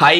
Hej 0.00 0.16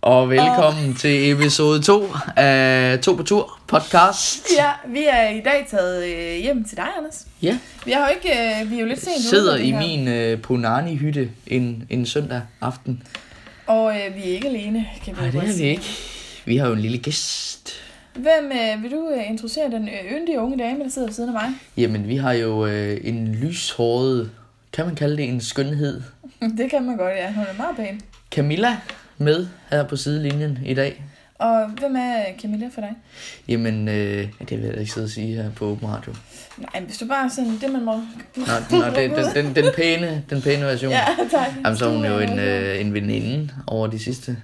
og 0.00 0.30
velkommen 0.30 0.94
til 0.94 1.32
episode 1.32 1.82
2 1.82 2.04
af 2.36 2.98
To 2.98 3.14
på 3.14 3.22
Tur 3.22 3.60
podcast. 3.66 4.46
Ja, 4.58 4.70
vi 4.88 5.04
er 5.10 5.28
i 5.28 5.40
dag 5.40 5.66
taget 5.70 6.04
øh, 6.04 6.42
hjem 6.42 6.64
til 6.64 6.76
dig, 6.76 6.86
Anders. 6.98 7.26
Ja, 7.42 7.58
Vi, 7.84 7.92
har 7.92 8.00
jo 8.00 8.14
ikke, 8.14 8.28
øh, 8.30 8.70
vi 8.70 8.76
er 8.76 8.80
jo 8.80 8.86
lidt 8.86 9.00
sent 9.00 9.16
ude 9.16 9.28
sidder 9.28 9.56
det 9.56 9.64
i 9.64 9.70
her. 9.70 9.78
min 9.78 10.08
øh, 10.08 10.42
Punani-hytte 10.42 11.30
en, 11.46 11.86
en 11.90 12.06
søndag 12.06 12.42
aften. 12.60 13.02
Og 13.66 13.94
øh, 13.94 14.16
vi 14.16 14.20
er 14.20 14.34
ikke 14.34 14.48
alene, 14.48 14.86
kan 15.04 15.16
vi 15.16 15.20
Nej, 15.20 15.30
det 15.30 15.50
er 15.50 15.56
vi 15.58 15.62
ikke. 15.62 15.96
Vi 16.44 16.56
har 16.56 16.66
jo 16.66 16.72
en 16.72 16.80
lille 16.80 16.98
gæst. 16.98 17.70
Hvem 18.14 18.52
øh, 18.52 18.82
vil 18.82 18.90
du 18.90 19.10
øh, 19.16 19.30
introducere 19.30 19.70
den 19.70 19.88
øh, 19.88 20.16
yndige 20.16 20.40
unge 20.40 20.58
dame, 20.58 20.84
der 20.84 20.90
sidder 20.90 21.08
ved 21.08 21.14
siden 21.14 21.28
af 21.28 21.42
mig? 21.42 21.50
Jamen, 21.76 22.08
vi 22.08 22.16
har 22.16 22.32
jo 22.32 22.66
øh, 22.66 23.00
en 23.04 23.34
lyshåret, 23.34 24.30
kan 24.72 24.86
man 24.86 24.94
kalde 24.94 25.16
det 25.16 25.28
en 25.28 25.40
skønhed, 25.40 26.02
det 26.58 26.70
kan 26.70 26.82
man 26.82 26.96
godt, 26.96 27.12
ja. 27.12 27.32
Hun 27.32 27.44
er 27.44 27.56
meget 27.56 27.76
pæn. 27.76 28.00
Camilla 28.30 28.76
med 29.18 29.46
her 29.70 29.84
på 29.84 29.96
sidelinjen 29.96 30.58
i 30.64 30.74
dag. 30.74 31.04
Og 31.38 31.68
hvem 31.68 31.96
er 31.96 32.24
Camilla 32.40 32.68
for 32.74 32.80
dig? 32.80 32.94
Jamen, 33.48 33.88
øh, 33.88 34.28
det 34.40 34.50
vil 34.50 34.60
jeg 34.60 34.78
ikke 34.78 34.92
sidde 34.92 35.04
og 35.04 35.10
sige 35.10 35.42
her 35.42 35.50
på 35.50 35.64
Åben 35.64 35.88
Radio. 35.88 36.14
Nej, 36.58 36.68
men 36.74 36.84
hvis 36.84 36.98
du 36.98 37.06
bare 37.06 37.30
sådan, 37.30 37.58
det 37.60 37.72
man 37.72 37.84
må... 37.84 37.92
Nå, 38.36 38.42
nå 38.70 38.84
det, 38.84 39.10
den, 39.10 39.44
den, 39.44 39.54
den, 39.54 39.74
pæne, 39.76 40.24
den 40.30 40.42
pæne 40.42 40.64
version. 40.64 40.90
Ja, 40.90 41.04
tak. 41.30 41.48
Jamen, 41.64 41.76
så 41.76 41.86
er 41.86 41.90
hun 41.96 42.04
jo 42.04 42.18
en, 42.18 42.38
øh, 42.38 42.80
en 42.80 42.94
veninde 42.94 43.50
over 43.66 43.86
de 43.86 43.98
sidste 43.98 44.36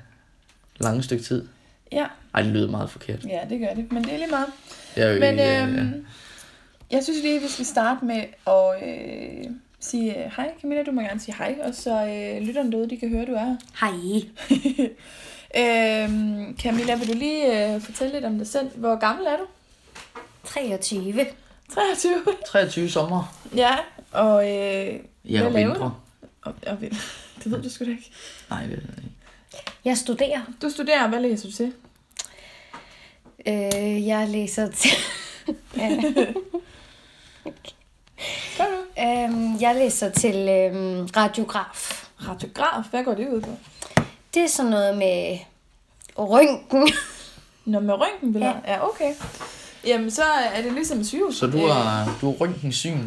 lange 0.81 1.03
stykke 1.03 1.25
tid. 1.25 1.47
Ja, 1.93 2.05
Ej, 2.35 2.43
det 2.43 2.53
lyder 2.53 2.71
meget 2.71 2.91
forkert. 2.91 3.25
ja, 3.25 3.41
det 3.51 3.61
gør 3.61 3.75
det. 3.75 3.93
Men 3.93 4.05
det 4.05 4.13
er 4.13 4.19
lige 4.19 4.31
meget. 4.31 4.47
Jeg 4.97 5.21
Men 5.21 5.41
øh, 5.41 5.79
øhm, 5.79 6.07
jeg 6.91 7.05
synes 7.05 7.23
lige, 7.23 7.41
vi 7.41 7.49
skal 7.49 7.65
starte 7.67 8.05
med 8.05 8.23
at 8.47 8.89
øh, 8.89 9.51
sige 9.87 10.25
øh, 10.25 10.33
hej. 10.37 10.53
Camilla, 10.61 10.83
du 10.83 10.91
må 10.91 11.01
gerne 11.01 11.21
sige 11.21 11.35
hej. 11.39 11.59
Og 11.63 11.75
så 11.75 11.91
øh, 12.07 12.43
lytterne 12.47 12.73
derude, 12.73 12.91
de 12.91 12.97
kan 12.97 13.09
høre, 13.09 13.27
du 13.27 13.33
er 13.33 13.45
her. 13.45 13.57
Hej. 13.81 14.89
Øhm, 15.59 16.57
Camilla, 16.59 16.95
vil 16.95 17.09
du 17.09 17.13
lige 17.19 17.75
øh, 17.75 17.81
fortælle 17.81 18.13
lidt 18.13 18.25
om 18.25 18.39
dig 18.39 18.47
selv? 18.47 18.69
Hvor 18.75 18.97
gammel 18.99 19.27
er 19.27 19.37
du? 19.37 19.45
23. 20.45 21.27
23. 21.75 22.15
23 22.47 22.91
sommer. 22.91 23.37
ja, 23.57 23.77
og, 24.13 24.45
øh, 24.51 24.55
Ja, 24.55 25.39
Hvad 25.39 25.43
og 25.47 25.53
laver 25.53 25.69
vintre. 25.69 25.95
og, 26.43 26.55
og 26.67 26.81
vind- 26.81 26.93
det 27.45 27.53
ved 27.53 27.63
du 27.63 27.71
sgu 27.71 27.85
da 27.85 27.91
ikke. 27.91 28.11
Nej, 28.51 28.61
det 28.63 28.71
ved 28.71 28.77
jeg 28.97 29.05
ikke. 29.05 29.11
Jeg 29.85 29.97
studerer. 29.99 30.41
Du 30.63 30.71
studerer, 30.71 31.09
hvad 31.09 31.21
læser 31.21 31.49
du 31.49 31.55
til? 31.55 31.73
Øh, 33.49 34.07
jeg 34.07 34.29
læser 34.29 34.71
til... 34.71 34.91
Ja. 35.77 35.89
Du? 38.59 38.65
Øhm, 39.01 39.61
jeg 39.61 39.75
læser 39.75 40.11
til 40.11 40.37
øhm, 40.37 41.07
radiograf. 41.17 42.03
Radiograf, 42.29 42.85
hvad 42.91 43.05
går 43.05 43.15
det 43.15 43.29
ud 43.29 43.41
på? 43.41 43.51
Det 44.35 44.43
er 44.43 44.49
sådan 44.49 44.71
noget 44.71 44.99
med 44.99 45.39
røntgen. 46.19 46.89
Nå, 47.73 47.81
med 47.81 47.95
røntgenbilleder? 47.95 48.55
Ja. 48.67 48.73
ja, 48.73 48.89
okay. 48.89 49.13
Jamen, 49.87 50.11
så 50.11 50.23
er 50.55 50.63
det 50.63 50.73
ligesom 50.73 51.05
sygehus. 51.05 51.37
Så 51.37 51.47
du 51.47 51.57
Øh, 51.59 51.69
har, 51.71 52.19
du 52.21 52.27
har 52.27 52.33
røntgensyn, 52.33 52.99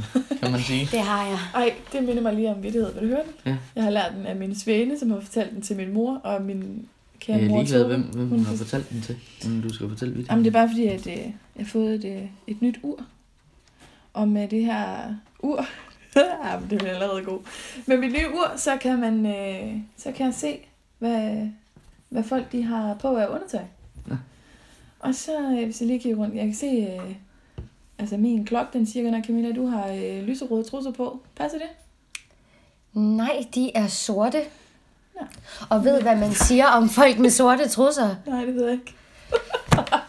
kan 0.42 0.52
man 0.52 0.62
sige. 0.62 0.88
Det 0.98 1.00
har 1.00 1.26
jeg. 1.26 1.40
Ej, 1.56 1.74
det 1.94 2.04
minder 2.04 2.22
mig 2.22 2.34
lige 2.34 2.50
om 2.52 2.64
vittighed. 2.64 2.94
Vil 2.94 3.02
du 3.04 3.08
høre 3.08 3.24
den? 3.26 3.34
Ja. 3.46 3.58
Jeg 3.76 3.84
har 3.84 3.90
lært 3.92 4.12
den 4.18 4.26
af 4.26 4.36
min 4.36 4.60
svane, 4.60 5.00
som 5.00 5.12
har 5.12 5.20
fortalt 5.20 5.52
den 5.52 5.62
til 5.62 5.76
min 5.76 5.94
mor 5.94 6.22
og 6.24 6.42
min 6.42 6.88
kære 7.20 7.38
Jeg 7.38 7.46
er 7.46 7.50
mor. 7.50 7.58
ligeglad, 7.58 7.86
hvem, 7.86 8.02
hvem 8.02 8.28
Hun 8.30 8.38
hun 8.38 8.46
har 8.46 8.56
fortalt 8.56 8.90
den 8.90 9.02
til. 9.02 9.16
Men 9.46 9.62
du 9.62 9.74
skal 9.74 9.90
fortælle 9.90 10.14
vidt. 10.16 10.28
Jamen, 10.30 10.44
det 10.46 10.50
er 10.50 10.60
bare 10.60 10.70
fordi, 10.70 10.88
at 10.88 11.08
øh, 11.08 11.14
jeg 11.18 11.34
har 11.58 11.66
fået 11.66 11.94
et, 11.96 12.06
øh, 12.18 12.24
et 12.48 12.62
nyt 12.62 12.80
ur. 12.84 13.00
Og 14.14 14.28
med 14.28 14.48
det 14.48 14.66
her 14.66 15.16
ur... 15.40 15.66
ja, 16.16 16.60
men 16.60 16.70
det 16.70 16.82
er 16.82 16.94
allerede 16.94 17.24
god. 17.24 17.40
Med 17.86 17.98
mit 17.98 18.12
nye 18.12 18.30
ur, 18.34 18.54
så 18.58 18.78
kan 18.78 19.00
man 19.00 19.26
øh, 19.26 19.82
så 19.98 20.12
kan 20.12 20.26
jeg 20.26 20.34
se, 20.34 20.60
hvad, 20.98 21.48
hvad 22.10 22.24
folk 22.24 22.52
de 22.52 22.64
har 22.64 22.94
på 22.94 23.16
af 23.16 23.28
undertøj. 23.28 23.64
Ja. 24.10 24.16
Og 25.00 25.16
så, 25.16 25.40
øh, 25.40 25.64
hvis 25.66 25.82
jeg 25.82 25.88
lige 25.88 26.00
kigger 26.00 26.18
rundt, 26.18 26.36
jeg 26.36 26.46
kan 26.46 26.56
se... 26.56 26.66
Øh, 26.68 27.16
altså, 27.98 28.18
min 28.18 28.46
klokke, 28.46 28.78
den 28.78 28.86
siger, 28.86 29.12
når 29.12 29.22
Camilla, 29.22 29.52
du 29.52 29.66
har 29.68 29.88
øh, 29.88 30.24
lyserøde 30.24 30.64
trusser 30.64 30.92
på. 30.92 31.22
Passer 31.36 31.58
det? 31.58 31.70
Nej, 32.94 33.46
de 33.56 33.72
er 33.76 33.88
sorte. 33.88 34.38
Ja. 35.16 35.26
Og 35.70 35.84
ved, 35.84 36.02
hvad 36.02 36.16
man 36.16 36.34
siger 36.34 36.68
om 36.68 36.90
folk 36.90 37.20
med 37.20 37.30
sorte 37.30 37.70
trusser? 37.70 38.16
Nej, 38.26 38.46
det 38.46 38.56
ved 38.56 38.64
jeg 38.64 38.74
ikke. 38.74 38.96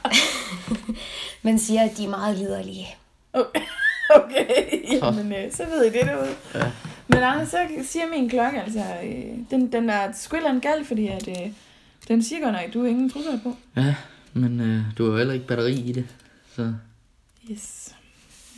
Man 1.43 1.59
siger, 1.59 1.83
at 1.83 1.97
de 1.97 2.05
er 2.05 2.09
meget 2.09 2.39
liderlige. 2.39 2.87
Okay, 3.33 3.61
okay. 4.25 4.55
Jamen, 4.93 5.33
øh, 5.33 5.53
så 5.53 5.65
ved 5.65 5.85
I 5.85 5.99
det 5.99 6.07
derude. 6.07 6.35
Ja. 6.55 6.71
Men 7.09 7.19
Anders, 7.19 7.49
så 7.49 7.59
siger 7.83 8.05
min 8.17 8.29
klokke, 8.29 8.61
altså, 8.63 8.85
øh, 9.05 9.39
den, 9.51 9.73
den 9.73 9.91
er 9.91 10.37
andet 10.47 10.63
galt, 10.63 10.87
fordi 10.87 11.09
at, 11.09 11.29
øh, 11.29 11.53
den 12.09 12.23
siger 12.23 12.43
godt 12.43 12.53
nok, 12.53 12.63
at 12.63 12.75
du 12.75 12.81
har 12.81 12.89
ingen 12.89 13.11
trusser 13.11 13.39
på. 13.43 13.57
Ja, 13.77 13.95
men 14.33 14.61
øh, 14.61 14.83
du 14.99 15.05
har 15.05 15.11
jo 15.11 15.17
heller 15.19 15.35
ikke 15.35 15.47
batteri 15.47 15.75
i 15.75 15.93
det. 15.93 16.07
Så, 16.57 16.73
Yes. 17.51 17.95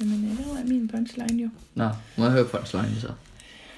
Jamen, 0.01 0.25
øh, 0.31 0.39
det 0.39 0.47
var 0.47 0.63
min 0.69 0.89
punchline 0.89 1.43
jo. 1.43 1.49
nå, 1.75 1.89
må 2.17 2.25
jeg 2.25 2.33
høre 2.33 2.45
punchline 2.45 3.01
så. 3.01 3.09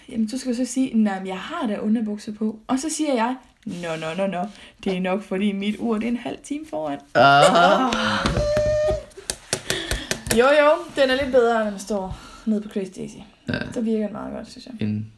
Jamen, 0.09 0.27
du 0.27 0.39
skal 0.39 0.51
jo 0.51 0.57
så 0.57 0.73
sige, 0.73 0.91
nej, 0.95 1.19
men 1.19 1.29
jeg 1.29 1.39
har 1.39 1.67
da 1.67 1.79
underbukser 1.79 2.33
på. 2.33 2.59
Og 2.67 2.79
så 2.79 2.91
siger 2.91 3.15
jeg, 3.15 3.37
nå, 3.67 3.97
nå, 4.01 4.15
nå, 4.17 4.27
nå, 4.27 4.45
det 4.85 4.97
er 4.97 5.01
nok, 5.01 5.23
fordi 5.23 5.53
mit 5.53 5.77
ur, 5.79 5.95
det 5.95 6.05
er 6.05 6.09
en 6.09 6.17
halv 6.17 6.39
time 6.45 6.65
foran. 6.71 6.99
Ah, 7.15 7.95
Jo, 10.39 10.45
jo, 10.45 10.71
den 11.03 11.11
er 11.11 11.15
lidt 11.23 11.33
bedre, 11.33 11.65
når 11.65 11.71
man 11.71 11.81
står 11.81 12.19
nede 12.47 12.61
på 12.61 12.69
Crazy 12.69 12.91
Daisy. 12.97 13.15
ja, 13.49 13.55
Så 13.73 13.81
virker 13.81 14.05
den 14.05 14.13
meget 14.13 14.33
godt, 14.35 14.51
synes 14.51 14.67
jeg. 14.67 14.89
en, 14.89 15.13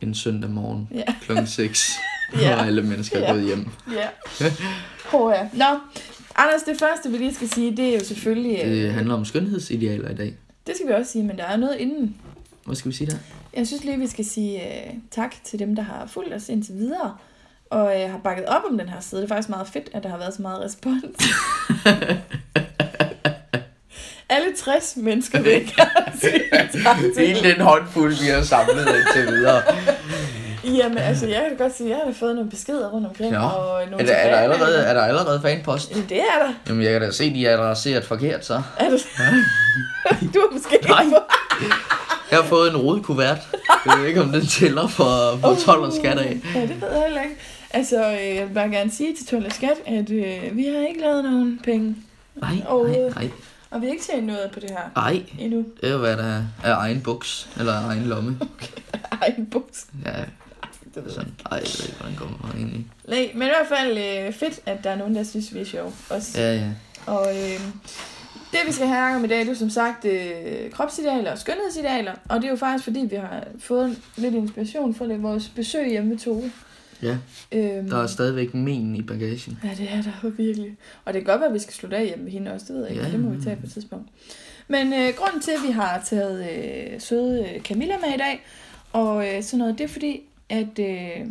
en 0.00 0.14
søndag 0.14 0.50
morgen 0.50 0.88
Ja. 0.94 1.14
klokken 1.22 1.46
6, 1.46 1.90
Ja. 2.40 2.54
hvor 2.54 2.64
alle 2.64 2.82
mennesker 2.82 3.18
er 3.18 3.22
Ja. 3.22 3.32
gået 3.32 3.44
hjem. 3.44 3.68
Ja. 3.92 4.08
Prøv 5.06 5.30
ja. 5.30 5.48
Nå, 5.52 5.78
Anders, 6.36 6.62
det 6.62 6.78
første, 6.78 7.10
vi 7.10 7.16
lige 7.18 7.34
skal 7.34 7.48
sige, 7.48 7.76
det 7.76 7.88
er 7.88 7.94
jo 7.98 8.04
selvfølgelig... 8.04 8.60
øh, 8.64 8.70
Det 8.70 8.92
handler 8.92 9.14
om 9.14 9.24
skønhedsidealer 9.24 10.10
i 10.10 10.14
dag. 10.14 10.36
Det 10.66 10.74
skal 10.76 10.88
vi 10.88 10.92
også 10.92 11.12
sige, 11.12 11.24
men 11.24 11.36
der 11.38 11.44
er 11.44 11.56
noget 11.56 11.76
inden. 11.76 12.16
Hvad 12.66 12.76
skal 12.76 12.90
vi 12.90 12.96
sige 12.96 13.10
der? 13.10 13.16
Jeg 13.56 13.66
synes 13.66 13.84
lige, 13.84 13.98
vi 13.98 14.06
skal 14.06 14.24
sige 14.24 14.60
uh, 14.60 14.94
tak 15.10 15.34
til 15.44 15.58
dem, 15.58 15.76
der 15.76 15.82
har 15.82 16.06
fulgt 16.06 16.34
os 16.34 16.48
indtil 16.48 16.74
videre, 16.74 17.14
og 17.70 17.84
uh, 18.04 18.10
har 18.10 18.18
bakket 18.24 18.46
op 18.46 18.62
om 18.70 18.78
den 18.78 18.88
her 18.88 19.00
side. 19.00 19.20
Det 19.20 19.24
er 19.30 19.34
faktisk 19.34 19.48
meget 19.48 19.68
fedt, 19.68 19.90
at 19.92 20.02
der 20.02 20.08
har 20.08 20.18
været 20.18 20.34
så 20.34 20.42
meget 20.42 20.60
respons. 20.64 21.04
Alle 24.34 24.46
60 24.56 24.96
mennesker 24.96 25.42
vil 25.42 25.52
ikke 25.60 25.74
sige 26.20 26.42
tak 26.84 26.96
til. 27.16 27.26
Hele 27.26 27.52
den 27.52 27.60
håndfuld, 27.60 28.14
vi 28.22 28.26
har 28.26 28.42
samlet 28.42 28.88
indtil 28.88 29.34
videre. 29.34 29.62
Jamen, 30.64 30.98
altså, 30.98 31.26
jeg 31.26 31.44
kan 31.48 31.56
godt 31.56 31.76
sige, 31.76 31.86
at 31.86 31.90
jeg 31.90 32.00
har 32.06 32.12
fået 32.12 32.34
nogle 32.34 32.50
beskeder 32.50 32.88
rundt 32.88 33.06
omkring. 33.06 33.32
Ja. 33.32 33.46
Og 33.46 33.84
nogle 33.90 34.02
Er 34.02 34.06
der, 34.06 34.14
er, 34.14 34.30
der 34.30 34.52
allerede, 34.54 34.84
er 34.84 34.94
der 34.94 35.02
allerede 35.02 35.40
fanpost? 35.42 35.94
Det 35.94 36.18
er 36.18 36.46
der. 36.46 36.52
Jamen, 36.68 36.82
jeg 36.82 36.92
kan 36.92 37.00
da 37.00 37.10
se, 37.10 37.34
de 37.34 37.46
er 37.46 37.58
adresseret 37.58 38.04
forkert, 38.04 38.44
så. 38.44 38.62
Er 38.78 38.90
du, 38.90 38.96
du 40.34 40.40
har 40.40 40.52
måske 40.52 40.74
ikke 40.74 40.88
Nej. 40.88 41.04
fået... 41.04 41.22
Jeg 42.30 42.38
har 42.40 42.46
fået 42.46 42.70
en 42.70 42.76
rodekuvert. 42.76 43.38
Jeg 43.86 43.98
ved 43.98 44.06
ikke, 44.06 44.20
om 44.20 44.28
den 44.32 44.46
tæller 44.46 44.86
for, 44.88 45.38
for 45.40 45.56
12 45.64 45.82
og 45.82 45.92
skat 45.92 46.18
af. 46.18 46.36
Ja, 46.54 46.60
det 46.60 46.80
ved 46.82 46.88
jeg 46.92 47.02
heller 47.02 47.22
ikke. 47.22 47.36
Altså, 47.70 47.96
øh, 48.12 48.36
jeg 48.36 48.48
vil 48.48 48.54
bare 48.54 48.68
gerne 48.68 48.90
sige 48.90 49.16
til 49.16 49.26
Tolle 49.26 49.50
Skat, 49.54 49.76
at 49.86 50.10
øh, 50.10 50.56
vi 50.56 50.64
har 50.64 50.88
ikke 50.88 51.00
lavet 51.00 51.24
nogen 51.24 51.60
penge. 51.64 51.96
Nej, 52.34 52.54
nej, 52.68 53.10
nej. 53.16 53.30
Og 53.72 53.80
vi 53.80 53.86
har 53.86 53.92
ikke 53.92 54.04
tjent 54.04 54.26
noget 54.26 54.50
på 54.52 54.60
det 54.60 54.70
her 54.70 54.90
Ej, 54.96 55.22
endnu. 55.38 55.64
det 55.80 55.88
er 55.88 55.92
jo, 55.92 55.98
hvad 55.98 56.16
der 56.16 56.42
er 56.64 56.76
egen 56.76 57.00
buks, 57.02 57.48
eller 57.58 57.72
egen 57.86 58.04
lomme. 58.04 58.38
Ej, 59.22 59.34
en 59.38 59.46
buks. 59.46 59.86
Ja, 60.04 60.10
Det 60.10 60.96
ved 60.96 61.02
jeg. 61.04 61.12
sådan. 61.12 61.32
Ej, 61.50 61.56
jeg 61.58 61.66
ved 61.78 61.86
ikke, 61.86 61.96
hvordan 62.00 62.16
kommer 62.16 62.38
man 62.46 62.56
egentlig. 62.56 62.86
Nej, 63.08 63.30
men 63.34 63.42
i 63.42 63.50
hvert 63.50 63.78
fald 63.78 63.98
øh, 63.98 64.32
fedt, 64.32 64.60
at 64.66 64.84
der 64.84 64.90
er 64.90 64.96
nogen, 64.96 65.14
der 65.14 65.22
synes, 65.22 65.54
vi 65.54 65.58
er 65.60 65.64
sjove. 65.64 65.92
Også. 66.10 66.40
Ja, 66.40 66.54
ja. 66.54 66.68
Og 67.06 67.26
øh, 67.36 67.60
det, 68.52 68.58
vi 68.66 68.72
skal 68.72 68.86
have 68.86 69.16
om 69.16 69.24
i 69.24 69.28
dag, 69.28 69.38
det 69.40 69.48
er 69.48 69.54
som 69.54 69.70
sagt 69.70 70.04
øh, 70.04 70.70
kropsidealer 70.72 71.32
og 71.32 71.38
skønhedsidealer. 71.38 72.12
Og 72.28 72.36
det 72.40 72.46
er 72.46 72.50
jo 72.50 72.56
faktisk, 72.56 72.84
fordi 72.84 73.00
vi 73.10 73.16
har 73.16 73.44
fået 73.60 73.98
lidt 74.16 74.34
inspiration 74.34 74.94
fra 74.94 75.06
lidt 75.06 75.22
vores 75.22 75.48
besøg 75.48 75.88
hjemme 75.90 76.08
med 76.08 76.18
Tove. 76.18 76.52
Ja, 77.02 77.18
Øhm, 77.52 77.88
der 77.88 78.02
er 78.02 78.06
stadigvæk 78.06 78.54
men 78.54 78.96
i 78.96 79.02
bagagen. 79.02 79.58
Ja, 79.64 79.70
det 79.78 79.88
er 79.92 80.02
der 80.02 80.30
virkelig. 80.42 80.76
Og 81.04 81.14
det 81.14 81.20
kan 81.20 81.26
godt 81.32 81.40
være, 81.40 81.48
at 81.48 81.54
vi 81.54 81.58
skal 81.58 81.74
slutte 81.74 81.96
af 81.96 82.06
hjemme 82.06 82.24
med 82.24 82.32
hende 82.32 82.52
også, 82.52 82.66
det 82.68 82.74
ved 82.76 82.82
jeg 82.82 82.90
ikke, 82.90 83.04
Ja, 83.04 83.10
det 83.12 83.20
må 83.20 83.30
vi 83.30 83.42
tage 83.42 83.56
på 83.56 83.66
et 83.66 83.72
tidspunkt. 83.72 84.08
Men 84.68 84.92
øh, 84.92 85.14
grunden 85.16 85.40
til, 85.40 85.50
at 85.50 85.66
vi 85.66 85.72
har 85.72 86.02
taget 86.04 86.50
øh, 86.94 87.00
søde 87.00 87.48
øh, 87.54 87.62
Camilla 87.62 87.94
med 87.98 88.14
i 88.14 88.18
dag, 88.18 88.42
og 88.92 89.28
øh, 89.28 89.42
sådan 89.42 89.58
noget, 89.58 89.78
det 89.78 89.84
er 89.84 89.88
fordi, 89.88 90.20
at 90.48 90.78
øh, 90.78 91.26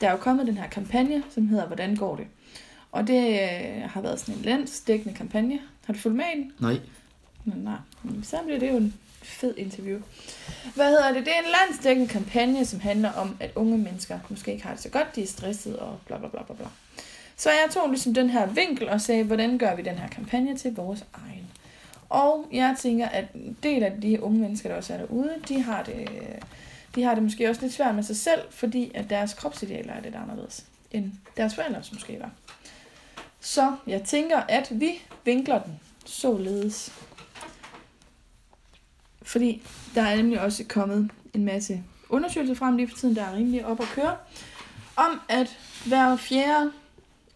der 0.00 0.06
er 0.08 0.10
jo 0.10 0.16
kommet 0.16 0.46
den 0.46 0.56
her 0.56 0.68
kampagne, 0.68 1.22
som 1.34 1.48
hedder 1.48 1.66
Hvordan 1.66 1.96
går 1.96 2.16
det? 2.16 2.26
Og 2.92 3.06
det 3.06 3.28
øh, 3.28 3.82
har 3.90 4.00
været 4.00 4.20
sådan 4.20 4.34
en 4.34 4.42
landsdækkende 4.44 5.14
kampagne. 5.14 5.58
Har 5.84 5.92
du 5.92 5.98
fulgt 5.98 6.16
med 6.16 6.24
i 6.36 6.38
den? 6.38 6.52
Nej. 6.58 6.76
Nå, 7.44 7.52
nej, 7.56 7.76
men 8.02 8.22
så 8.24 8.36
bliver 8.46 8.58
det 8.58 8.68
jo 8.70 8.76
en 8.76 8.94
fed 9.30 9.54
interview. 9.56 10.00
Hvad 10.74 10.90
hedder 10.90 11.12
det? 11.12 11.26
Det 11.26 11.32
er 11.32 11.38
en 11.38 11.52
landsdækkende 11.68 12.08
kampagne, 12.08 12.66
som 12.66 12.80
handler 12.80 13.12
om, 13.12 13.36
at 13.40 13.50
unge 13.54 13.78
mennesker 13.78 14.18
måske 14.28 14.52
ikke 14.52 14.64
har 14.64 14.74
det 14.74 14.82
så 14.82 14.88
godt, 14.88 15.16
de 15.16 15.22
er 15.22 15.26
stressede 15.26 15.78
og 15.78 15.98
bla 16.06 16.18
bla 16.18 16.28
bla 16.28 16.42
bla 16.42 16.54
bla. 16.54 16.66
Så 17.36 17.50
jeg 17.50 17.66
tog 17.70 17.88
ligesom 17.88 18.14
den 18.14 18.30
her 18.30 18.46
vinkel 18.46 18.88
og 18.88 19.00
sagde, 19.00 19.24
hvordan 19.24 19.58
gør 19.58 19.74
vi 19.74 19.82
den 19.82 19.94
her 19.94 20.08
kampagne 20.08 20.56
til 20.56 20.74
vores 20.74 21.04
egen? 21.12 21.50
Og 22.08 22.46
jeg 22.52 22.76
tænker, 22.78 23.08
at 23.08 23.24
en 23.34 23.56
del 23.62 23.82
af 23.82 23.92
de 24.02 24.22
unge 24.22 24.38
mennesker, 24.38 24.68
der 24.68 24.76
også 24.76 24.94
er 24.94 24.98
derude, 24.98 25.34
de 25.48 25.62
har 25.62 25.82
det, 25.82 26.08
de 26.94 27.02
har 27.02 27.14
det 27.14 27.22
måske 27.22 27.48
også 27.48 27.62
lidt 27.62 27.72
svært 27.72 27.94
med 27.94 28.02
sig 28.02 28.16
selv, 28.16 28.40
fordi 28.50 28.92
at 28.94 29.10
deres 29.10 29.34
kropsidealer 29.34 29.92
er 29.92 30.00
lidt 30.00 30.14
anderledes, 30.14 30.64
end 30.90 31.12
deres 31.36 31.54
forældres 31.54 31.92
måske 31.92 32.20
var. 32.20 32.30
Så 33.40 33.76
jeg 33.86 34.02
tænker, 34.02 34.40
at 34.40 34.80
vi 34.80 35.02
vinkler 35.24 35.62
den 35.62 35.80
således. 36.06 36.92
Fordi 39.30 39.62
der 39.94 40.02
er 40.02 40.16
nemlig 40.16 40.40
også 40.40 40.64
kommet 40.68 41.10
en 41.34 41.44
masse 41.44 41.82
undersøgelser 42.08 42.54
frem 42.54 42.76
lige 42.76 42.88
for 42.88 42.96
tiden, 42.96 43.16
der 43.16 43.22
er 43.24 43.36
rimelig 43.36 43.66
op 43.66 43.80
at 43.80 43.86
køre, 43.94 44.16
om 44.96 45.20
at 45.28 45.58
hver 45.86 46.16
fjerde 46.16 46.72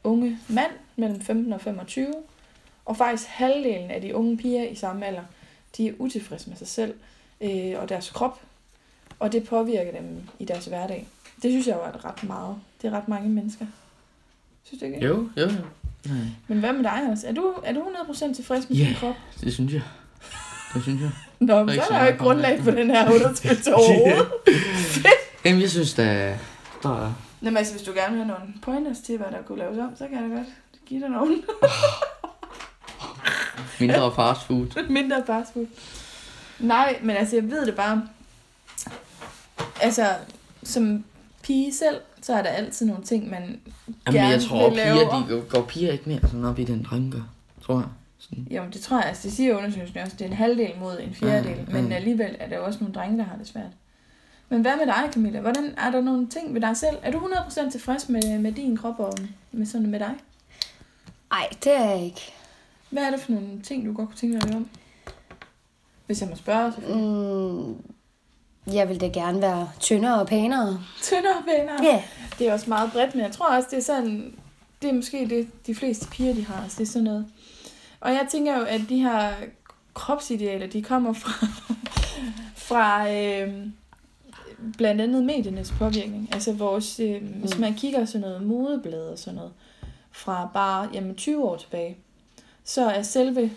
unge 0.04 0.38
mand 0.48 0.70
mellem 0.96 1.20
15 1.20 1.52
og 1.52 1.60
25, 1.60 2.14
og 2.84 2.96
faktisk 2.96 3.28
halvdelen 3.28 3.90
af 3.90 4.00
de 4.00 4.14
unge 4.14 4.36
piger 4.36 4.68
i 4.68 4.74
samme 4.74 5.06
alder, 5.06 5.22
de 5.76 5.88
er 5.88 5.92
utilfredse 5.98 6.48
med 6.48 6.56
sig 6.56 6.68
selv 6.68 6.94
øh, 7.40 7.72
og 7.78 7.88
deres 7.88 8.10
krop, 8.10 8.40
og 9.18 9.32
det 9.32 9.44
påvirker 9.48 9.92
dem 10.00 10.20
i 10.38 10.44
deres 10.44 10.64
hverdag. 10.66 11.08
Det 11.42 11.50
synes 11.50 11.66
jeg 11.66 11.74
jo 11.76 11.80
er 11.80 12.04
ret 12.04 12.24
meget. 12.24 12.56
Det 12.82 12.88
er 12.92 12.96
ret 12.96 13.08
mange 13.08 13.28
mennesker. 13.28 13.66
Synes 14.64 14.80
du 14.80 14.86
ikke? 14.86 15.04
Jo, 15.06 15.28
jo, 15.36 15.42
jo. 15.42 15.48
Nej. 16.06 16.16
Men 16.48 16.58
hvad 16.60 16.72
med 16.72 16.82
dig, 16.82 16.92
Anders? 16.92 17.24
Er 17.24 17.32
du, 17.32 17.54
er 17.64 17.72
du 17.72 17.80
100% 17.80 18.34
tilfreds 18.34 18.70
med 18.70 18.76
Ja. 18.78 18.84
din 18.84 18.94
krop? 18.94 19.14
Det 19.40 19.52
synes 19.54 19.72
jeg. 19.72 19.82
Det 20.74 20.82
synes 20.82 21.00
jeg. 21.02 21.10
Nå, 21.40 21.64
men 21.64 21.74
så 21.74 21.80
er 21.82 21.88
der 21.88 22.00
jo 22.00 22.06
ikke 22.06 22.18
grundlag 22.18 22.60
for 22.62 22.70
den 22.70 22.90
her 22.90 23.14
undersøgelse 23.14 23.74
overhovedet. 23.78 24.28
Jamen, 25.44 25.60
jeg 25.60 25.70
synes, 25.70 25.94
der, 25.94 26.34
der 26.82 27.04
er... 27.04 27.12
Nå, 27.40 27.50
men 27.50 27.56
altså, 27.56 27.72
hvis 27.74 27.82
du 27.82 27.92
gerne 27.92 28.16
vil 28.16 28.24
have 28.24 28.38
nogle 28.38 28.54
pointers 28.62 28.98
til, 28.98 29.16
hvad 29.16 29.26
der 29.30 29.42
kunne 29.46 29.58
laves 29.58 29.78
om, 29.78 29.96
så 29.98 30.08
kan 30.08 30.22
jeg 30.22 30.30
da 30.30 30.36
godt 30.36 30.48
give 30.86 31.00
dig 31.00 31.08
nogle 31.08 31.36
Mindre 33.80 34.12
fast 34.16 34.46
food. 34.46 34.84
mindre 34.88 35.22
fast 35.26 35.52
food. 35.52 35.66
Nej, 36.58 36.98
men 37.02 37.16
altså, 37.16 37.36
jeg 37.36 37.50
ved 37.50 37.66
det 37.66 37.74
bare. 37.74 38.08
Altså, 39.80 40.14
som 40.62 41.04
pige 41.42 41.74
selv, 41.74 41.96
så 42.22 42.32
er 42.34 42.42
der 42.42 42.48
altid 42.48 42.86
nogle 42.86 43.04
ting, 43.04 43.30
man 43.30 43.60
Jamen, 44.06 44.20
jeg 44.20 44.30
gerne 44.30 44.42
tror, 44.42 44.68
vil 44.68 44.76
lave 44.76 44.94
piger, 44.94 45.08
de 45.10 45.26
går, 45.28 45.48
går 45.48 45.62
piger 45.62 45.92
ikke 45.92 46.08
mere 46.08 46.20
sådan 46.20 46.44
op 46.44 46.58
i 46.58 46.64
den 46.64 47.10
gør. 47.12 47.20
Tror 47.66 47.74
jeg. 47.74 47.88
Sådan. 48.28 48.46
Jo, 48.50 48.62
det 48.72 48.80
tror 48.80 48.96
jeg, 48.98 49.06
altså 49.06 49.22
det 49.28 49.32
siger 49.32 49.56
undersøgelsen 49.56 49.98
også, 49.98 50.16
det 50.16 50.24
er 50.24 50.28
en 50.28 50.36
halvdel 50.36 50.72
mod 50.80 50.98
en 51.00 51.14
fjerdedel, 51.14 51.64
Mm, 51.66 51.72
men 51.72 51.84
mm. 51.84 51.92
alligevel 51.92 52.36
er 52.40 52.48
der 52.48 52.56
jo 52.56 52.64
også 52.64 52.78
nogle 52.80 52.94
drenge, 52.94 53.18
der 53.18 53.24
har 53.24 53.36
det 53.36 53.46
svært. 53.46 53.70
Men 54.48 54.60
hvad 54.62 54.76
med 54.76 54.86
dig, 54.86 55.10
Camilla? 55.12 55.40
Hvordan 55.40 55.74
er 55.78 55.90
der 55.90 56.00
nogle 56.00 56.26
ting 56.28 56.54
ved 56.54 56.60
dig 56.60 56.76
selv? 56.76 56.96
Er 57.02 57.10
du 57.10 57.18
100% 57.18 57.70
tilfreds 57.70 58.08
med, 58.08 58.38
med 58.38 58.52
din 58.52 58.76
krop 58.76 59.00
og 59.00 59.12
med 59.52 59.66
sådan 59.66 59.86
med 59.90 59.98
dig? 60.00 60.14
Ej, 61.32 61.48
det 61.64 61.72
er 61.72 61.84
jeg 61.90 62.04
ikke. 62.04 62.32
Hvad 62.90 63.02
er 63.02 63.10
det 63.10 63.20
for 63.20 63.32
nogle 63.32 63.60
ting, 63.62 63.86
du 63.86 63.92
godt 63.92 64.08
kunne 64.08 64.16
tænke 64.18 64.40
dig 64.40 64.56
om? 64.56 64.68
Hvis 66.06 66.20
jeg 66.20 66.28
må 66.28 66.36
spørge, 66.36 66.72
selvfølgelig. 66.72 67.06
Mm, 67.06 67.76
jeg 68.74 68.88
vil 68.88 69.00
da 69.00 69.06
gerne 69.06 69.42
være 69.42 69.70
tyndere 69.80 70.20
og 70.20 70.26
pænere. 70.26 70.80
Tyndere 71.02 71.42
venner. 71.46 71.82
Ja. 71.82 72.02
Det 72.38 72.48
er 72.48 72.52
også 72.52 72.70
meget 72.70 72.92
bredt, 72.92 73.14
men 73.14 73.24
jeg 73.24 73.32
tror 73.32 73.56
også, 73.56 73.68
det 73.70 73.76
er 73.76 73.82
sådan, 73.82 74.34
det 74.82 74.90
er 74.90 74.94
måske 74.94 75.26
det, 75.28 75.66
de 75.66 75.74
fleste 75.74 76.08
piger, 76.08 76.34
de 76.34 76.44
har. 76.44 76.62
Altså, 76.62 76.78
det 76.78 76.88
er 76.88 76.92
sådan 76.92 77.04
noget. 77.04 77.26
Og 78.04 78.10
jeg 78.10 78.26
tænker 78.30 78.58
jo, 78.58 78.64
at 78.64 78.80
de 78.88 78.98
her 79.02 79.32
kropsidealer, 79.94 80.66
de 80.66 80.82
kommer 80.82 81.12
fra, 81.12 81.46
fra 82.68 83.12
øh, 83.12 83.66
blandt 84.76 85.00
andet 85.00 85.24
mediernes 85.24 85.74
påvirkning. 85.78 86.28
Altså 86.32 86.52
vores, 86.52 87.00
øh, 87.00 87.22
mm. 87.22 87.28
hvis 87.28 87.58
man 87.58 87.74
kigger 87.74 88.04
sådan 88.04 88.20
noget 88.20 88.42
modeblad 88.42 89.08
og 89.08 89.18
sådan 89.18 89.36
noget, 89.36 89.52
fra 90.12 90.50
bare 90.54 90.88
jamen, 90.94 91.14
20 91.14 91.44
år 91.44 91.56
tilbage, 91.56 91.96
så 92.64 92.84
er 92.86 93.02
selve 93.02 93.50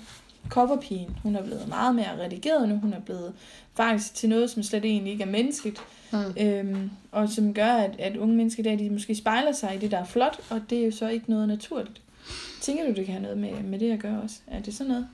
coverpigen, 0.50 1.18
hun 1.24 1.36
er 1.36 1.44
blevet 1.44 1.68
meget 1.68 1.96
mere 1.96 2.24
redigeret 2.24 2.70
nu, 2.70 2.76
hun 2.76 2.94
er 2.94 3.00
blevet 3.00 3.34
faktisk 3.76 4.16
til 4.16 4.30
noget, 4.30 4.50
som 4.50 4.64
slet 4.64 4.86
egentlig 4.86 5.12
ikke 5.12 5.24
er 5.24 5.32
menneskeligt, 5.32 5.82
Mm. 6.12 6.44
Øhm, 6.44 6.90
og 7.12 7.30
som 7.30 7.54
gør, 7.54 7.72
at, 7.72 8.00
at 8.00 8.18
unge 8.18 8.36
mennesker 8.36 8.64
i 8.64 8.64
dag, 8.64 8.80
de 8.80 8.90
måske 8.90 9.16
spejler 9.16 9.52
sig 9.52 9.76
i 9.76 9.78
det, 9.78 9.92
der 9.92 9.98
er 9.98 10.06
flot, 10.06 10.40
og 10.50 10.62
det 10.70 10.80
er 10.80 10.86
jo 10.86 10.92
så 10.92 11.08
ikke 11.08 11.30
noget 11.30 11.48
naturligt. 11.48 12.02
Tænker 12.62 12.86
du, 12.86 12.94
det 12.94 13.06
kan 13.06 13.14
have 13.14 13.22
noget 13.22 13.38
med, 13.38 13.64
med 13.64 13.80
det 13.80 13.92
at 13.92 14.00
gøre 14.00 14.22
også? 14.22 14.36
Er 14.48 14.60
det 14.60 14.74
sådan 14.74 14.92
noget? 14.92 15.08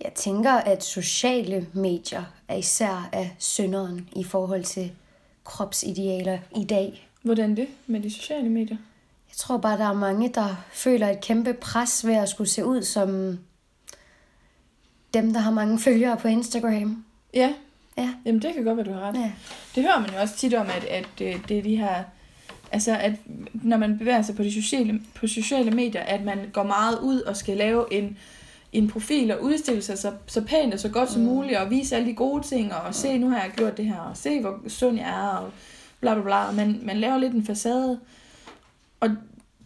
Jeg 0.00 0.12
tænker, 0.14 0.52
at 0.52 0.84
sociale 0.84 1.66
medier 1.72 2.24
er 2.48 2.56
især 2.56 3.08
af 3.12 3.36
synderen 3.38 4.08
i 4.16 4.24
forhold 4.24 4.64
til 4.64 4.92
kropsidealer 5.44 6.38
i 6.56 6.64
dag. 6.64 7.08
Hvordan 7.22 7.56
det 7.56 7.68
med 7.86 8.00
de 8.00 8.10
sociale 8.10 8.48
medier? 8.48 8.76
Jeg 9.28 9.36
tror 9.36 9.56
bare, 9.58 9.78
der 9.78 9.84
er 9.84 9.92
mange, 9.92 10.28
der 10.28 10.64
føler 10.72 11.08
et 11.08 11.20
kæmpe 11.20 11.54
pres 11.54 12.06
ved 12.06 12.14
at 12.14 12.28
skulle 12.28 12.50
se 12.50 12.64
ud 12.64 12.82
som 12.82 13.38
dem, 15.14 15.32
der 15.32 15.40
har 15.40 15.50
mange 15.50 15.78
følgere 15.78 16.16
på 16.16 16.28
Instagram. 16.28 17.04
Ja. 17.34 17.54
Ja. 17.98 18.14
Jamen, 18.24 18.42
det 18.42 18.54
kan 18.54 18.64
godt 18.64 18.76
være, 18.76 18.86
du 18.86 18.92
har 18.92 19.00
ret. 19.00 19.14
Ja. 19.14 19.32
Det 19.74 19.82
hører 19.82 20.00
man 20.00 20.10
jo 20.10 20.20
også 20.20 20.36
tit 20.36 20.54
om, 20.54 20.66
at, 20.66 20.84
at 20.84 21.08
øh, 21.20 21.48
det 21.48 21.58
er 21.58 21.62
de 21.62 21.76
her... 21.76 22.04
Altså, 22.76 22.96
at 22.96 23.12
når 23.52 23.76
man 23.76 23.98
bevæger 23.98 24.22
sig 24.22 24.36
på 24.36 24.42
de 24.42 24.52
sociale, 24.62 25.00
på 25.14 25.26
sociale 25.26 25.70
medier, 25.70 26.00
at 26.02 26.24
man 26.24 26.38
går 26.52 26.62
meget 26.62 26.98
ud 27.02 27.20
og 27.20 27.36
skal 27.36 27.56
lave 27.56 27.84
en, 27.94 28.16
en 28.72 28.88
profil 28.88 29.32
og 29.32 29.42
udstille 29.42 29.82
sig 29.82 29.98
så, 29.98 30.12
så 30.26 30.40
pænt 30.44 30.74
og 30.74 30.80
så 30.80 30.88
godt 30.88 31.10
som 31.10 31.20
Mm. 31.22 31.28
muligt, 31.28 31.58
og 31.58 31.70
vise 31.70 31.96
alle 31.96 32.08
de 32.08 32.14
gode 32.14 32.42
ting, 32.42 32.72
og 32.74 32.94
se, 32.94 33.18
nu 33.18 33.28
har 33.30 33.36
jeg 33.36 33.50
gjort 33.56 33.76
det 33.76 33.84
her, 33.84 33.98
og 33.98 34.16
se, 34.16 34.40
hvor 34.40 34.58
sund 34.68 34.96
jeg 34.96 35.08
er, 35.08 35.28
og 35.36 35.50
bla 36.00 36.14
bla 36.14 36.22
bla. 36.22 36.50
Man, 36.52 36.80
man 36.82 36.96
laver 36.96 37.18
lidt 37.18 37.32
en 37.32 37.46
facade, 37.46 37.98
og 39.00 39.10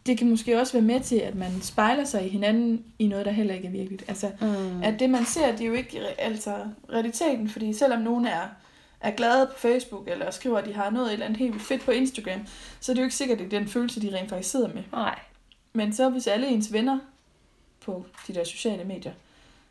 det 0.07 0.19
kan 0.19 0.31
måske 0.31 0.61
også 0.61 0.73
være 0.73 0.83
med 0.83 1.01
til, 1.01 1.17
at 1.17 1.35
man 1.35 1.51
spejler 1.62 2.05
sig 2.05 2.27
i 2.27 2.29
hinanden 2.29 2.83
i 2.99 3.07
noget, 3.07 3.27
der 3.27 3.33
heller 3.33 3.55
ikke 3.55 3.67
er 3.69 3.73
virkeligt. 3.73 4.05
Altså, 4.09 4.31
Mm. 4.41 4.83
at 4.83 5.01
det 5.01 5.11
man 5.11 5.25
ser, 5.25 5.53
det 5.53 5.61
er 5.61 5.67
jo 5.67 5.73
ikke 5.75 5.99
altså, 6.19 6.55
realiteten, 6.93 7.49
fordi 7.49 7.73
selvom 7.73 8.01
nogen 8.03 8.27
er, 8.27 8.41
er 9.00 9.11
glade 9.11 9.47
på 9.47 9.58
Facebook, 9.58 10.08
eller 10.08 10.31
skriver, 10.31 10.58
at 10.58 10.64
de 10.67 10.75
har 10.75 10.91
noget 10.91 11.06
et 11.06 11.12
eller 11.12 11.26
andet 11.26 11.38
helt 11.38 11.52
vildt 11.52 11.67
fedt 11.67 11.85
på 11.85 11.91
Instagram, 11.91 12.41
så 12.81 12.93
er 12.93 12.94
det 12.94 13.00
jo 13.00 13.05
ikke 13.05 13.17
sikkert, 13.17 13.41
at 13.41 13.50
det 13.50 13.56
er 13.56 13.58
den 13.61 13.69
følelse, 13.69 14.00
de 14.02 14.17
rent 14.17 14.29
faktisk 14.29 14.50
sidder 14.50 14.69
med. 14.75 14.82
Nej. 14.93 15.19
Men 15.73 15.93
så 15.93 16.08
hvis 16.11 16.26
alle 16.26 16.47
ens 16.47 16.73
venner 16.73 16.99
på 17.85 18.06
de 18.29 18.35
der 18.35 18.44
sociale 18.44 18.85
medier 18.85 19.12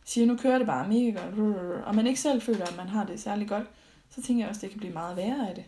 siger, 0.06 0.28
nu 0.28 0.38
kører 0.38 0.58
det 0.58 0.68
bare 0.68 0.88
mega 0.88 1.10
godt, 1.10 1.84
og 1.86 1.96
man 1.96 2.08
ikke 2.08 2.20
selv 2.20 2.42
føler, 2.42 2.66
at 2.66 2.78
man 2.78 2.88
har 2.88 3.06
det 3.06 3.20
særlig 3.20 3.48
godt, 3.48 3.64
så 4.16 4.22
tænker 4.24 4.44
jeg 4.44 4.50
også, 4.50 4.60
at 4.60 4.62
det 4.62 4.70
kan 4.70 4.80
blive 4.80 4.94
meget 4.94 5.18
værre 5.18 5.50
af 5.50 5.56
det, 5.56 5.64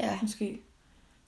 Ja. 0.00 0.18
måske. 0.22 0.60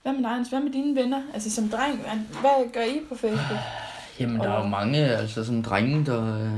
Hvad 0.03 0.13
med 0.13 0.23
dig? 0.23 0.45
Hvad 0.49 0.59
med 0.61 0.71
dine 0.71 0.95
venner? 1.01 1.23
Altså 1.33 1.51
som 1.51 1.69
dreng, 1.69 1.99
hvad- 2.01 2.39
hvad 2.41 2.73
gør 2.73 2.81
I 2.83 2.99
på 3.09 3.15
Facebook? 3.15 3.59
Jamen, 4.19 4.39
der 4.39 4.49
er 4.51 4.61
jo 4.63 4.67
mange, 4.67 4.97
altså 4.97 5.43
sådan 5.45 5.61
drenge, 5.61 6.05
der, 6.05 6.49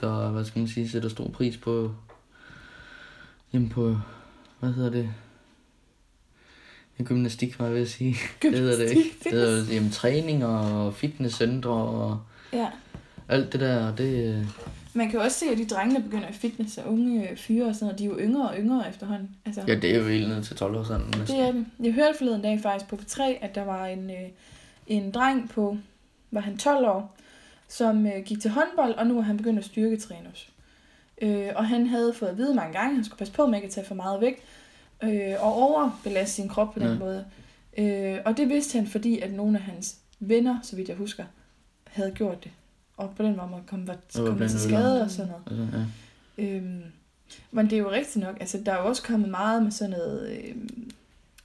der, 0.00 0.30
hvad 0.30 0.44
skal 0.44 0.58
man 0.58 0.68
sige, 0.68 0.90
sætter 0.90 1.08
stor 1.08 1.28
pris 1.28 1.56
på, 1.56 1.94
jamen 3.52 3.68
på, 3.68 3.96
hvad 4.62 4.72
hedder 4.72 4.90
det, 4.90 5.08
Ja, 6.98 7.04
gymnastik, 7.04 7.58
var 7.58 7.64
jeg 7.66 7.74
ved 7.74 7.82
at 7.82 7.88
sige. 7.88 8.16
Det 8.42 8.58
hedder 8.58 8.76
det 8.76 8.90
ikke. 8.90 9.10
Det 9.24 9.32
hedder 9.32 9.74
jamen, 9.74 9.90
træning 9.90 10.44
og 10.44 10.94
fitnesscentre 10.94 11.70
og 11.70 12.20
Ja. 12.52 12.68
alt 13.28 13.52
det 13.52 13.60
der, 13.60 13.96
det, 13.96 14.34
øh, 14.38 14.46
Man 14.94 15.10
kan 15.10 15.18
jo 15.18 15.24
også 15.24 15.38
se, 15.38 15.46
at 15.46 15.58
de 15.58 15.66
drenge, 15.66 15.94
der 15.94 16.02
begynder 16.02 16.28
i 16.28 16.32
fitness, 16.32 16.78
og 16.78 16.92
unge 16.92 17.30
øh, 17.30 17.36
fyre 17.36 17.66
og 17.66 17.74
sådan 17.74 17.86
noget, 17.86 17.98
de 17.98 18.04
er 18.04 18.08
jo 18.08 18.18
yngre 18.18 18.48
og 18.48 18.56
yngre 18.58 18.88
efterhånden. 18.88 19.30
Altså, 19.46 19.62
ja, 19.68 19.74
det 19.74 19.90
er 19.94 19.98
jo 19.98 20.08
helt 20.08 20.28
ned 20.28 20.42
til 20.42 20.56
12 20.56 20.76
år 20.76 20.84
sådan. 20.84 21.06
Det 21.12 21.30
er 21.40 21.52
det. 21.52 21.66
Jeg 21.82 21.92
hørte 21.92 22.18
forleden 22.18 22.42
dag 22.42 22.60
faktisk 22.62 22.88
på 22.90 22.96
P3, 22.96 23.22
at 23.44 23.54
der 23.54 23.64
var 23.64 23.86
en, 23.86 24.10
øh, 24.10 24.28
en 24.86 25.10
dreng 25.10 25.50
på, 25.50 25.76
var 26.30 26.40
han 26.40 26.56
12 26.58 26.86
år, 26.86 27.16
som 27.68 28.06
øh, 28.06 28.12
gik 28.24 28.40
til 28.40 28.50
håndbold, 28.50 28.94
og 28.94 29.06
nu 29.06 29.18
er 29.18 29.22
han 29.22 29.36
begyndt 29.36 29.58
at 29.58 29.64
styrketræne 29.64 30.28
også. 30.32 30.46
Øh, 31.22 31.48
og 31.56 31.66
han 31.68 31.86
havde 31.86 32.14
fået 32.14 32.28
at 32.28 32.36
vide 32.36 32.54
mange 32.54 32.72
gange, 32.72 32.88
at 32.90 32.94
han 32.94 33.04
skulle 33.04 33.18
passe 33.18 33.34
på 33.34 33.46
med 33.46 33.54
ikke 33.58 33.66
at 33.66 33.72
tage 33.72 33.86
for 33.86 33.94
meget 33.94 34.20
vægt, 34.20 34.40
øh, 35.02 35.34
og 35.40 35.54
overbelaste 35.62 36.34
sin 36.34 36.48
krop 36.48 36.72
på 36.74 36.78
den 36.78 36.88
Ja. 36.88 36.98
måde. 36.98 37.24
Øh, 37.78 38.18
og 38.24 38.36
det 38.36 38.48
vidste 38.48 38.78
han, 38.78 38.86
fordi 38.86 39.18
at 39.20 39.32
nogle 39.32 39.58
af 39.58 39.64
hans 39.64 39.96
venner, 40.20 40.58
så 40.62 40.76
vidt 40.76 40.88
jeg 40.88 40.96
husker, 40.96 41.24
havde 41.86 42.10
gjort 42.10 42.44
det. 42.44 42.50
Og 42.96 43.10
på 43.16 43.22
den 43.22 43.36
måde 43.36 43.48
kom, 43.66 43.86
var, 43.88 43.96
kom 44.16 44.38
til 44.38 44.60
skade 44.60 45.02
og 45.02 45.10
sådan 45.10 45.32
noget. 45.46 45.68
Altså, 45.70 45.78
ja. 46.38 46.44
Øhm, 46.44 46.82
men 47.50 47.64
det 47.66 47.72
er 47.72 47.78
jo 47.78 47.90
rigtigt 47.90 48.24
nok. 48.24 48.36
Altså, 48.40 48.58
der 48.66 48.72
er 48.72 48.82
jo 48.82 48.88
også 48.88 49.02
kommet 49.02 49.28
meget 49.28 49.62
med 49.62 49.70
sådan 49.70 49.90
noget... 49.90 50.30
Øhm, 50.38 50.90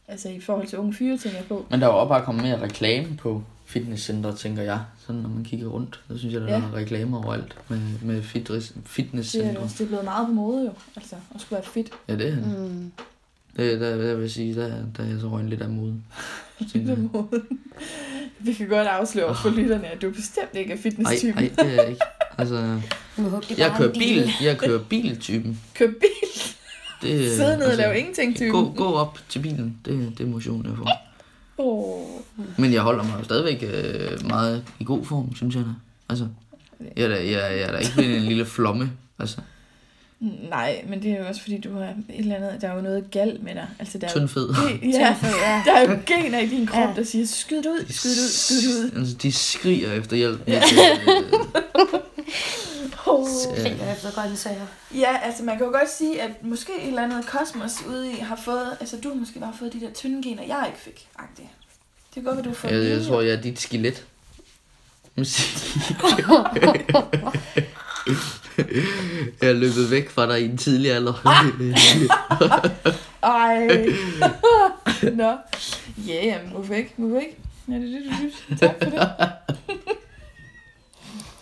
altså, 0.07 0.29
i 0.29 0.39
forhold 0.39 0.67
til 0.67 0.77
unge 0.79 0.93
fyre, 0.93 1.17
tænker 1.17 1.37
jeg 1.37 1.47
på. 1.47 1.65
Men 1.69 1.79
der 1.81 1.87
er 1.87 1.91
jo 1.91 1.99
også 1.99 2.09
bare 2.09 2.25
kommet 2.25 2.43
mere 2.43 2.61
reklame 2.61 3.17
på 3.17 3.43
fitnesscenter, 3.67 4.35
tænker 4.35 4.61
jeg. 4.63 4.79
Sådan 5.07 5.21
når 5.21 5.29
man 5.29 5.43
kigger 5.43 5.67
rundt, 5.67 5.99
så 6.11 6.17
synes 6.17 6.33
jeg, 6.33 6.41
der 6.41 6.47
Ja. 6.47 6.53
er 6.61 6.73
reklamer 6.75 7.23
overalt 7.25 7.55
med, 7.69 7.79
med 8.01 8.23
fitness, 8.23 8.67
Det 8.67 8.75
er, 8.77 8.81
fitnesscentre. 8.85 9.63
det 9.63 9.81
er 9.81 9.85
blevet 9.85 10.03
meget 10.05 10.27
på 10.27 10.33
mode 10.33 10.65
jo. 10.65 10.71
Altså, 10.95 11.15
at 11.35 11.41
skulle 11.41 11.57
være 11.57 11.65
fit. 11.73 11.89
Ja, 12.09 12.15
det 12.15 12.27
er 12.27 12.35
det. 12.35 12.47
Mm. 12.59 12.91
Det, 13.57 13.79
der, 13.81 13.97
der 13.97 14.13
vil 14.13 14.21
jeg 14.21 14.31
sige, 14.31 14.55
der, 14.55 14.67
der 14.97 15.03
er 15.03 15.07
jeg 15.07 15.19
så 15.21 15.27
røgnet 15.27 15.49
lidt 15.49 15.61
af 15.61 15.69
moden. 15.69 16.03
tænker 16.73 16.89
jeg. 16.89 16.97
På 17.11 17.17
måden. 17.31 17.47
Vi 18.39 18.53
kan 18.53 18.67
godt 18.67 18.87
afsløre 18.87 19.35
for 19.35 19.49
lytterne, 19.49 19.87
at 19.87 20.01
du 20.01 20.09
bestemt 20.11 20.49
ikke 20.55 20.73
er 20.73 20.77
fitness-typen. 20.77 21.43
ej, 21.43 21.49
det 21.59 21.65
er 21.65 21.81
jeg 21.81 21.89
ikke. 21.89 22.01
Altså, 22.37 22.55
er 22.55 22.79
jeg 23.57 23.73
kører 23.77 23.93
bil, 23.93 24.29
jeg 24.41 24.57
kører 24.57 24.83
biltypen. 24.83 25.61
Kør 25.73 25.87
bil, 25.87 26.29
Det, 27.01 27.31
sidde 27.35 27.57
ned 27.57 27.65
og 27.71 27.77
lave 27.77 27.97
ingenting-typen. 27.99 28.51
Gå, 28.51 28.73
gå 28.73 28.93
op 28.93 29.19
til 29.29 29.39
bilen, 29.39 29.77
det, 29.85 30.13
det 30.17 30.23
er 30.25 30.27
motion, 30.29 30.65
jeg 30.65 30.77
får. 30.77 31.06
Oh. 31.57 32.05
Men 32.57 32.73
jeg 32.73 32.81
holder 32.81 33.03
mig 33.03 33.13
jo 33.19 33.23
stadigvæk 33.23 33.63
øh, 33.73 34.27
meget 34.27 34.63
i 34.79 34.83
god 34.83 35.05
form, 35.05 35.35
synes 35.35 35.55
jeg 35.55 35.63
da. 35.63 35.69
Altså, 36.09 36.27
jeg 36.97 37.03
er 37.05 37.07
da, 37.09 37.15
jeg, 37.15 37.31
jeg 37.31 37.59
er 37.61 37.71
da 37.71 37.77
ikke 37.77 37.93
blevet 37.97 38.17
en 38.17 38.23
lille 38.23 38.45
flomme. 38.45 38.91
Altså, 39.19 39.37
Nej, 40.49 40.85
men 40.89 41.01
det 41.03 41.11
er 41.11 41.19
jo 41.19 41.25
også 41.27 41.41
fordi, 41.41 41.57
du 41.61 41.73
har 41.73 41.83
et 41.83 41.95
eller 42.09 42.35
andet, 42.35 42.61
der 42.61 42.67
er 42.69 42.75
jo 42.75 42.81
noget 42.81 43.11
galt 43.11 43.43
med 43.43 43.53
dig. 43.53 43.67
Altså, 43.79 43.97
der 43.97 44.07
er 44.07 44.11
jo, 44.15 44.19
Tyndfed. 44.19 44.49
ge- 44.49 44.85
ja, 44.99 45.15
ja. 45.23 45.61
der 45.65 45.73
er 45.77 45.91
jo 45.91 45.97
gener 46.05 46.39
i 46.39 46.47
din 46.47 46.67
krop, 46.67 46.89
Ja. 46.89 46.93
der 46.95 47.03
siger, 47.03 47.25
skyd 47.25 47.57
det 47.57 47.65
ud, 47.65 47.85
skyd 47.89 48.09
det 48.09 48.17
ud, 48.17 48.29
skyd 48.29 48.69
det 48.69 48.83
ud. 48.95 48.99
Altså, 48.99 49.15
de 49.15 49.31
skriger 49.31 49.91
efter 49.93 50.15
hjælp. 50.17 50.47
Ja. 50.47 50.61
Oh. 53.17 53.55
Kriger 53.55 53.93
efter 53.93 54.11
grøntsager. 54.11 54.65
Ja, 54.95 55.17
altså 55.23 55.43
man 55.43 55.57
kan 55.57 55.65
jo 55.65 55.71
godt 55.71 55.89
sige, 55.89 56.21
at 56.21 56.31
måske 56.41 56.71
et 56.81 56.87
eller 56.87 57.03
andet 57.03 57.25
kosmos 57.25 57.85
ude 57.89 58.11
i 58.11 58.15
har 58.15 58.35
fået, 58.45 58.77
altså 58.79 58.97
du 58.97 59.09
har 59.09 59.15
måske 59.15 59.39
bare 59.39 59.53
fået 59.59 59.73
de 59.73 59.81
der 59.81 59.93
tynde 59.93 60.23
gener, 60.23 60.43
jeg 60.43 60.63
ikke 60.67 60.79
fik. 60.79 61.07
Agtigt. 61.19 61.47
Det 62.15 62.23
kan 62.23 62.23
godt 62.23 62.35
være, 62.35 62.43
du 62.43 62.49
har 62.49 62.55
fået 62.55 62.71
Jeg, 62.71 62.97
jeg 62.97 63.05
tror, 63.05 63.21
jeg 63.21 63.33
er 63.33 63.41
dit 63.41 63.59
skelet. 63.59 64.05
Jeg 69.41 69.49
er 69.49 69.53
løbet 69.53 69.91
væk 69.91 70.09
fra 70.09 70.27
dig 70.27 70.41
i 70.41 70.45
en 70.45 70.57
tidlig 70.57 70.91
alder. 70.91 71.13
Ej. 73.23 73.67
Nå. 75.21 75.37
Ja, 76.07 76.25
jamen, 76.25 76.51
hvorfor 76.51 76.73
ikke? 76.73 76.93
Hvorfor 76.95 77.19
ikke? 77.19 77.37
Ja, 77.67 77.73
det 77.73 77.83
er 77.83 77.99
det, 77.99 78.11
du 78.11 78.15
synes. 78.15 78.59
Tak 78.59 78.75
for 78.83 78.89
det. 78.89 79.09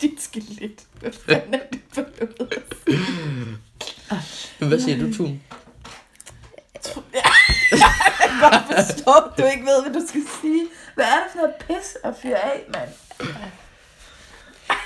Dit 0.05 0.21
skelet. 0.21 0.79
Hvad 0.99 1.11
fanden 1.25 1.53
er 1.53 1.59
det 1.73 1.79
for 1.93 2.01
noget? 2.39 2.63
Hvad 4.59 4.79
siger 4.79 4.97
du, 4.97 5.13
Tun? 5.17 5.41
Jeg 7.71 8.11
kan 8.19 8.39
godt 8.41 8.63
forstå, 8.75 9.11
at 9.11 9.37
du 9.37 9.43
ikke 9.45 9.65
ved, 9.65 9.81
hvad 9.83 10.01
du 10.01 10.07
skal 10.07 10.21
sige. 10.41 10.63
Hvad 10.95 11.05
er 11.05 11.09
det 11.09 11.31
for 11.31 11.37
noget 11.37 11.55
pis 11.67 11.97
at 12.03 12.13
fyre 12.21 12.35
af, 12.37 12.61
mand? 12.73 12.89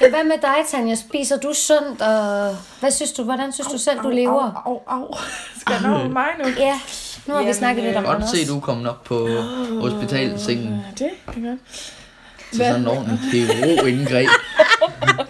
Ja, 0.01 0.09
Hvad 0.09 0.23
med 0.23 0.37
dig, 0.41 0.55
Tanja? 0.71 0.95
Spiser 0.95 1.37
du 1.37 1.53
sundt, 1.53 2.01
og 2.01 2.55
hvad 2.79 2.91
synes 2.91 3.11
du, 3.11 3.23
hvordan 3.23 3.51
synes 3.53 3.67
du 3.67 3.77
selv, 3.77 3.99
du 3.99 4.09
lever? 4.09 4.61
Au, 4.65 4.81
au, 4.87 5.01
au. 5.03 5.15
Skal 5.59 5.73
jeg 5.73 5.81
nå 5.91 6.07
mig 6.19 6.27
nu? 6.43 6.47
Ja, 6.57 6.79
nu 7.25 7.33
har 7.33 7.39
vi 7.39 7.45
Jamen, 7.45 7.53
snakket 7.53 7.83
lidt 7.83 7.95
om 7.97 8.03
øh, 8.05 8.11
det 8.11 8.19
Godt 8.19 8.29
se, 8.29 8.47
du 8.47 8.57
er 8.57 8.61
kommet 8.61 8.89
op 8.89 9.03
på 9.03 9.27
hospitalsengen 9.81 10.67
Ja, 10.99 11.05
det 11.05 11.11
kan 11.33 11.43
godt. 11.43 11.59
til 12.51 12.57
sådan 12.59 12.81
en 12.81 12.87
ordentlig 12.87 13.19
kirurg-indgreb. 13.31 14.27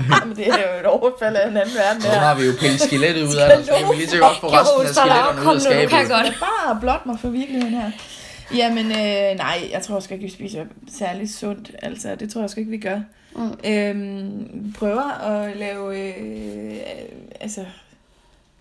Jamen, 0.21 0.35
det 0.35 0.47
er 0.47 0.73
jo 0.73 0.79
et 0.79 0.85
overfald 0.85 1.35
af 1.35 1.47
en 1.47 1.57
anden 1.57 1.75
verden. 1.75 2.01
Så 2.01 2.07
nu 2.07 2.13
Der. 2.13 2.19
har 2.19 2.35
vi 2.35 2.43
jo 2.45 2.53
pillet 2.59 2.81
skelettet 2.81 3.23
ud 3.23 3.35
af 3.35 3.57
dig, 3.57 3.65
så 3.65 3.91
vi 3.91 3.95
lige 3.95 4.09
så 4.09 4.19
godt 4.19 4.37
få 4.37 4.47
resten 4.47 4.81
af 4.87 4.95
skeletterne 4.95 5.41
ud 5.49 5.55
af 5.55 5.61
skabet. 5.61 6.09
Jeg 6.09 6.33
bare 6.39 6.77
blot 6.81 7.05
mig 7.05 7.19
for 7.19 7.29
virkeligheden 7.29 7.73
her. 7.73 7.91
Jamen, 8.55 8.85
øh, 8.85 9.37
nej, 9.37 9.69
jeg 9.71 9.81
tror 9.81 9.99
sgu 9.99 10.13
ikke, 10.13 10.25
vi 10.25 10.31
spiser 10.31 10.65
særlig 10.97 11.33
sundt. 11.33 11.71
Altså, 11.81 12.15
det 12.15 12.31
tror 12.31 12.41
jeg 12.41 12.49
sgu 12.49 12.59
ikke, 12.59 12.71
vi 12.71 12.77
gør. 12.77 12.99
Mm. 13.35 13.57
Øhm, 13.65 14.49
vi 14.53 14.71
prøver 14.79 15.11
at 15.21 15.57
lave, 15.57 15.99
øh, 15.99 16.77
altså, 17.41 17.65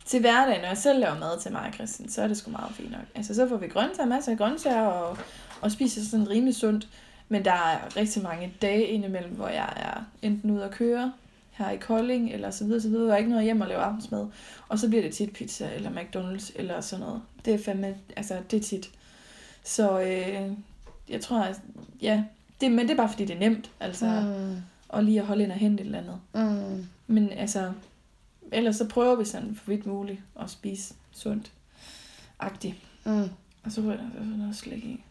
til 0.07 0.21
hverdagen, 0.21 0.61
når 0.61 0.69
jeg 0.69 0.79
selv 0.79 1.01
laver 1.01 1.19
mad 1.19 1.41
til 1.41 1.53
mig 1.53 1.61
og 1.61 1.75
Christian, 1.75 2.09
så 2.09 2.23
er 2.23 2.29
det 2.29 2.37
sgu 2.37 2.51
meget 2.51 2.75
fint 2.75 2.91
nok. 2.91 3.01
Altså, 3.15 3.35
så 3.35 3.49
får 3.49 3.57
vi 3.57 3.67
grøntsager, 3.69 4.09
masser 4.09 4.33
af 4.33 4.39
grøntsager, 4.39 4.83
og, 4.83 5.19
og 5.61 5.73
spiser 5.73 6.01
sådan 6.11 6.31
rimelig 6.31 6.57
sundt. 6.57 6.87
Men 7.29 7.45
der 7.45 7.53
er 7.53 7.97
rigtig 7.97 8.23
mange 8.23 8.53
dage 8.63 8.83
indimellem, 8.85 9.33
hvor 9.35 9.49
jeg 9.49 9.69
er 9.77 10.05
enten 10.23 10.51
ude 10.51 10.65
at 10.65 10.71
køre, 10.71 11.13
her 11.59 11.71
i 11.71 11.77
Kolding, 11.77 12.33
eller 12.33 12.51
så 12.51 12.65
videre, 12.65 12.81
så 12.81 12.89
videre. 12.89 13.05
Jeg 13.05 13.13
har 13.13 13.19
ikke 13.19 13.31
noget 13.31 13.45
hjem 13.45 13.63
at 13.63 13.69
lave 13.69 13.81
aftensmad. 13.81 14.27
Og 14.69 14.79
så 14.79 14.89
bliver 14.89 15.03
det 15.03 15.15
tit 15.15 15.33
pizza, 15.33 15.75
eller 15.75 15.91
McDonald's, 15.91 16.53
eller 16.57 16.81
sådan 16.81 17.05
noget. 17.05 17.23
Det 17.45 17.55
er 17.55 17.59
fandme, 17.59 17.97
altså, 18.17 18.39
det 18.51 18.57
er 18.57 18.61
tit. 18.63 18.91
Så 19.65 20.01
øh, 20.01 20.53
jeg 21.09 21.21
tror, 21.21 21.41
at, 21.41 21.61
ja, 22.03 22.25
det, 22.61 22.71
men 22.73 22.79
det 22.79 22.91
er 22.91 22.97
bare 22.97 23.09
fordi, 23.09 23.25
det 23.25 23.37
er 23.37 23.41
nemt, 23.41 23.71
altså, 23.81 24.07
mm. 24.21 24.57
Og 24.89 25.05
lige 25.05 25.21
at 25.21 25.27
holde 25.27 25.43
ind 25.43 25.53
og 25.53 25.59
hente 25.59 25.81
et 25.81 25.85
eller 25.85 25.99
andet. 25.99 26.21
mm. 26.35 26.87
Men 27.07 27.31
altså, 27.31 27.73
ellers 28.53 28.77
så 28.77 28.89
prøver 28.89 29.17
vi 29.17 29.25
sådan 29.25 29.55
for 29.55 29.71
vidt 29.71 29.87
muligt 29.87 30.21
at 30.41 30.51
spise 30.51 30.95
sundt. 31.13 31.53
Agtigt. 32.39 32.75
Mm. 33.05 33.29
Og 33.65 33.73
så 33.73 33.81
ryger 33.81 33.97
der 33.97 34.37
noget 34.37 34.57
slik 34.57 34.85
i. 34.85 35.05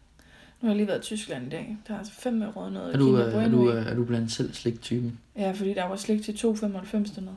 Nu 0.60 0.66
har 0.66 0.68
jeg 0.68 0.76
lige 0.76 0.88
været 0.88 0.98
i 0.98 1.02
Tyskland 1.02 1.46
i 1.46 1.50
dag. 1.50 1.76
Der 1.88 1.94
er 1.94 1.98
altså 1.98 2.12
fandme 2.12 2.46
råd 2.46 2.70
noget 2.70 2.94
Er 2.94 2.98
du, 2.98 3.18
øh, 3.18 3.26
er, 3.26 3.30
Bueno 3.32 3.56
du, 3.56 3.72
øh, 3.72 3.86
er 3.86 3.94
du 3.94 4.04
blandt 4.04 4.32
selv 4.32 4.54
sliktypen? 4.54 5.18
Ja, 5.36 5.52
fordi 5.52 5.74
der 5.74 5.84
var 5.84 5.96
slik 5.96 6.22
til 6.24 6.32
2,95 6.32 6.36
dernede. 7.14 7.36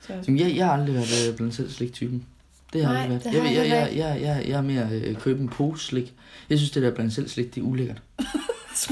Så 0.00 0.12
jeg, 0.12 0.24
Jamen, 0.26 0.40
jeg, 0.40 0.56
jeg 0.56 0.66
har 0.66 0.72
aldrig 0.72 0.94
været 0.94 1.30
øh, 1.30 1.36
blandt 1.36 1.54
selv 1.54 1.70
sliktypen. 1.70 2.26
Det 2.74 2.84
har 2.84 2.94
jeg 2.94 3.06
Nej, 3.08 3.14
aldrig 3.16 3.32
det 3.32 3.42
været. 3.42 3.56
har 3.56 3.62
Jeg, 3.62 3.68
jeg 3.70 3.88
jeg, 3.96 3.96
jeg, 3.98 4.20
jeg, 4.22 4.36
jeg, 4.36 4.48
jeg 4.48 4.58
er 4.58 4.62
mere 4.62 4.88
øh, 4.92 5.14
købe 5.16 5.40
en 5.42 5.48
pose 5.48 5.86
slik. 5.86 6.12
Jeg 6.50 6.58
synes, 6.58 6.70
det 6.70 6.82
der 6.82 6.90
blandt 6.90 7.12
selv 7.12 7.28
slik, 7.28 7.54
det 7.54 7.60
er 7.60 7.64
ulækkert. 7.64 8.02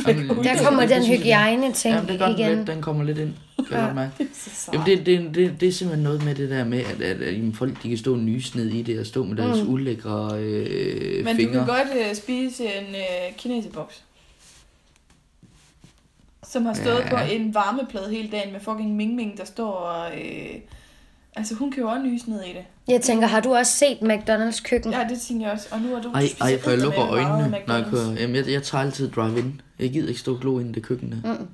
Jamen, 0.08 0.28
Der 0.28 0.34
det- 0.34 0.60
kommer 0.66 0.80
det 0.80 0.90
den 0.90 1.10
jeg- 1.10 1.54
Jamen, 1.84 2.08
det 2.08 2.18
gør 2.18 2.26
den 2.26 2.38
igen. 2.38 2.56
lidt, 2.58 2.66
den 2.66 2.82
kommer 2.82 3.04
lidt 3.04 3.18
ind. 3.18 3.34
Kan 3.56 3.66
jeg 3.70 3.78
Ja. 3.78 3.84
godt 3.84 3.94
mærke. 3.94 4.12
så 4.34 4.50
sejt. 4.54 4.74
Jamen, 4.74 4.86
det, 4.86 5.06
det, 5.06 5.34
det, 5.34 5.60
det 5.60 5.68
er 5.68 5.72
simpelthen 5.72 6.04
noget 6.04 6.24
med 6.24 6.34
det 6.34 6.50
der 6.50 6.64
med, 6.64 6.78
at, 6.78 7.02
at, 7.02 7.22
at 7.22 7.34
jamen, 7.34 7.54
folk 7.54 7.82
de 7.82 7.88
kan 7.88 7.98
stå 7.98 8.12
og 8.12 8.18
nyse 8.18 8.56
ned 8.56 8.66
i 8.68 8.82
det, 8.82 9.00
og 9.00 9.06
stå 9.06 9.24
med 9.24 9.36
deres 9.36 9.62
Mm. 9.62 9.72
ulækre 9.72 10.30
øh, 10.40 11.24
Men 11.24 11.36
fingre. 11.36 11.52
du 11.60 11.64
kan 11.64 11.66
godt 11.76 11.88
uh, 12.10 12.16
spise 12.16 12.64
en 12.64 12.86
uh, 12.88 13.36
kineseboks. 13.36 14.02
Som 16.48 16.66
har 16.66 16.74
stået 16.74 16.98
Ja. 16.98 17.18
ja. 17.20 17.26
på 17.26 17.32
en 17.32 17.54
varmeplade 17.54 18.10
hele 18.10 18.28
dagen 18.32 18.52
med 18.52 18.60
fucking 18.60 18.96
Ming 18.96 19.14
Ming, 19.14 19.38
der 19.38 19.44
står 19.44 19.72
og... 19.72 20.10
Øh, 20.18 20.54
altså, 21.36 21.54
hun 21.54 21.70
kan 21.70 21.82
jo 21.82 21.88
også 21.88 22.02
nyse 22.02 22.30
ned 22.30 22.42
i 22.42 22.48
det. 22.48 22.64
Jeg 22.88 23.00
tænker, 23.00 23.26
har 23.26 23.40
du 23.40 23.54
også 23.54 23.72
set 23.72 23.98
McDonald's 24.02 24.62
køkken? 24.62 24.92
Ja, 24.92 25.06
det 25.10 25.20
tænker 25.20 25.46
jeg 25.46 25.52
også. 25.52 25.68
Og 25.70 25.80
nu 25.80 25.94
er 25.94 26.02
du... 26.02 26.12
Ej, 26.12 26.28
ej, 26.40 26.60
for 26.60 26.70
jeg 26.70 26.78
lukker 26.78 27.10
øjnene, 27.10 27.58
når 27.66 27.74
jeg 27.74 27.86
kører. 27.90 28.12
Jamen, 28.12 28.36
jeg, 28.36 28.48
jeg 28.48 28.62
tager 28.62 28.84
altid 28.84 29.10
drive-in. 29.10 29.60
Jeg 29.78 29.90
gider 29.90 30.08
ikke 30.08 30.20
stå 30.20 30.34
og 30.34 30.40
glo 30.40 30.58
ind 30.58 30.70
i 30.70 30.72
det 30.72 30.82
køkken 30.82 31.12
der. 31.12 31.38
Mm. 31.38 31.46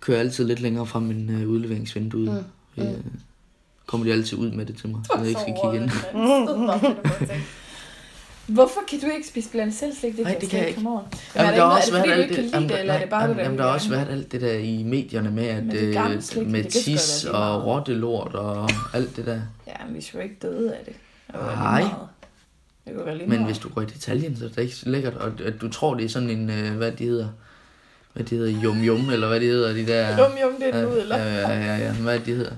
Kører 0.00 0.20
altid 0.20 0.44
lidt 0.44 0.60
længere 0.60 0.86
fra 0.86 1.00
min 1.00 1.30
øh, 1.30 1.48
udleveringsvindue. 1.48 2.44
Mm. 2.76 2.82
Mm. 2.84 3.20
Kommer 3.86 4.06
de 4.06 4.12
altid 4.12 4.38
ud 4.38 4.50
med 4.50 4.66
det 4.66 4.76
til 4.76 4.88
mig, 4.88 5.00
så 5.04 5.18
jeg 5.18 5.28
ikke 5.28 5.40
skal 5.40 5.54
kigge 5.64 5.84
ind. 5.84 5.90
Hvorfor 8.46 8.80
kan 8.88 9.00
du 9.00 9.06
ikke 9.06 9.28
spise 9.28 9.50
blandt 9.50 9.74
selv 9.74 9.94
slik? 9.94 10.16
Det 10.16 10.24
Nej, 10.24 10.32
kan 10.32 10.40
det 10.40 10.50
kan 10.50 10.58
jeg 10.58 10.68
ikke. 10.68 10.80
Come 10.80 10.90
on. 10.90 11.02
Jamen, 11.36 11.52
er 11.52 11.56
der 11.56 11.64
har 11.64 11.70
det, 11.70 11.78
også 11.78 11.92
været 11.92 12.12
alt 12.12 12.28
det, 12.28 12.38
lide 12.38 12.68
det, 12.68 12.80
eller 12.80 12.94
er 12.94 13.00
det 13.00 13.08
bare, 13.08 13.22
jamen, 13.22 13.36
du 13.36 13.42
jamen, 13.42 13.58
der 13.58 13.64
har 13.64 13.70
også 13.70 13.90
været 13.90 14.08
alt 14.10 14.32
det 14.32 14.40
der 14.40 14.52
i 14.52 14.82
medierne 14.82 15.30
med, 15.30 15.46
at 15.46 15.74
øh, 15.74 16.22
slik, 16.22 16.46
med 16.46 16.64
sgu 16.64 16.78
da 16.78 16.82
tis 16.82 17.24
og 17.24 17.66
rottelort 17.66 18.34
og 18.34 18.70
alt 18.94 19.16
det 19.16 19.26
der. 19.26 19.40
Ja, 19.66 19.72
men 19.86 19.94
vi 19.94 19.98
er 19.98 20.10
jo 20.14 20.20
ikke 20.20 20.36
døde 20.42 20.74
af 20.74 20.84
det. 20.84 20.94
Nej. 21.34 21.84
Det 22.86 23.28
Men 23.28 23.44
hvis 23.44 23.58
du 23.58 23.68
går 23.68 23.82
i 23.82 23.84
detaljen, 23.84 24.36
så 24.36 24.44
er 24.44 24.48
det 24.48 24.62
ikke 24.62 24.74
så 24.74 24.88
lækkert, 24.88 25.14
og 25.14 25.32
at 25.44 25.60
du 25.60 25.68
tror, 25.68 25.94
det 25.94 26.04
er 26.04 26.08
sådan 26.08 26.30
en, 26.30 26.50
øh, 26.50 26.76
hvad 26.76 26.92
de 26.92 27.04
hedder, 27.04 27.28
hvad 28.12 28.24
de 28.24 28.36
hedder, 28.36 28.62
yum 28.62 28.84
yum, 28.84 29.10
eller 29.10 29.28
hvad 29.28 29.40
de 29.40 29.46
hedder, 29.46 29.72
de 29.72 29.86
der... 29.86 30.08
Jum, 30.18 30.32
jum, 30.42 30.52
det 30.60 30.74
er 30.74 30.82
nu, 30.82 30.94
eller? 30.94 31.16
ja, 31.16 31.48
ja, 31.48 31.64
ja, 31.64 31.76
ja, 31.76 31.92
hvad 31.92 32.20
de 32.20 32.34
hedder. 32.34 32.52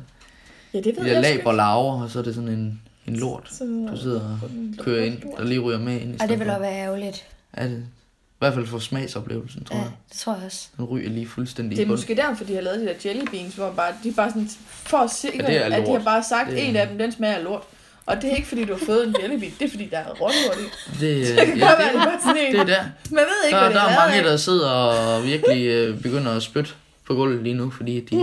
Ja, 0.75 0.79
det 0.79 0.97
ved 0.97 1.05
De 1.05 1.11
jeg 1.11 1.23
laber 1.23 1.53
laver, 1.53 2.03
og 2.03 2.11
så 2.11 2.19
er 2.19 2.23
det 2.23 2.35
sådan 2.35 2.49
en, 2.49 2.83
en 3.09 3.17
lort, 3.17 3.49
Så- 3.53 3.65
du 3.91 3.97
sidder 4.03 4.21
og 4.43 4.85
kører 4.85 5.05
ind, 5.05 5.19
der 5.37 5.45
lige 5.45 5.59
ryger 5.61 5.79
med 5.79 6.01
ind 6.01 6.15
i 6.15 6.19
Og 6.21 6.29
det 6.29 6.39
vil 6.39 6.49
også 6.51 6.61
være 6.61 6.75
ærgerligt. 6.83 7.25
Ja, 7.57 7.65
det, 7.65 7.79
I 7.79 8.39
hvert 8.39 8.55
fald 8.55 8.67
for 8.67 8.79
smagsoplevelsen, 8.79 9.65
tror 9.65 9.77
Ja, 9.77 9.83
jeg. 9.83 9.91
det 10.13 10.19
tror 10.19 10.35
jeg 10.35 10.43
også. 10.45 10.69
Den 10.77 10.85
ryger 10.85 11.11
lige 11.11 11.27
fuldstændig 11.29 11.77
Det 11.77 11.83
i 11.83 11.87
er 11.87 11.89
måske 11.91 12.15
derfor, 12.15 12.45
de 12.45 12.55
har 12.55 12.61
lavet 12.61 12.81
de 12.81 12.87
der 12.87 12.93
jelly 13.05 13.25
beans, 13.31 13.55
hvor 13.55 13.71
bare, 13.71 13.93
de 14.03 14.09
er 14.09 14.13
bare 14.13 14.29
sådan, 14.31 14.49
for 14.67 14.99
at 14.99 15.11
sikre, 15.11 15.51
Ja, 15.53 15.59
er 15.59 15.77
at 15.77 15.87
de 15.87 15.93
har 15.93 15.99
bare 16.05 16.23
sagt, 16.23 16.51
Det 16.51 16.63
er- 16.63 16.69
en 16.69 16.77
af 16.77 16.89
dem, 16.89 16.99
den 16.99 17.13
smager 17.13 17.35
af 17.35 17.45
lort. 17.45 17.63
Og 18.07 18.23
det 18.23 18.33
er 18.33 18.37
ikke, 18.37 18.49
fordi 18.49 18.65
du 18.65 18.73
har 18.73 18.85
fået 18.87 19.07
en 19.09 19.15
jelly 19.23 19.39
bean, 19.39 19.53
det 19.59 19.67
er, 19.67 19.71
fordi 19.71 19.89
der 19.91 19.99
er 19.99 20.09
rådlort 20.11 20.59
i. 20.61 21.01
Det, 21.01 21.17
øh, 21.17 21.27
Det 21.37 21.47
kan 21.47 21.59
ja, 21.59 21.69
godt 21.69 21.79
være, 21.79 21.89
det 21.89 21.95
er 21.97 22.01
det, 22.01 22.09
bare 22.09 22.21
sådan 22.23 22.43
en. 22.47 22.53
det 22.53 22.61
er 22.61 22.65
der. 22.65 22.85
Man 23.11 23.25
ved 23.25 23.47
ikke, 23.47 23.57
Der, 23.57 23.61
hvad 23.63 23.69
det 23.69 23.75
der 23.75 23.81
er 23.81 23.85
er 23.85 23.91
lavet 23.91 23.99
mange, 24.07 24.17
af. 24.19 24.25
der 24.25 24.37
sidder 24.37 24.71
og 24.71 25.25
virkelig 25.25 25.67
øh, 25.67 26.01
begynder 26.03 26.33
at 26.37 26.43
spytte 26.43 26.71
på 27.07 27.15
gulvet 27.15 27.43
lige 27.43 27.55
nu, 27.55 27.71
fordi 27.71 28.01
de, 28.01 28.17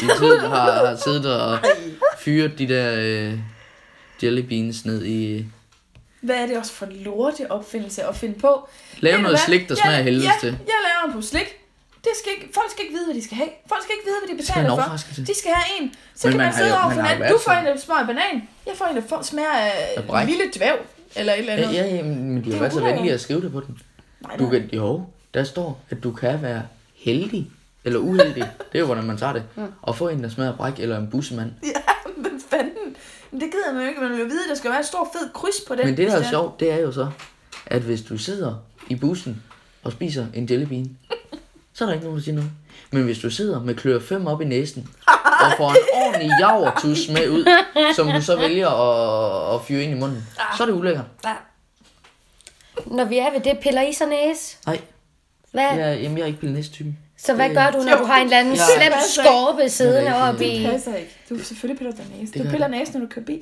tid, 0.18 0.38
har, 0.38 0.86
har 0.86 0.96
siddet 1.04 1.40
og 1.40 1.58
fyret 2.18 2.58
de 2.58 2.68
der 2.68 2.94
øh, 2.98 3.38
jelly 4.24 4.40
beans 4.40 4.84
ned 4.84 5.04
i... 5.04 5.46
Hvad 6.20 6.36
er 6.36 6.46
det 6.46 6.56
også 6.58 6.72
for 6.72 6.86
en 6.86 6.92
lorte 6.92 7.50
opfindelse 7.50 8.02
at 8.04 8.16
finde 8.16 8.38
på? 8.38 8.68
Lave 9.00 9.16
noget 9.22 9.30
hvad? 9.30 9.38
slik, 9.46 9.68
der 9.68 9.74
smager 9.74 9.96
jeg, 9.96 10.04
helvedes 10.04 10.24
ja, 10.26 10.32
til. 10.40 10.48
jeg 10.48 10.74
laver 10.86 11.04
den 11.04 11.12
på 11.12 11.22
slik. 11.26 11.48
Det 12.04 12.10
skal 12.22 12.32
ikke, 12.36 12.54
folk 12.54 12.70
skal 12.70 12.82
ikke 12.84 12.94
vide, 12.94 13.04
hvad 13.06 13.14
de 13.14 13.24
skal 13.24 13.36
have. 13.36 13.48
Folk 13.68 13.82
skal 13.82 13.94
ikke 13.98 14.06
vide, 14.08 14.16
hvad 14.20 14.28
de 14.36 14.42
betaler 14.42 14.68
for. 14.76 15.22
De 15.32 15.34
skal 15.38 15.50
have 15.54 15.82
en. 15.82 15.94
Så 16.14 16.26
Men 16.26 16.32
kan 16.32 16.38
man 16.38 16.46
man 16.46 16.54
sidde 16.54 16.72
over 16.82 16.90
for 16.94 17.02
hinanden. 17.02 17.32
Du 17.32 17.38
får 17.44 17.52
en, 17.52 17.66
der 17.66 17.76
smager 17.76 18.06
banan. 18.06 18.48
Jeg 18.66 18.74
får 18.76 18.84
en, 18.86 18.96
der 18.96 19.02
får, 19.08 19.22
smager 19.22 19.52
af 20.20 20.26
lille 20.26 20.44
dværg. 20.56 20.78
Eller 21.16 21.32
et 21.32 21.38
eller 21.38 21.52
andet. 21.52 21.72
ja, 21.74 21.84
ja, 21.94 22.02
men 22.02 22.36
de 22.36 22.42
Det 22.44 22.46
har 22.46 22.54
er 22.54 22.58
været 22.60 22.72
så 22.72 22.80
venlige 22.80 23.12
at 23.12 23.20
skrive 23.20 23.40
det 23.42 23.52
på 23.52 23.60
den. 23.60 23.78
Nej, 24.20 24.36
Du 24.36 24.48
kan, 24.50 24.70
jo, 24.72 25.04
der 25.34 25.44
står, 25.44 25.80
at 25.90 26.02
du 26.02 26.12
kan 26.12 26.42
være 26.42 26.62
heldig 26.96 27.50
eller 27.84 27.98
uheldig. 27.98 28.42
Det 28.42 28.74
er 28.74 28.78
jo, 28.78 28.86
hvordan 28.86 29.04
man 29.04 29.16
tager 29.16 29.32
det. 29.32 29.42
Og 29.82 29.96
få 29.96 30.08
en, 30.08 30.22
der 30.22 30.28
smager 30.28 30.56
bræk, 30.56 30.78
eller 30.78 30.98
en 30.98 31.08
bussemand. 31.10 31.50
Ja, 31.62 31.91
men 33.32 33.40
det 33.40 33.50
gider 33.52 33.72
man 33.72 33.82
jo 33.82 33.88
ikke. 33.88 34.00
Man 34.00 34.10
vil 34.10 34.18
jo 34.18 34.24
vide, 34.24 34.44
at 34.44 34.48
der 34.48 34.54
skal 34.54 34.70
være 34.70 34.78
en 34.78 34.84
stor 34.86 35.08
fed 35.12 35.30
kryds 35.34 35.60
på 35.68 35.74
den. 35.74 35.86
Men 35.86 35.96
det, 35.96 36.08
der 36.08 36.16
er 36.18 36.30
sjovt, 36.30 36.60
det 36.60 36.72
er 36.72 36.76
jo 36.76 36.92
så, 36.92 37.10
at 37.66 37.82
hvis 37.82 38.02
du 38.02 38.18
sidder 38.18 38.54
i 38.88 38.94
bussen 38.94 39.42
og 39.82 39.92
spiser 39.92 40.26
en 40.34 40.48
jellybean, 40.50 40.96
så 41.72 41.84
er 41.84 41.86
der 41.86 41.92
ikke 41.92 42.04
nogen, 42.04 42.18
der 42.18 42.24
siger 42.24 42.34
noget. 42.34 42.50
Men 42.90 43.02
hvis 43.02 43.18
du 43.18 43.30
sidder 43.30 43.62
med 43.62 43.74
klør 43.74 44.00
5 44.00 44.26
op 44.26 44.40
i 44.40 44.44
næsen, 44.44 44.88
og 45.06 45.52
får 45.56 45.70
en 45.70 45.76
ordentlig 45.94 46.30
javertus 46.40 47.08
med 47.08 47.28
ud, 47.30 47.44
som 47.96 48.08
du 48.08 48.22
så 48.22 48.36
vælger 48.36 48.68
at, 48.68 49.54
at 49.54 49.66
fyre 49.66 49.82
ind 49.82 49.92
i 49.96 50.00
munden, 50.00 50.26
så 50.56 50.62
er 50.62 50.66
det 50.66 50.74
ulækkert. 50.74 51.04
Når 52.86 53.04
vi 53.04 53.18
er 53.18 53.32
ved 53.32 53.40
det, 53.40 53.58
piller 53.62 53.82
I 53.82 53.92
så 53.92 54.06
næse? 54.06 54.56
Nej, 54.66 54.80
Hvad? 55.52 55.76
jeg, 55.76 56.00
jamen, 56.02 56.18
jeg 56.18 56.22
er 56.22 56.26
ikke 56.26 56.38
blevet 56.38 56.56
næstypen. 56.56 56.98
Så 57.24 57.34
hvad 57.34 57.48
det- 57.48 57.56
gør 57.56 57.70
du, 57.70 57.78
når 57.84 57.96
du 57.96 58.04
har 58.04 58.16
en 58.16 58.24
eller 58.24 58.38
anden 58.38 58.56
slem 58.56 58.92
skorpe 59.24 59.68
siddende 59.68 60.16
oppe 60.16 60.44
Det 60.44 60.52
i... 60.60 60.66
passer 60.70 60.94
ikke. 60.94 61.16
Du 61.30 61.38
selvfølgelig 61.38 61.78
piller 61.78 61.92
dig 61.96 62.04
næse. 62.20 62.32
Det 62.32 62.44
Du 62.44 62.50
piller 62.50 62.68
jeg. 62.68 62.78
næse, 62.78 62.92
når 62.92 63.00
du 63.00 63.06
kører 63.06 63.24
bil. 63.24 63.40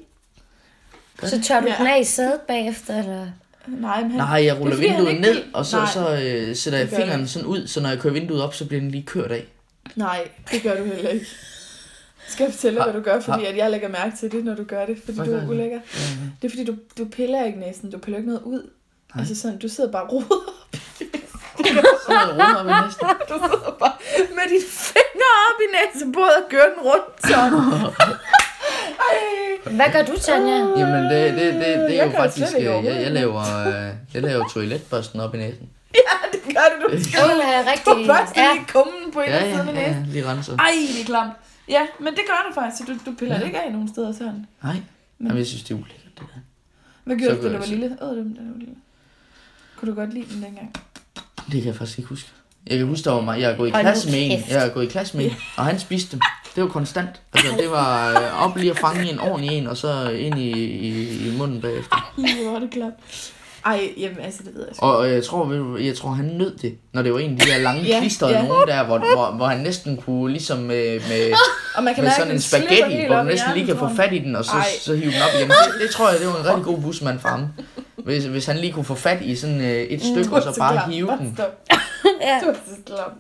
Så 1.22 1.42
tør 1.42 1.60
du 1.60 1.66
Ja. 1.66 1.74
den 1.78 1.86
af 1.86 2.00
i 2.00 2.04
sædet 2.04 2.40
bagefter, 2.48 2.98
eller? 2.98 3.26
Nej, 3.66 4.00
men 4.02 4.10
han, 4.10 4.20
Nej, 4.20 4.44
jeg 4.44 4.60
ruller 4.60 4.76
det 4.76 4.84
er, 4.86 4.90
vinduet 4.92 5.10
ikke 5.10 5.22
ned, 5.22 5.42
og 5.54 5.66
så, 5.66 5.76
Nej. 5.76 5.86
så 5.92 6.22
øh, 6.24 6.56
sætter 6.56 6.78
jeg 6.78 6.88
Det 6.90 6.96
fingeren 6.96 7.20
det. 7.20 7.30
sådan 7.30 7.46
ud, 7.48 7.66
så 7.66 7.80
når 7.80 7.88
jeg 7.88 7.98
kører 7.98 8.12
vinduet 8.14 8.42
op, 8.42 8.54
så 8.54 8.66
bliver 8.66 8.80
den 8.80 8.90
lige 8.90 9.02
kørt 9.06 9.32
af. 9.32 9.44
Nej, 9.96 10.28
det 10.52 10.62
gør 10.62 10.76
du 10.76 10.84
heller 10.84 11.10
ikke. 11.10 11.26
Skal 12.28 12.44
jeg 12.44 12.52
fortælle 12.52 12.76
dig, 12.78 12.84
hvad 12.84 12.94
du 12.94 13.00
gør, 13.04 13.20
fordi 13.20 13.44
at 13.44 13.56
jeg 13.56 13.70
lægger 13.70 13.88
mærke 13.88 14.16
til 14.16 14.32
det, 14.32 14.44
når 14.44 14.54
du 14.54 14.64
gør 14.64 14.86
det, 14.86 14.98
fordi 15.04 15.18
du 15.18 15.24
gør 15.24 15.40
er 15.40 15.48
ulækker. 15.48 15.80
Det 16.42 16.48
er 16.48 16.50
fordi, 16.50 16.64
du, 16.64 16.74
du 16.98 17.04
piller 17.04 17.44
ikke 17.44 17.58
næsten, 17.58 17.90
du 17.90 17.98
piller 17.98 18.18
ikke 18.18 18.28
noget 18.30 18.42
ud. 18.44 18.70
Nej. 19.14 19.20
Altså 19.20 19.34
sådan, 19.40 19.58
du 19.58 19.68
sidder 19.68 19.92
bare 19.92 20.02
og 20.02 20.12
roder. 20.12 20.59
Så 22.06 22.12
er 22.12 22.54
op 22.60 22.66
i 22.66 22.84
næsten. 22.86 23.06
Du 23.30 23.34
sidder 23.44 23.76
bare 23.80 23.92
med 24.36 24.44
dine 24.52 24.66
fingre 24.70 25.30
op 25.46 25.58
i 25.66 25.68
næsebordet 25.76 26.36
og 26.36 26.50
kører 26.50 26.68
den 26.74 26.82
rundt 26.88 27.14
sådan. 27.30 27.52
Hvad 29.76 29.88
gør 29.92 30.02
du, 30.02 30.14
Tanja? 30.20 30.56
Jamen, 30.56 31.04
det, 31.12 31.32
det, 31.38 31.54
det, 31.54 31.62
det 31.62 31.96
Jeg 31.96 31.96
er 31.96 32.04
jo 32.04 32.10
faktisk, 32.10 32.52
øh, 32.58 32.64
jeg, 32.64 32.84
jeg 32.84 33.10
laver, 33.12 33.44
øh, 33.66 33.94
jeg 34.14 34.22
laver 34.22 34.48
toiletbørsten 34.48 35.20
op 35.20 35.34
i 35.34 35.38
næsen. 35.38 35.68
Ja, 35.94 36.16
det 36.32 36.40
gør 36.56 36.66
det, 36.88 36.98
du 36.98 37.04
skal. 37.04 37.20
Åh, 37.24 37.30
er 37.30 37.62
Du 37.64 37.70
rigtig... 37.70 38.06
børster 38.06 38.42
Ja. 38.42 38.52
lige 38.54 38.66
kummen 38.72 39.12
på 39.12 39.20
en 39.20 39.28
Ja, 39.28 39.44
ja, 39.44 39.52
siden 39.56 39.68
af 39.68 39.74
ja, 39.82 39.88
næsen. 39.88 40.06
lige 40.12 40.26
renset. 40.30 40.54
Ej, 40.58 40.70
det 40.94 41.00
er 41.00 41.04
klamt. 41.04 41.32
Ja, 41.68 41.86
men 41.98 42.12
det 42.14 42.22
gør 42.26 42.40
du 42.48 42.54
faktisk, 42.54 42.78
så 42.86 42.92
du, 42.92 43.10
du 43.10 43.16
piller 43.18 43.38
det 43.38 43.46
ikke 43.46 43.60
af 43.60 43.72
nogen 43.72 43.88
steder 43.88 44.12
sådan. 44.12 44.46
Nej, 44.62 44.76
Jamen, 45.20 45.36
jeg 45.38 45.46
synes, 45.46 45.62
det 45.62 45.70
er 45.70 45.74
ulækkert, 45.78 46.12
det 46.18 46.26
der. 46.34 46.40
Hvad 47.04 47.16
gjorde 47.16 47.34
Så 47.36 47.40
du, 47.42 47.46
da 47.48 47.52
du 47.52 47.58
var 47.58 47.64
jeg 47.66 47.68
lille? 47.78 47.96
Åh, 48.02 48.16
det 48.16 48.24
var 48.24 48.58
lille. 48.58 48.74
Kunne 49.76 49.90
du 49.90 49.94
godt 49.96 50.14
lide 50.14 50.34
den 50.34 50.42
dengang? 50.42 50.72
Det 51.46 51.62
kan 51.62 51.66
jeg 51.66 51.76
faktisk 51.76 51.98
ikke 51.98 52.08
huske. 52.08 52.28
Jeg 52.70 52.78
kan 52.78 52.86
huske, 52.86 53.04
der 53.04 53.12
var 53.12 53.20
mig. 53.20 53.40
Jeg 53.40 53.48
har 53.48 53.56
gået 53.56 53.68
i 53.68 53.70
Hold 53.70 53.84
nu 53.84 53.90
klasse 53.90 54.10
med 54.10 54.18
en. 54.22 54.30
kæft. 54.38 54.50
Jeg 54.50 54.60
har 54.60 54.68
gået 54.68 54.84
i 54.84 54.88
klasse 54.88 55.16
med 55.16 55.24
en, 55.24 55.32
og 55.56 55.64
han 55.64 55.78
spiste 55.78 56.12
dem. 56.12 56.20
Det 56.54 56.62
var 56.62 56.68
konstant. 56.68 57.08
Altså, 57.34 57.52
det 57.58 57.70
var 57.70 58.10
øh, 58.20 58.44
op 58.46 58.56
lige 58.56 58.70
at 58.70 58.78
fange 58.78 59.10
en 59.12 59.18
ordentlig 59.18 59.58
en, 59.58 59.66
og 59.66 59.76
så 59.76 60.08
ind 60.10 60.38
i, 60.38 60.50
i, 60.50 61.08
i 61.28 61.36
munden 61.38 61.60
bagefter. 61.60 62.12
Hvor 62.16 62.52
var 62.52 62.58
det 62.58 62.70
klamt. 62.70 62.94
Ej, 63.66 63.88
jamen 63.98 64.18
altså, 64.20 64.40
det 64.42 64.54
ved 64.54 64.64
jeg 64.66 64.76
sgu. 64.76 64.86
Og 64.86 65.06
øh, 65.08 65.14
jeg 65.14 65.24
tror, 65.24 65.44
ved 65.44 65.58
du- 65.58 65.76
jeg 65.76 65.96
tror, 65.96 66.10
han 66.10 66.24
nød 66.24 66.56
det, 66.58 66.74
når 66.92 67.02
det 67.02 67.12
var 67.12 67.18
en 67.18 67.30
af 67.32 67.38
de 67.38 67.46
der 67.50 67.58
lange 67.58 67.82
Ja, 67.88 68.00
klistrede 68.00 68.36
ja. 68.38 68.46
nogen 68.46 68.68
der, 68.68 68.84
hvor, 68.84 68.98
hvor, 68.98 69.32
hvor 69.36 69.46
han 69.46 69.60
næsten 69.60 69.96
kunne 69.96 70.32
ligesom 70.32 70.58
med, 70.58 71.00
med, 71.08 71.32
Og 71.76 71.84
man 71.84 71.94
kan 71.94 72.04
med 72.04 72.08
mærke, 72.10 72.14
sådan 72.16 72.28
den 72.28 72.36
en 72.36 72.40
slipper 72.40 72.68
spaghetti, 72.68 72.96
helt 72.96 73.06
hvor 73.08 73.16
op 73.16 73.24
du 73.24 73.28
i 73.28 73.32
næsten 73.32 73.52
lige 73.54 73.66
kan 73.66 73.74
få 73.74 73.80
tror 73.80 73.88
jeg. 73.88 73.96
fat 73.96 74.12
i 74.12 74.18
den, 74.18 74.36
og 74.36 74.44
så, 74.44 74.52
Ej. 74.52 74.64
så 74.80 74.94
hive 74.94 75.10
den 75.12 75.22
op 75.22 75.28
igen. 75.38 75.48
Det, 75.48 75.56
det 75.82 75.90
tror 75.90 76.10
jeg, 76.10 76.18
det 76.20 76.26
var 76.26 76.36
en 76.40 76.46
rigtig 76.46 76.64
god 76.64 76.78
busmand 76.80 77.18
for 77.20 77.28
ham. 77.28 77.46
Hvis, 78.10 78.24
hvis 78.24 78.46
han 78.46 78.56
lige 78.56 78.72
kunne 78.72 78.84
få 78.84 78.94
fat 78.94 79.22
i 79.22 79.36
sådan 79.36 79.60
øh, 79.60 79.66
et 79.70 80.00
stykke, 80.02 80.30
Du 80.30 80.34
og 80.36 80.42
så 80.42 80.52
så 80.52 80.58
bare 80.60 80.72
klam. 80.72 80.90
hive 80.90 81.06
Bare 81.06 81.18
den. 81.18 81.38
Ja. 82.20 82.40
Du 82.44 82.48
er 82.50 82.54
så 82.66 82.76
klam. 82.86 83.10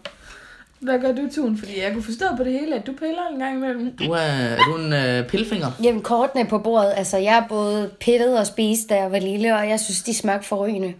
Hvad 0.80 0.98
gør 0.98 1.12
du, 1.12 1.28
Tun? 1.34 1.58
Fordi 1.58 1.80
jeg 1.82 1.92
kunne 1.92 2.02
forstå 2.02 2.24
på 2.36 2.44
det 2.44 2.52
hele, 2.52 2.74
at 2.76 2.86
du 2.86 2.92
piller 2.92 3.28
en 3.32 3.38
gang 3.38 3.56
imellem. 3.56 3.96
Du 3.96 4.12
er, 4.12 4.18
er 4.18 4.56
du 4.56 4.76
en 4.76 4.92
øh, 4.92 5.26
pilfinger? 5.28 5.70
Jamen, 5.82 6.02
kortene 6.02 6.46
på 6.46 6.58
bordet. 6.58 6.92
Altså, 6.96 7.16
jeg 7.16 7.36
er 7.36 7.48
både 7.48 7.90
pittet 8.00 8.38
og 8.38 8.46
spist, 8.46 8.88
da 8.88 8.96
jeg 8.96 9.12
var 9.12 9.18
lille, 9.18 9.56
og 9.56 9.68
jeg 9.68 9.80
synes, 9.80 10.02
de 10.02 10.14
smagte 10.14 10.48
forrygende. 10.48 10.94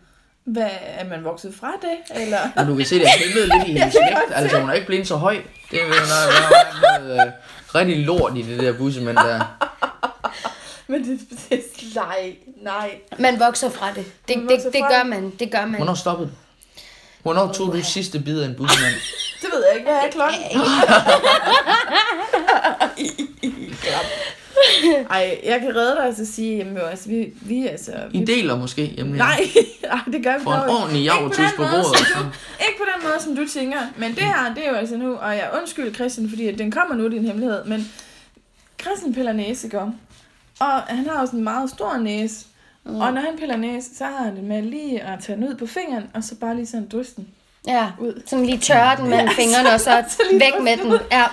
Hvad, 0.45 0.67
er 0.99 1.09
man 1.09 1.25
vokset 1.25 1.55
fra 1.61 1.73
det? 1.83 2.21
Eller? 2.23 2.39
Og 2.57 2.67
du 2.67 2.77
kan 2.77 2.87
se, 2.87 2.95
det 2.95 3.03
er 3.05 3.09
pillede 3.25 3.47
lidt 3.59 3.69
i 3.69 3.73
hendes 3.79 3.95
vægt. 3.95 4.33
Altså, 4.35 4.61
hun 4.61 4.69
er 4.71 4.75
ikke 4.75 4.87
blevet 4.87 5.07
så 5.09 5.17
høj. 5.17 5.37
Det 5.71 5.79
er 5.83 5.85
vel 5.85 5.95
noget, 5.95 6.29
der 6.33 6.99
er 6.99 7.01
noget 7.01 7.27
øh, 7.27 7.33
rigtig 7.75 7.99
lort 8.07 8.33
i 8.37 8.43
det 8.43 8.59
der 8.61 8.73
bussemænd 8.73 9.17
der. 9.17 9.41
Men 10.91 11.05
det, 11.05 11.21
det 11.51 11.63
nej, 11.95 12.35
nej. 12.63 12.91
Man 13.19 13.41
vokser 13.41 13.71
fra 13.71 13.87
det. 13.95 14.05
Det, 14.29 14.37
Man 14.37 14.47
det, 14.47 14.53
vokser 14.53 14.71
det 14.71 14.81
fra 14.81 14.89
gør 14.93 14.99
det. 14.99 15.07
man. 15.07 15.31
Det 15.39 15.51
gør 15.53 15.67
man. 15.67 15.75
Hvornår 15.75 15.95
stoppede 15.95 16.29
du? 16.29 16.33
Hvornår 17.23 17.53
tog 17.53 17.73
du 17.73 17.83
sidste 17.83 18.21
bid 18.21 18.41
af 18.41 18.47
en 18.47 18.55
bussemand? 18.55 18.95
Det 19.43 19.49
ved 19.53 19.65
jeg 19.69 19.77
ikke. 19.79 19.91
Hvad 19.91 20.01
er 20.01 20.11
klokken? 20.11 20.41
Ej, 25.11 25.41
jeg 25.45 25.61
kan 25.61 25.77
redde 25.77 25.97
dig 25.97 26.05
og 26.09 26.15
så 26.15 26.27
sige, 26.33 26.57
jamen, 26.57 26.77
altså, 26.77 27.09
vi, 27.09 27.33
vi 27.43 27.67
altså... 27.67 27.93
Vi, 28.11 28.19
I 28.19 28.25
deler 28.25 28.57
måske. 28.57 28.95
Jamen, 28.97 29.15
nej, 29.15 29.41
nej, 29.83 29.99
det 30.13 30.25
gør 30.25 30.39
vi 30.39 30.45
For 30.45 30.53
en 30.53 30.59
dog 30.61 30.69
ikke. 30.69 30.79
ordentlig 30.81 31.03
Ikke 31.03 31.13
på 31.13 31.17
javertus 31.19 31.37
den 31.37 31.51
på 31.57 31.63
måde, 31.63 31.73
bordet. 31.73 31.97
som 31.97 32.07
så. 32.07 32.19
Ikke 32.69 32.79
på 32.79 32.85
den 32.95 33.09
måde, 33.09 33.21
som 33.21 33.37
du 33.37 33.49
tænker. 33.49 33.79
Men 33.97 34.11
det 34.15 34.23
her, 34.23 34.55
det 34.55 34.67
er 34.67 34.71
jo 34.71 34.77
altså 34.77 34.97
nu, 34.97 35.17
og 35.17 35.35
jeg 35.37 35.51
undskyld 35.61 35.95
Christian, 35.95 36.29
fordi 36.29 36.49
at 36.49 36.59
den 36.59 36.71
kommer 36.71 36.95
nu, 36.95 37.09
din 37.09 37.25
hemmelighed, 37.25 37.65
men 37.65 37.93
Christian 38.81 39.15
piller 39.15 39.33
om? 39.75 39.95
Og 40.61 40.73
han 40.83 41.07
har 41.07 41.21
jo 41.21 41.27
sådan 41.27 41.39
en 41.41 41.45
meget 41.45 41.71
stor 41.71 41.97
næse. 41.97 42.47
Mm. 42.85 43.01
Og 43.01 43.13
når 43.13 43.21
han 43.21 43.37
piller 43.39 43.57
næse, 43.57 43.89
så 43.97 44.05
har 44.05 44.25
han 44.25 44.37
det 44.37 44.45
med 44.45 44.63
lige 44.63 45.03
at 45.03 45.19
tage 45.23 45.37
den 45.37 45.49
ud 45.49 45.55
på 45.55 45.67
fingeren, 45.67 46.05
og 46.15 46.25
så 46.25 46.35
bare 46.35 46.57
lige 46.57 46.67
sådan 46.67 46.89
den 47.17 47.29
Ja. 47.67 47.91
ud. 47.99 48.23
Sådan 48.27 48.47
lige 48.47 48.59
tørre 48.59 48.97
den 48.97 49.09
mellem 49.09 49.29
fingrene, 49.29 49.73
og 49.75 49.81
så 49.81 50.05
Så 50.09 50.23
væk 50.33 50.53
med 50.63 50.77
den. 50.77 51.01
Ja. 51.13 51.25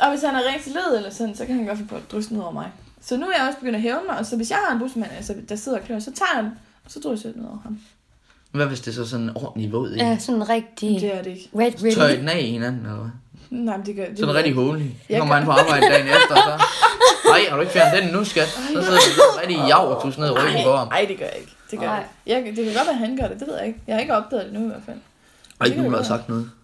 Og 0.00 0.10
hvis 0.10 0.22
han 0.22 0.34
er 0.34 0.40
rigtig 0.54 0.72
led 0.72 0.96
eller 0.96 1.10
sådan, 1.10 1.34
så 1.36 1.46
kan 1.46 1.54
han 1.56 1.66
godt 1.66 1.78
få 1.78 1.84
på 1.84 1.96
at 1.96 2.12
drysse 2.12 2.30
den 2.30 2.36
ud 2.38 2.42
over 2.42 2.52
mig. 2.52 2.70
Så 3.02 3.16
nu 3.16 3.26
er 3.26 3.32
jeg 3.38 3.46
også 3.46 3.58
begyndt 3.58 3.76
at 3.76 3.82
hæve 3.82 3.98
mig, 4.08 4.18
og 4.18 4.26
så 4.26 4.36
hvis 4.36 4.50
jeg 4.50 4.58
har 4.66 4.72
en 4.74 4.78
busmand, 4.80 5.10
altså, 5.16 5.34
der 5.48 5.56
sidder 5.56 5.78
og 5.78 5.84
klør, 5.84 5.98
så 5.98 6.12
tager 6.12 6.28
jeg 6.34 6.44
den, 6.44 6.52
og 6.84 6.90
så 6.90 7.00
drysser 7.00 7.28
jeg 7.28 7.34
den 7.34 7.42
ud 7.42 7.48
over 7.48 7.58
ham. 7.62 7.78
Hvad 8.52 8.66
hvis 8.66 8.80
det 8.80 8.90
er 8.90 8.94
så 8.94 9.06
sådan 9.08 9.24
en 9.24 9.36
ordentlig 9.36 9.72
våd 9.72 9.90
i? 9.92 9.96
ja, 9.98 10.18
sådan 10.18 10.48
rigtig 10.48 11.00
Det 11.00 11.14
er 11.18 11.22
det 11.22 11.30
ikke. 11.30 11.50
red 11.58 11.72
Så 11.72 11.78
tør 11.94 12.02
I 12.02 12.04
really. 12.04 12.18
den 12.20 12.28
af 12.28 12.42
hinanden, 12.42 12.80
eller 12.86 12.96
hvad? 12.98 13.10
Nej, 13.50 13.76
men 13.76 13.86
det 13.86 13.96
gør 13.96 14.04
det. 14.06 14.18
Sådan 14.18 14.28
ved 14.28 14.34
rigtig 14.36 14.54
hålig. 14.54 14.96
Jeg 15.08 15.18
kommer 15.18 15.34
han 15.34 15.44
på 15.44 15.50
arbejde 15.50 15.86
dagen 15.86 16.06
efter, 16.06 16.34
så... 16.36 16.62
Nej, 17.34 17.48
har 17.48 17.56
du 17.56 17.60
ikke 17.60 17.72
fjernet 17.72 18.02
den 18.02 18.12
nu, 18.12 18.24
skat? 18.24 18.48
Så 18.48 18.58
sidder 18.72 18.88
du 19.16 19.38
rigtig 19.42 19.58
javertus 19.68 20.18
ned 20.18 20.28
i 20.28 20.30
ryggen 20.30 20.64
på 20.64 20.76
ham. 20.76 20.86
ikke. 20.86 20.96
Ej, 20.96 21.04
det 21.08 21.18
gør 21.18 21.24
jeg 21.24 21.36
ikke. 21.40 21.52
Det 21.70 21.78
gør 21.78 21.86
Nej. 21.86 22.02
jeg 22.26 22.36
ikke. 22.36 22.48
Jeg, 22.48 22.56
det 22.56 22.64
kan 22.64 22.74
godt 22.74 22.86
være, 22.86 22.94
at 22.94 23.08
han 23.08 23.16
gør 23.16 23.26
det, 23.28 23.40
det 23.40 23.48
ved 23.48 23.56
jeg 23.58 23.66
ikke. 23.66 23.78
Jeg 23.86 23.94
har 23.94 24.00
ikke 24.00 24.16
opdaget 24.16 24.44
det 24.44 24.52
nu 24.52 24.60
i 24.60 24.68
hvert 24.68 24.82
fald. 24.86 24.96
Ej, 25.60 25.66
der 25.90 25.96
har 25.96 26.02
sagt 26.02 26.28
noget. 26.28 26.50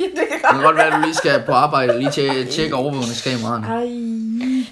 Ja, 0.00 0.04
det 0.04 0.14
kan 0.14 0.26
Det 0.30 0.40
kan 0.40 0.52
godt 0.52 0.64
godt 0.64 0.76
være, 0.76 0.86
at 0.86 0.92
du 0.92 1.00
lige 1.00 1.14
skal 1.14 1.42
på 1.46 1.52
arbejde 1.52 1.92
og 1.92 1.98
lige 1.98 2.10
tjekke, 2.10 2.44
tjekke 2.44 2.74
overvågningskameraerne. 2.74 3.66
Ej. 3.66 3.86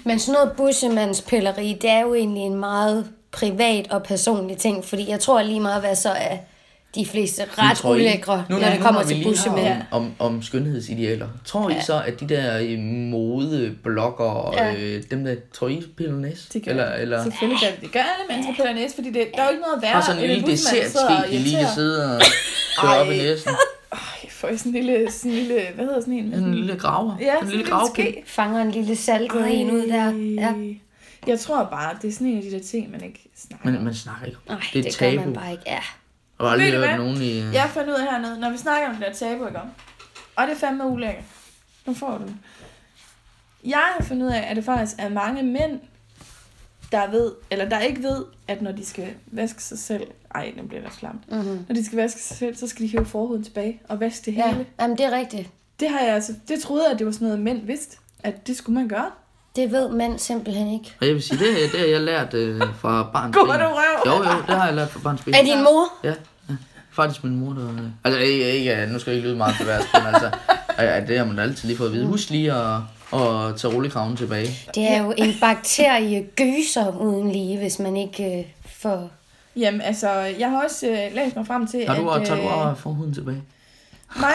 Men 0.03 0.19
sådan 0.19 0.33
noget 0.33 0.51
bussemandspilleri, 0.57 1.77
det 1.81 1.89
er 1.89 2.01
jo 2.01 2.13
egentlig 2.13 2.43
en 2.43 2.55
meget 2.55 3.07
privat 3.31 3.91
og 3.91 4.03
personlig 4.03 4.57
ting, 4.57 4.85
fordi 4.85 5.09
jeg 5.09 5.19
tror 5.19 5.41
lige 5.41 5.59
meget, 5.59 5.81
hvad 5.81 5.95
så 5.95 6.09
er 6.09 6.37
de 6.95 7.05
fleste 7.05 7.43
ret 7.57 7.77
tror 7.77 7.95
I- 7.95 7.99
ulækre, 7.99 8.45
nu, 8.49 8.57
når 8.57 8.69
det 8.69 8.79
kommer 8.79 9.03
til 9.03 9.23
bussemænd. 9.23 9.81
om, 9.91 10.01
om, 10.03 10.11
om 10.19 10.41
skønhedsidealer. 10.41 11.27
Tror 11.45 11.69
I 11.69 11.75
så, 11.85 12.01
at 12.05 12.19
de 12.19 12.29
der 12.29 12.59
øh, 12.61 12.79
modeblogger 12.79 14.25
og 14.25 14.53
Ja. 14.53 14.73
øh, 14.75 15.03
dem 15.11 15.23
der, 15.25 15.35
tror 15.53 15.67
I 15.67 15.83
piller 15.97 16.15
næse? 16.15 16.49
Det 16.53 16.63
gør 16.65 16.71
eller, 16.71 16.93
eller 16.93 17.23
Selvfølgelig 17.23 17.59
gør 17.61 17.67
det. 17.81 17.91
Gør 17.91 17.99
alle 17.99 18.25
mennesker 18.29 18.65
på 18.65 18.73
næse, 18.75 18.95
fordi 18.95 19.07
det, 19.11 19.27
der 19.35 19.41
er 19.41 19.45
jo 19.45 19.51
ikke 19.51 19.61
noget 19.61 19.81
værre. 19.81 19.91
har 19.93 20.01
sådan 20.01 20.23
en 20.23 20.29
lille 20.29 20.47
dessertske, 20.47 20.99
og 20.99 21.25
de 21.31 21.37
lige 21.37 21.57
kan 21.57 21.67
sidde 21.75 22.15
og 22.15 22.21
køre 22.81 22.97
op 22.97 23.07
i 23.07 23.17
næsen. 23.17 23.51
Ej, 23.91 23.97
får 24.29 24.47
I 24.47 24.57
sådan 24.57 24.75
en 24.75 24.85
lille, 24.85 25.11
sådan 25.11 25.31
en 25.31 25.37
lille, 25.37 25.61
hvad 25.75 25.85
hedder 25.85 25.99
sådan 25.99 26.13
en? 26.13 26.33
En 26.33 26.55
lille 26.55 26.75
graver. 26.75 27.15
Ja, 27.21 27.39
en 27.41 27.47
lille 27.49 27.65
gravpind. 27.65 28.07
lille 28.07 28.21
ske. 28.21 28.31
Fanger 28.31 28.61
en 28.61 28.71
lille 28.71 28.95
saltet 28.95 29.59
en 29.61 29.71
ud 29.71 29.87
der. 29.87 30.11
Ja. 30.41 30.53
Jeg 31.27 31.39
tror 31.39 31.63
bare, 31.63 31.95
det 32.01 32.07
er 32.07 32.11
sådan 32.11 32.27
en 32.27 32.37
af 32.37 32.43
de 32.43 32.51
der 32.51 32.59
ting, 32.63 32.91
man 32.91 33.03
ikke 33.03 33.29
snakker 33.37 33.67
om. 33.67 33.73
Men 33.73 33.83
man 33.83 33.93
snakker 33.93 34.25
ikke 34.25 34.37
om 34.47 34.53
Nej, 34.55 34.59
det. 34.73 34.73
det, 34.73 34.83
det 34.83 34.93
tabu. 34.93 35.15
gør 35.17 35.25
man 35.25 35.33
bare 35.33 35.51
ikke. 35.51 35.63
Ja. 35.67 35.79
Jeg 36.39 36.47
har 36.47 36.51
aldrig 36.53 36.71
hørt 36.71 36.87
hvad? 36.87 36.97
nogen 36.97 37.21
i... 37.21 37.39
øh, 37.41 37.53
Jeg 37.53 37.69
fandt 37.73 37.89
ud 37.89 37.93
af 37.95 38.03
hernede, 38.03 38.39
når 38.39 38.49
vi 38.49 38.57
snakker 38.57 38.89
om 38.89 38.95
det 38.95 39.05
der 39.05 39.13
tabu, 39.13 39.45
ikke 39.47 39.59
om? 39.59 39.67
Og 40.35 40.47
det 40.47 40.53
er 40.53 40.57
fandme 40.57 40.85
ulækkert. 40.87 41.23
Nu 41.85 41.93
får 41.93 42.17
du 42.17 42.23
den. 42.23 42.39
Jeg 43.65 43.83
har 43.97 44.03
fundet 44.05 44.25
ud 44.27 44.31
af, 44.31 44.45
at 44.49 44.55
det 44.55 44.65
faktisk 44.65 44.95
er 44.99 45.09
mange 45.09 45.43
mænd, 45.43 45.79
der 46.91 47.11
ved, 47.11 47.31
eller 47.51 47.69
der 47.69 47.79
ikke 47.79 48.03
ved, 48.03 48.25
at 48.47 48.61
når 48.61 48.71
de 48.71 48.85
skal 48.85 49.07
vaske 49.27 49.63
sig 49.63 49.79
selv, 49.79 50.07
ej, 50.35 50.53
nu 50.57 50.63
bliver 50.63 50.81
det 50.83 50.91
klamt. 50.91 51.31
Mm-hmm. 51.31 51.65
Når 51.69 51.75
de 51.75 51.85
skal 51.85 51.97
vaske 51.97 52.21
sig 52.21 52.37
selv, 52.37 52.55
så 52.55 52.67
skal 52.67 52.85
de 52.85 52.91
hive 52.91 53.05
forhuden 53.05 53.43
tilbage 53.43 53.81
og 53.89 53.99
vaske 53.99 54.25
det 54.25 54.37
Ja, 54.37 54.51
hele. 54.51 54.65
jamen 54.79 54.97
det 54.97 55.05
er 55.05 55.11
rigtigt. 55.11 55.49
Det 55.79 55.89
har 55.89 55.99
jeg 55.99 56.13
altså, 56.15 56.33
det 56.47 56.61
troede 56.61 56.83
jeg, 56.83 56.91
at 56.93 56.99
det 56.99 57.05
var 57.05 57.11
sådan 57.13 57.25
noget, 57.27 57.41
mænd 57.43 57.65
vidste, 57.65 57.97
at 58.23 58.47
det 58.47 58.57
skulle 58.57 58.79
man 58.79 58.87
gøre. 58.87 59.11
Det 59.55 59.71
ved 59.71 59.89
mænd 59.89 60.19
simpelthen 60.19 60.73
ikke. 60.73 60.93
Og 61.01 61.07
jeg 61.07 61.15
vil 61.15 61.23
sige, 61.23 61.39
det, 61.39 61.71
det 61.71 61.79
har 61.79 61.87
jeg 61.87 62.01
lært 62.01 62.33
øh, 62.33 62.61
fra 62.79 63.09
barns 63.13 63.35
ben. 63.35 63.45
du 63.45 63.51
røv! 63.51 64.03
Jo, 64.05 64.23
jo, 64.23 64.41
det 64.47 64.55
har 64.55 64.65
jeg 64.65 64.75
lært 64.75 64.89
fra 64.89 64.99
barns 65.03 65.21
ben. 65.23 65.33
Er 65.33 65.43
din 65.43 65.63
mor? 65.63 65.93
Ja, 66.03 66.13
ja. 66.49 66.55
Faktisk 66.91 67.23
min 67.23 67.35
mor, 67.35 67.53
der... 67.53 67.69
Altså, 68.03 68.19
ikke, 68.19 68.51
ikke, 68.51 68.87
nu 68.91 68.99
skal 68.99 69.11
jeg 69.11 69.17
ikke 69.17 69.27
lyde 69.27 69.37
meget 69.37 69.55
til 69.57 69.67
værst, 69.67 69.87
men 69.93 70.13
altså... 70.13 70.31
Ja, 70.79 70.99
det 71.05 71.17
har 71.17 71.25
man 71.25 71.39
altid 71.39 71.67
lige 71.67 71.77
fået 71.77 71.87
at 71.87 71.93
vide. 71.93 72.05
Husk 72.05 72.29
lige 72.29 72.53
at, 72.53 72.75
at 73.13 73.55
tage 73.57 73.73
rullekraven 73.73 74.17
tilbage. 74.17 74.47
Det 74.75 74.83
er 74.91 75.03
jo 75.03 75.13
en 75.17 75.33
bakterie 75.41 76.25
gyser 76.35 76.97
uden 76.97 77.31
lige, 77.31 77.57
hvis 77.57 77.79
man 77.79 77.97
ikke 77.97 78.39
øh, 78.39 78.45
får... 78.65 79.09
Jamen, 79.55 79.81
altså, 79.81 80.09
jeg 80.11 80.49
har 80.49 80.63
også 80.63 80.87
øh, 80.87 81.15
læst 81.15 81.35
mig 81.35 81.47
frem 81.47 81.67
til, 81.67 81.87
Har 81.87 81.95
du, 81.95 82.09
at... 82.09 82.21
at, 82.21 82.27
tager 82.27 82.41
du 82.41 82.47
også 82.47 82.81
forhuden 82.81 83.13
tilbage? 83.13 83.41
Nej, 84.19 84.33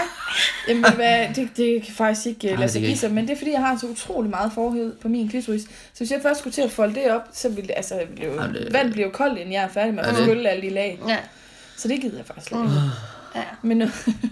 Jamen, 0.69 0.95
hvad, 0.95 1.27
det, 1.35 1.49
det 1.57 1.83
kan 1.83 1.95
faktisk 1.95 2.27
ikke 2.27 2.45
Nej, 2.47 2.53
uh, 2.55 2.59
lade 2.61 2.73
sig 2.73 2.81
give 2.81 2.89
ikke. 2.89 3.01
sig, 3.01 3.13
men 3.13 3.27
det 3.29 3.33
er 3.35 3.39
fordi, 3.39 3.51
jeg 3.51 3.61
har 3.61 3.79
så 3.79 3.87
utrolig 3.87 4.31
meget 4.31 4.53
forhud 4.55 4.93
på 5.03 5.09
min 5.09 5.29
klitoris. 5.29 5.63
Så 5.63 5.99
hvis 5.99 6.11
jeg 6.11 6.21
først 6.23 6.41
skulle 6.41 6.55
til 6.55 6.63
at 6.63 6.71
folde 6.71 6.95
det 6.95 7.11
op, 7.11 7.23
så 7.33 7.49
ville 7.49 7.69
det, 7.69 7.75
altså, 7.77 8.01
ville 8.11 8.25
jo, 8.33 8.43
det- 8.53 8.73
vand 8.73 8.93
bliver 8.93 9.07
jo 9.07 9.13
koldt, 9.13 9.39
inden 9.39 9.53
jeg 9.53 9.63
er 9.63 9.69
færdig 9.69 9.95
med 9.95 10.05
at 10.05 10.17
skylle 10.17 10.49
alle 10.49 10.63
de 10.63 10.71
lag. 10.75 11.01
Ja. 11.09 11.17
Så 11.77 11.89
det 11.89 12.01
gider 12.01 12.17
jeg 12.17 12.27
faktisk 12.27 12.47
slet 12.49 12.61
ikke. 12.63 12.75
Ja. 13.35 13.43
Men 13.63 13.77
nu... 13.79 13.85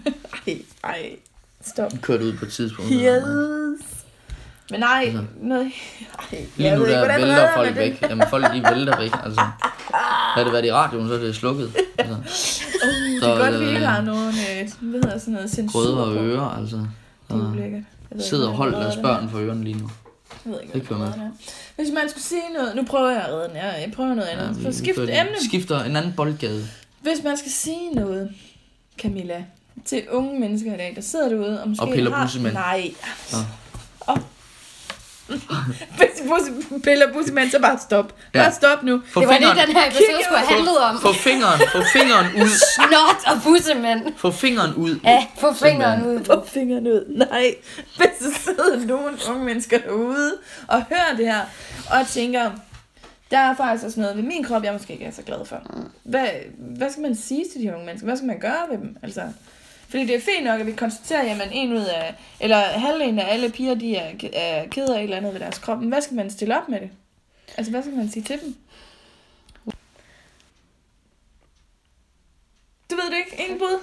ej, 0.46 0.58
ej, 0.84 1.10
stop. 1.66 1.92
Kørt 2.02 2.20
ud 2.20 2.32
på 2.36 2.44
et 2.44 2.52
tidspunkt. 2.52 2.90
Yes. 2.94 3.22
Men 4.70 4.80
nej, 4.80 5.02
Altså. 5.06 5.24
noget... 5.42 5.72
Ej, 6.32 6.38
Lige 6.56 6.70
nu 6.74 6.80
ved 6.80 6.86
ikke, 6.88 6.92
der 6.92 6.98
hvordan 7.04 7.20
vælter 7.20 7.54
folk 7.54 7.68
det? 7.68 7.76
væk. 7.76 8.02
Jamen 8.10 8.26
folk 8.30 8.44
de 8.44 8.62
vælter 8.74 8.98
væk. 8.98 9.10
Altså, 9.24 9.40
havde 10.34 10.44
det 10.44 10.52
været 10.52 10.64
i 10.64 10.72
radioen, 10.72 11.08
så 11.08 11.14
er 11.14 11.18
det 11.18 11.34
slukket. 11.36 11.72
Altså, 11.98 12.14
Det 13.20 13.28
er 13.28 13.38
godt, 13.38 13.60
vi 13.60 13.66
ikke 13.68 13.86
har 13.86 14.00
nogen, 14.02 14.28
øh, 14.28 14.68
hvad 14.80 15.00
hedder 15.02 15.18
sådan 15.18 15.34
noget, 15.34 15.50
censur 15.50 15.80
røde 15.80 16.04
og 16.04 16.16
ører, 16.24 16.58
altså. 16.58 16.76
Det 16.76 16.86
er 17.28 17.38
Så 17.38 17.46
ulækkert. 17.52 17.82
Ikke, 18.12 18.24
sidder 18.24 18.56
man 18.58 18.72
deres 18.72 18.96
børn 18.96 19.28
for 19.30 19.38
ørerne 19.38 19.64
lige 19.64 19.78
nu. 19.78 19.90
Jeg 20.44 20.52
ved 20.52 20.60
ikke, 20.62 20.72
Det 20.72 20.86
kan 20.88 20.96
hvad 20.96 21.06
man. 21.08 21.18
det 21.18 21.24
er. 21.26 21.30
Hvis 21.76 21.88
man 21.94 22.08
skulle 22.10 22.24
sige 22.24 22.42
noget... 22.58 22.76
Nu 22.76 22.82
prøver 22.84 23.10
jeg 23.10 23.22
at 23.22 23.28
redde 23.32 23.48
den. 23.48 23.56
Jeg, 23.56 23.74
jeg 23.86 23.92
prøver 23.96 24.14
noget 24.14 24.28
andet. 24.28 24.56
For 24.62 24.70
skift 24.70 24.98
emne. 24.98 25.36
Skifter 25.48 25.84
en 25.84 25.96
anden 25.96 26.12
boldgade. 26.16 26.68
Hvis 27.02 27.18
man 27.24 27.36
skal 27.36 27.50
sige 27.52 27.90
noget, 27.94 28.30
Camilla, 28.98 29.44
til 29.84 30.02
unge 30.10 30.40
mennesker 30.40 30.74
i 30.74 30.76
dag, 30.76 30.92
der 30.96 31.02
sidder 31.02 31.28
derude 31.28 31.62
og 31.62 31.68
måske 31.68 31.82
Og 31.82 31.88
piller 31.94 32.10
har... 32.14 32.52
Nej. 32.52 32.90
Nå. 33.32 33.38
Og... 34.00 34.18
Piller 36.84 37.12
bussemænd, 37.12 37.50
så 37.50 37.60
bare 37.60 37.78
stop. 37.78 38.14
Ja. 38.34 38.42
Bare 38.42 38.52
stop 38.52 38.82
nu. 38.82 39.02
Få 39.08 39.20
Det 39.20 39.28
var 39.28 39.34
det, 39.34 39.42
fingeren, 39.42 39.68
den 39.68 39.76
her 39.76 39.86
episode 39.86 40.24
skulle 40.24 40.38
have 40.38 40.54
handlet 40.54 40.78
om. 40.78 41.00
få 41.00 41.12
fingeren, 41.12 41.60
få 41.72 41.82
fingeren 41.92 42.26
ud. 42.42 42.48
Snot 42.74 43.34
og 43.36 43.42
bussemænd. 43.42 44.12
Få 44.16 44.30
fingeren 44.30 44.74
ud. 44.74 44.98
Ja, 45.04 45.26
få 45.40 45.52
fingeren 45.52 46.06
ud. 46.06 46.24
Få 46.24 46.44
fingrene 46.46 46.92
ud. 46.92 47.04
Nej. 47.30 47.54
Hvis 47.96 48.08
der 48.20 48.30
sidder 48.44 48.86
nogle 48.86 49.18
unge 49.30 49.44
mennesker 49.44 49.78
derude 49.78 50.32
og 50.66 50.82
hører 50.88 51.16
det 51.16 51.26
her, 51.26 51.40
og 51.90 52.06
tænker, 52.08 52.50
der 53.30 53.38
er 53.38 53.56
faktisk 53.56 53.84
også 53.84 54.00
noget 54.00 54.16
ved 54.16 54.24
min 54.24 54.44
krop, 54.44 54.64
jeg 54.64 54.72
måske 54.72 54.92
ikke 54.92 55.04
er 55.04 55.10
så 55.10 55.22
glad 55.22 55.44
for. 55.46 55.62
Hvad, 56.04 56.26
hvad 56.58 56.90
skal 56.90 57.02
man 57.02 57.14
sige 57.16 57.44
til 57.52 57.62
de 57.62 57.74
unge 57.74 57.86
mennesker? 57.86 58.06
Hvad 58.06 58.16
skal 58.16 58.26
man 58.26 58.38
gøre 58.38 58.62
ved 58.70 58.78
dem? 58.78 58.96
Altså, 59.02 59.22
fordi 59.96 60.06
det 60.06 60.16
er 60.16 60.20
fint 60.20 60.44
nok, 60.44 60.60
at 60.60 60.66
vi 60.66 60.72
konstaterer, 60.72 61.42
at 61.42 61.48
en 61.52 61.72
ud 61.72 61.84
af, 61.84 62.14
eller 62.40 62.56
halvdelen 62.56 63.18
af 63.18 63.32
alle 63.32 63.50
piger, 63.50 63.74
de 63.74 63.96
er, 63.96 64.12
er 64.32 64.66
ked 64.68 64.88
af 64.88 64.98
et 64.98 65.02
eller 65.02 65.16
andet 65.16 65.32
ved 65.32 65.40
deres 65.40 65.58
krop. 65.58 65.78
Men 65.78 65.88
hvad 65.88 66.02
skal 66.02 66.16
man 66.16 66.30
stille 66.30 66.58
op 66.58 66.68
med 66.68 66.80
det? 66.80 66.90
Altså, 67.56 67.70
hvad 67.70 67.82
skal 67.82 67.94
man 67.94 68.10
sige 68.10 68.22
til 68.22 68.40
dem? 68.40 68.56
Du 72.90 72.96
ved 72.96 73.10
det 73.10 73.16
ikke? 73.18 73.42
Ingen 73.42 73.58
bud? 73.58 73.80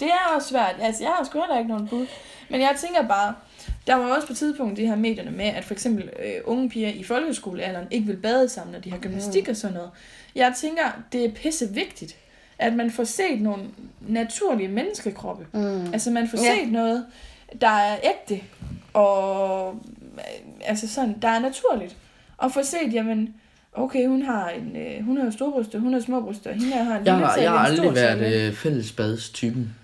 Det 0.00 0.08
er 0.08 0.34
også 0.36 0.48
svært. 0.48 0.76
Altså, 0.80 1.02
jeg 1.02 1.12
har 1.12 1.24
sgu 1.24 1.40
heller 1.40 1.58
ikke 1.58 1.70
nogen 1.70 1.88
bud. 1.88 2.06
Men 2.50 2.60
jeg 2.60 2.76
tænker 2.80 3.08
bare, 3.08 3.34
der 3.86 3.94
var 3.94 4.14
også 4.14 4.26
på 4.26 4.34
tidspunkt 4.34 4.76
de 4.76 4.86
her 4.86 4.96
medierne 4.96 5.30
med, 5.30 5.46
at 5.46 5.64
for 5.64 5.74
eksempel 5.74 6.10
øh, 6.24 6.40
unge 6.44 6.68
piger 6.68 6.88
i 6.88 7.02
folkeskolealderen 7.02 7.88
ikke 7.90 8.06
vil 8.06 8.16
bade 8.16 8.48
sammen, 8.48 8.72
når 8.72 8.80
de 8.80 8.90
har 8.90 8.98
gymnastik 8.98 9.48
og 9.48 9.56
sådan 9.56 9.74
noget. 9.74 9.90
Jeg 10.34 10.54
tænker, 10.60 11.02
det 11.12 11.24
er 11.24 11.32
pisse 11.32 11.68
vigtigt, 11.68 12.16
at 12.62 12.72
man 12.74 12.90
får 12.90 13.04
set 13.04 13.40
nogle 13.40 13.62
naturlige 14.08 14.68
menneskekroppe. 14.68 15.46
Mm. 15.52 15.92
Altså 15.92 16.10
man 16.10 16.28
får 16.28 16.38
Ja. 16.38 16.54
set 16.64 16.72
noget, 16.72 17.04
der 17.60 17.68
er 17.68 17.96
ægte, 18.04 18.44
og 18.92 19.74
øh, 20.14 20.20
altså 20.64 20.88
sådan, 20.88 21.16
der 21.22 21.28
er 21.28 21.38
naturligt. 21.38 21.96
Og 22.38 22.52
få 22.52 22.60
set, 22.62 22.94
jamen, 22.94 23.34
okay, 23.72 24.06
hun 24.06 24.22
har 24.22 24.48
en, 24.48 24.76
øh, 24.76 25.04
hun 25.04 25.16
har 25.16 25.24
jo 25.24 25.30
store 25.30 25.52
bryster, 25.52 25.78
hun 25.78 25.92
har 25.92 26.00
små 26.00 26.20
bryster, 26.20 26.52
hende 26.52 26.66
her 26.66 26.82
har 26.84 26.98
en 26.98 27.06
Jeg 27.06 27.14
lille 27.14 27.26
har, 27.26 27.34
tale, 27.34 27.50
jeg 27.50 27.58
har 27.60 27.66
en 27.68 27.76
stor 27.76 27.84
aldrig 27.88 28.02
været 28.02 28.18
tale. 28.18 28.46
øh, 28.46 28.52
fællesbadstypen. 28.52 29.74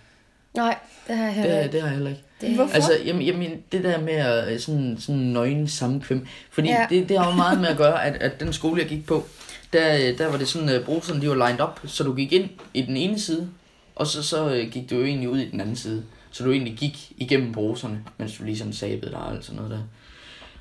Nej, 0.55 0.77
det 1.09 1.17
har 1.17 1.25
jeg 1.25 1.35
heller 1.35 1.57
Det, 1.57 1.63
ikke. 1.65 1.73
det 1.73 1.81
har 1.81 1.89
jeg 1.89 1.95
heller 1.95 2.11
ikke. 2.11 2.23
Det, 2.41 2.55
Hvorfor? 2.55 2.75
Altså, 2.75 2.93
jamen, 3.05 3.23
jamen, 3.23 3.51
det 3.73 3.85
der 3.85 4.01
med 4.01 4.13
at, 4.15 4.53
øh, 4.53 4.59
sådan, 4.61 4.97
sådan 5.01 5.21
nøgen 5.21 5.69
sammenkvem. 5.69 6.27
Fordi 6.51 6.69
ja. 6.69 6.87
det, 6.91 7.09
det 7.09 7.19
har 7.19 7.31
jo 7.31 7.37
meget 7.37 7.61
med 7.61 7.69
at 7.69 7.77
gøre, 7.85 8.05
at, 8.05 8.23
at 8.23 8.41
den 8.41 8.53
skole, 8.53 8.81
jeg 8.81 8.89
gik 8.89 9.07
på, 9.07 9.25
der, 9.73 9.95
øh, 9.95 10.19
der 10.19 10.31
var 10.31 10.39
det 10.39 10.49
sådan, 10.49 10.69
at 10.69 10.85
bruserne, 10.85 11.21
de 11.21 11.29
var 11.29 11.49
lined 11.49 11.61
op, 11.61 11.81
så 11.87 12.05
du 12.05 12.15
gik 12.15 12.33
ind 12.33 12.51
i 12.75 12.83
den 12.83 12.97
ene 12.97 13.21
side, 13.21 13.49
og 13.97 14.07
så, 14.07 14.23
så 14.23 14.55
øh, 14.55 14.71
gik 14.71 14.91
du 14.91 14.95
jo 14.95 15.05
egentlig 15.05 15.29
ud 15.29 15.39
i 15.39 15.51
den 15.51 15.61
anden 15.61 15.77
side. 15.77 16.03
Så 16.31 16.45
du 16.45 16.53
egentlig 16.53 16.77
gik 16.77 17.13
igennem 17.17 17.53
bruserne, 17.53 18.01
mens 18.19 18.39
du 18.39 18.45
ligesom 18.45 18.73
sabede 18.73 19.11
dig 19.11 19.21
og 19.21 19.33
alt 19.33 19.45
sådan 19.45 19.57
noget 19.57 19.71
der. 19.71 19.81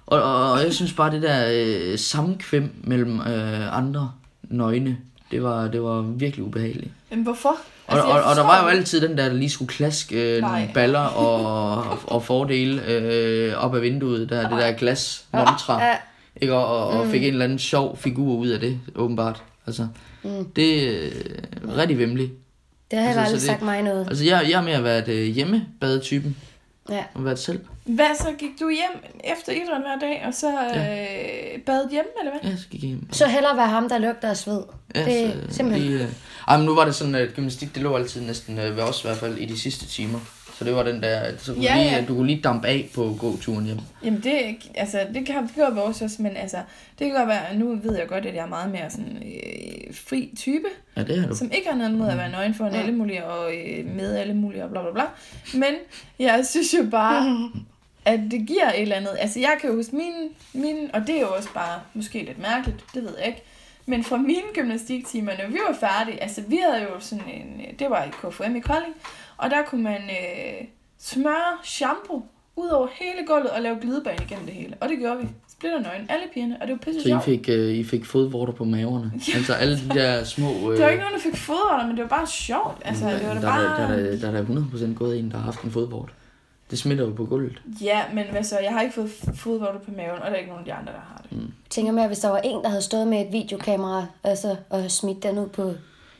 Og, 0.06 0.24
og, 0.24 0.52
og 0.52 0.63
jeg 0.63 0.74
synes 0.74 0.93
bare, 0.93 1.12
det 1.12 1.22
der 1.22 1.48
øh, 1.52 2.00
sammenkvem 2.00 2.74
mellem 2.84 3.20
øh, 3.20 3.78
andre 3.78 4.12
nøgne, 4.43 4.98
det 5.32 5.43
var, 5.43 5.67
det 5.67 5.84
var 5.84 6.02
virkelig 6.02 6.46
ubehageligt. 6.46 6.91
Men 7.10 7.24
hvorfor? 7.24 7.56
Og, 7.88 8.02
og, 8.02 8.24
og 8.24 8.36
der 8.36 8.43
var 8.43 8.63
jo 8.63 8.67
altid 8.67 9.02
den 9.02 9.17
der, 9.17 9.28
der 9.28 9.36
lige 9.36 9.50
skulle 9.50 9.70
klaske 9.70 10.36
øh, 10.36 10.41
Nej. 10.41 10.60
nogle 10.60 10.74
baller 10.74 11.00
og, 11.00 11.86
og 12.08 12.24
fordele 12.24 12.86
øh, 12.88 13.54
op 13.58 13.76
ad 13.76 13.80
vinduet, 13.80 14.30
der, 14.30 14.50
det 14.50 14.58
der 14.58 14.72
glas 14.72 15.26
montra, 15.34 15.84
ja, 15.84 15.96
ikke? 16.41 16.54
Og, 16.54 16.65
og, 16.88 17.00
og 17.00 17.08
fik 17.08 17.23
en 17.23 17.28
eller 17.30 17.43
anden 17.45 17.60
sjov 17.60 17.97
figur 17.97 18.36
ud 18.36 18.47
af 18.47 18.60
det, 18.60 18.80
åbenbart. 18.95 19.43
Altså, 19.67 19.88
Mm. 20.23 20.45
det 20.56 20.89
er 20.89 21.10
øh, 21.65 21.78
rigtig 21.78 21.97
vemmeligt. 21.97 22.32
det 22.91 23.00
har 23.00 23.06
Altså, 23.08 23.19
aldrig 23.21 23.34
det- 23.36 23.41
sagt 23.41 23.62
mig 23.62 23.82
noget. 23.82 24.08
Altså, 24.08 24.23
jeg, 24.26 24.45
jeg 24.50 24.58
er 24.58 24.63
med 24.63 24.73
at 24.73 24.84
være 24.84 25.10
et 25.10 25.34
hjemmebadetypen, 25.34 26.38
Ja. 26.89 27.04
og 27.13 27.26
været 27.26 27.39
selv. 27.39 27.60
Hvad 27.86 28.06
så 28.19 28.28
gik 28.39 28.50
du 28.60 28.69
hjem 28.69 29.04
efter 29.38 29.52
idræt 29.52 29.82
hver 29.82 30.00
dag, 30.10 30.23
og 30.28 30.34
så 30.34 30.47
øh, 30.47 31.62
badet 31.65 31.88
hjemme, 31.91 32.10
eller 32.19 32.32
hvad? 32.41 32.52
Ja, 32.52 32.58
så 32.58 32.67
gik 32.69 32.82
jeg 32.84 32.88
hjem. 32.88 33.08
Så 33.13 33.28
hellere 33.28 33.58
være 33.58 33.67
ham, 33.67 33.89
der 33.89 33.97
lugter 33.97 34.30
af 34.30 34.38
sved. 34.38 34.62
Ja, 34.95 35.06
det 35.06 35.26
er 35.26 35.32
så, 35.50 35.56
simpelthen- 35.56 35.88
Lige, 35.91 36.04
øh, 36.04 36.10
ej, 36.47 36.58
men 36.58 36.65
nu 36.65 36.76
var 36.76 36.86
det 36.86 36.95
sådan, 36.95 37.15
at 37.15 37.34
gymnastik, 37.36 37.76
det 37.76 37.84
lå 37.84 37.95
altid 37.95 38.21
næsten 38.21 38.60
øh, 38.60 38.76
ved 38.78 38.84
os 38.84 39.04
i 39.04 39.08
hvert 39.08 39.17
fald 39.17 39.38
i 39.38 39.45
de 39.45 39.60
sidste 39.60 39.86
timer. 39.88 40.19
Så 40.58 40.65
det 40.65 40.76
var 40.76 40.84
den 40.84 41.02
der, 41.04 41.20
at 41.20 41.41
så 41.41 41.54
kunne 41.54 41.63
Ja, 41.63 41.76
ja, 41.76 41.84
lige, 41.84 41.96
ja. 41.96 42.06
du 42.06 42.15
kunne 42.15 42.28
lige 42.28 42.41
dampe 42.41 42.67
af 42.67 42.89
på 42.96 43.15
gåturen 43.20 43.65
hjem. 43.65 43.78
Jamen 44.04 44.22
det, 44.24 44.56
altså, 44.76 45.00
det 45.13 45.26
kan 45.26 45.43
det 45.43 45.52
gør 45.56 45.70
vores 45.70 46.02
også, 46.02 46.22
men 46.22 46.38
altså, 46.38 46.58
det 47.00 47.08
kan 47.08 47.15
godt 47.15 47.28
være, 47.28 47.56
nu 47.56 47.76
ved 47.84 47.98
jeg 47.98 48.08
godt, 48.08 48.26
at 48.26 48.36
jeg 48.36 48.43
er 48.43 48.48
meget 48.48 48.72
mere 48.72 48.89
sådan 48.89 49.17
øh, 49.26 49.96
fri 49.96 50.34
type, 50.38 50.65
Ja, 50.98 51.04
det 51.04 51.20
har 51.22 51.28
du. 51.28 51.36
som 51.36 51.52
ikke 51.52 51.70
har 51.70 51.78
noget 51.78 51.93
mod 51.93 52.08
at 52.10 52.17
være 52.17 52.32
nøgen 52.32 52.54
foran 52.54 52.74
alle 52.76 52.91
mulige 52.91 53.26
og 53.26 53.54
øh, 53.56 53.86
med 53.96 54.15
alle 54.17 54.34
mulige 54.34 54.63
og 54.63 54.70
bla 54.70 54.82
bla 54.82 54.91
bla. 54.91 55.04
Men 55.54 55.74
jeg 56.20 56.46
synes 56.46 56.74
jo 56.74 56.89
bare, 56.91 57.50
at 58.06 58.20
det 58.32 58.48
giver 58.48 58.70
et 58.70 58.82
eller 58.82 58.96
andet. 58.96 59.17
Altså 59.20 59.39
jeg 59.39 59.58
kan 59.62 59.70
jo 59.70 59.76
huske 59.76 59.96
mine, 59.96 60.28
mine, 60.54 60.89
og 60.93 61.08
det 61.08 61.15
er 61.15 61.22
jo 61.22 61.28
også 61.38 61.50
bare 61.54 61.80
måske 61.93 62.20
lidt 62.24 62.39
mærkeligt, 62.41 62.78
det 62.93 63.04
ved 63.04 63.13
jeg 63.20 63.28
ikke. 63.28 63.41
Men 63.89 64.04
fra 64.04 64.17
mine 64.17 64.41
gymnastiktimer, 64.54 65.32
når 65.43 65.48
vi 65.50 65.58
var 65.70 65.76
færdige, 65.89 66.24
altså 66.24 66.41
vi 66.48 66.60
havde 66.70 66.84
jo 66.84 67.00
sådan 67.00 67.24
en, 67.34 67.62
det 67.80 67.89
var 67.89 68.04
i 68.04 68.10
KFM 68.10 68.56
i 68.56 68.60
Kolding, 68.60 68.93
og 69.38 69.50
der 69.50 69.63
kunne 69.67 69.84
man 69.84 70.02
øh, 70.02 70.67
smøre 71.00 71.58
shampoo 71.63 72.26
ud 72.56 72.69
over 72.69 72.88
hele 72.91 73.28
gulvet 73.28 73.50
og 73.50 73.62
lave 73.62 73.78
glidebane 73.82 74.23
igennem 74.26 74.45
det 74.45 74.56
hele. 74.56 74.76
Og 74.80 74.89
det 74.89 75.00
gjorde 75.00 75.17
vi. 75.21 75.28
Splitter 75.52 75.80
nøgen, 75.80 76.06
alle 76.10 76.23
pigerne, 76.34 76.58
og 76.62 76.67
det 76.67 76.73
var 76.73 76.80
pisse 76.80 77.02
Så 77.02 77.17
I 77.17 77.19
fik, 77.26 77.50
øh, 77.50 77.73
I 77.73 77.84
fik 77.84 78.06
fodvorter 78.06 78.54
på 78.54 78.63
maverne? 78.63 79.12
Altså 79.36 79.54
alle 79.54 79.76
de 79.76 79.89
der 79.89 80.23
små... 80.23 80.47
Øh, 80.47 80.71
Det 80.78 80.84
var 80.84 80.89
ikke 80.89 81.04
nogen, 81.04 81.15
der 81.15 81.21
fik 81.21 81.36
fodretter, 81.36 81.88
men 81.88 81.97
det 81.97 82.04
var 82.04 82.10
bare 82.10 82.28
sjovt. 82.28 82.82
Altså, 82.86 83.10
det 83.10 83.28
var 83.28 83.34
der, 83.34 83.39
er 83.39 83.41
bare... 83.41 83.82
der, 83.82 83.95
der, 83.95 84.12
der, 84.12 84.32
der 84.32 84.39
er 84.39 84.43
der 84.43 84.89
100% 84.91 84.93
gået 84.93 85.19
en, 85.19 85.32
der 85.32 85.38
har 85.38 85.43
haft 85.43 85.62
en 85.62 85.71
fodvort. 85.71 86.13
Det 86.71 86.80
smitter 86.80 87.06
jo 87.06 87.13
på 87.13 87.26
gulvet. 87.26 87.62
Ja, 87.82 88.02
men 88.13 88.26
hvad 88.32 88.43
så? 88.43 88.60
Jeg 88.60 88.71
har 88.71 88.82
ikke 88.82 88.95
fået 88.95 89.12
fodvorter 89.36 89.80
på 89.80 89.91
maven, 89.91 90.21
og 90.21 90.26
der 90.26 90.32
er 90.32 90.36
ikke 90.36 90.50
nogen 90.50 90.62
af 90.62 90.65
de 90.65 90.73
andre, 90.73 90.91
der 90.91 91.00
har 91.00 91.21
det. 91.30 91.38
Mm. 91.38 91.54
tænker 91.69 91.91
med, 91.91 92.04
at 92.04 92.10
hvis 92.10 92.19
der 92.19 92.30
var 92.30 92.38
en, 92.43 92.63
der 92.63 92.69
havde 92.69 92.82
stået 92.82 93.08
med 93.08 93.21
et 93.21 93.32
videokamera 93.32 94.06
altså, 94.23 94.56
og 94.69 94.91
smidt 94.91 95.23
den 95.23 95.39
ud 95.39 95.47
på 95.47 95.73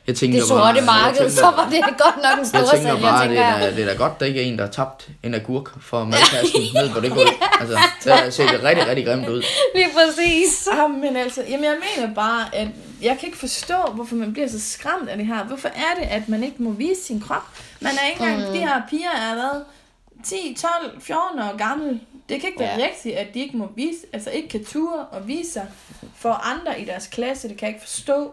Jeg 0.08 0.16
tænker 0.16 0.38
det 0.38 0.48
sorte 0.48 0.80
marked, 0.80 1.30
så 1.30 1.42
var 1.42 1.68
det 1.70 1.80
godt 1.98 2.16
nok 2.16 2.32
en 2.32 2.38
Jeg 2.38 2.46
stor 2.46 2.58
tænker 2.58 2.76
sælger, 2.76 3.00
bare, 3.00 3.22
det 3.22 3.28
tænker 3.28 3.42
er, 3.44 3.58
jeg. 3.58 3.70
da, 3.70 3.76
det 3.76 3.82
er 3.84 3.86
da 3.92 3.94
godt, 3.98 4.20
der 4.20 4.26
ikke 4.26 4.42
er 4.42 4.44
en, 4.46 4.58
der 4.58 4.64
har 4.64 4.70
tabt 4.72 5.08
en 5.22 5.34
agurk 5.34 5.82
fra 5.82 6.04
madkassen 6.12 6.60
ned 6.74 6.90
på 6.94 7.00
det 7.00 7.10
gulv. 7.12 7.28
Altså, 7.60 7.78
det 8.04 8.12
har 8.12 8.30
set 8.30 8.62
rigtig, 8.64 8.86
rigtig 8.86 9.06
grimt 9.06 9.28
ud. 9.28 9.42
Lige 9.74 9.88
præcis. 9.94 10.68
Ah, 10.72 10.90
men 10.90 11.16
altså, 11.16 11.42
jamen 11.48 11.64
jeg 11.64 11.76
mener 11.96 12.14
bare, 12.14 12.54
at 12.54 12.68
jeg 13.02 13.16
kan 13.20 13.26
ikke 13.26 13.38
forstå, 13.38 13.76
hvorfor 13.94 14.14
man 14.14 14.32
bliver 14.32 14.48
så 14.48 14.60
skræmt 14.60 15.08
af 15.08 15.16
det 15.16 15.26
her. 15.26 15.44
Hvorfor 15.44 15.68
er 15.68 16.00
det, 16.00 16.06
at 16.10 16.28
man 16.28 16.42
ikke 16.44 16.62
må 16.62 16.70
vise 16.70 17.02
sin 17.06 17.20
krop? 17.20 17.42
Man 17.80 17.92
er 18.02 18.08
ikke 18.10 18.22
engang, 18.22 18.48
mm. 18.48 18.52
de 18.54 18.58
her 18.60 18.82
piger 18.90 19.10
er 19.10 19.34
hvad? 19.34 19.62
10, 20.24 20.56
12, 20.82 21.00
14 21.00 21.38
år 21.38 21.56
gammel. 21.56 22.00
Det 22.28 22.40
kan 22.40 22.48
ikke 22.48 22.60
være 22.60 22.78
Ja. 22.78 22.84
rigtigt, 22.86 23.14
at 23.16 23.26
de 23.34 23.40
ikke 23.40 23.56
må 23.56 23.68
vise, 23.76 23.98
altså 24.12 24.30
ikke 24.30 24.48
kan 24.48 24.64
ture 24.64 25.04
og 25.10 25.28
vise 25.28 25.52
sig 25.52 25.66
for 26.18 26.32
andre 26.32 26.80
i 26.80 26.84
deres 26.84 27.06
klasse. 27.06 27.48
Det 27.48 27.56
kan 27.56 27.66
jeg 27.68 27.74
ikke 27.74 27.86
forstå. 27.86 28.32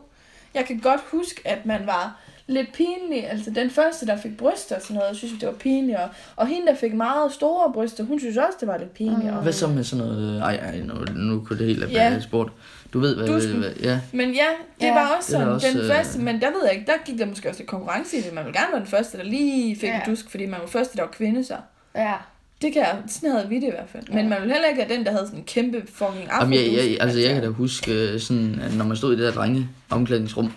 Jeg 0.55 0.65
kan 0.65 0.79
godt 0.79 1.01
huske, 1.11 1.41
at 1.45 1.65
man 1.65 1.81
var 1.85 2.19
lidt 2.47 2.73
pinlig. 2.73 3.29
Altså 3.31 3.51
den 3.51 3.69
første, 3.69 4.05
der 4.05 4.17
fik 4.17 4.37
bryster 4.37 4.75
og 4.75 4.81
sådan 4.81 4.95
noget, 4.95 5.17
synes 5.17 5.31
jeg, 5.33 5.41
det 5.41 5.47
var 5.47 5.53
pinligt. 5.55 5.97
Og, 5.97 6.09
og 6.35 6.47
hende, 6.47 6.67
der 6.67 6.75
fik 6.75 6.93
meget 6.93 7.31
store 7.33 7.73
bryster, 7.73 8.03
hun 8.03 8.19
synes 8.19 8.37
også, 8.37 8.57
det 8.59 8.67
var 8.67 8.77
lidt 8.77 8.93
pinligt. 8.93 9.23
Mm. 9.31 9.37
Og, 9.37 9.43
Hvad 9.43 9.53
så 9.53 9.67
med 9.67 9.83
sådan 9.83 10.05
noget... 10.05 10.41
Ej, 10.41 10.55
ej 10.55 10.77
nu, 10.79 10.93
nu 11.15 11.43
kunne 11.45 11.59
det 11.59 11.67
helt 11.67 11.79
have 11.97 12.13
Ja. 12.13 12.19
sport. 12.19 12.51
Du 12.93 12.99
ved, 12.99 13.15
hvad... 13.15 13.27
Dusken. 13.27 13.57
hvad 13.57 13.69
ja, 13.83 13.99
Men 14.11 14.31
ja, 14.33 14.45
det 14.79 14.85
Ja. 14.87 14.93
var 14.93 15.15
også 15.17 15.31
sådan, 15.31 15.47
også, 15.47 15.67
den 15.67 15.77
øh, 15.77 15.87
første, 15.87 16.19
men 16.19 16.41
der 16.41 16.47
ved 16.51 16.63
jeg 16.63 16.73
ikke, 16.73 16.85
der 16.85 16.93
gik 17.05 17.19
der 17.19 17.25
måske 17.25 17.49
også 17.49 17.59
lidt 17.61 17.69
konkurrence 17.69 18.17
i 18.17 18.21
det. 18.21 18.33
Man 18.33 18.45
ville 18.45 18.59
gerne 18.59 18.71
være 18.71 18.79
den 18.79 18.87
første, 18.89 19.17
der 19.17 19.23
lige 19.23 19.75
fik 19.75 19.83
Ja. 19.89 19.93
ja. 19.95 20.01
en 20.03 20.09
dusk, 20.09 20.29
fordi 20.29 20.45
man 20.45 20.59
var 20.61 20.67
første, 20.67 20.97
der 20.97 21.03
var 21.03 21.11
kvinde 21.11 21.43
så. 21.43 21.55
Ja. 21.95 22.13
Det 22.61 22.73
kan 22.73 22.81
jeg, 22.81 22.97
sådan 23.07 23.31
havde 23.31 23.49
vi 23.49 23.55
det 23.55 23.63
i 23.63 23.69
hvert 23.69 23.89
fald. 23.89 24.03
Men 24.13 24.29
man 24.29 24.41
ville 24.41 24.53
heller 24.53 24.69
ikke 24.69 24.83
have 24.83 24.97
den, 24.97 25.05
der 25.05 25.11
havde 25.11 25.25
sådan 25.25 25.39
en 25.39 25.45
kæmpe 25.45 25.83
fucking 25.87 26.29
afro 26.29 26.43
Jamen, 26.43 26.59
jeg, 26.59 26.73
jeg, 26.73 26.97
altså, 26.99 27.19
jeg 27.19 27.33
kan 27.33 27.43
da 27.43 27.49
huske, 27.49 27.91
øh, 27.93 28.19
sådan, 28.19 28.59
at 28.61 28.77
når 28.77 28.85
man 28.85 28.97
stod 28.97 29.13
i 29.13 29.15
det 29.17 29.25
der 29.25 29.31
drenge 29.31 29.69
omklædningsrum, 29.89 30.51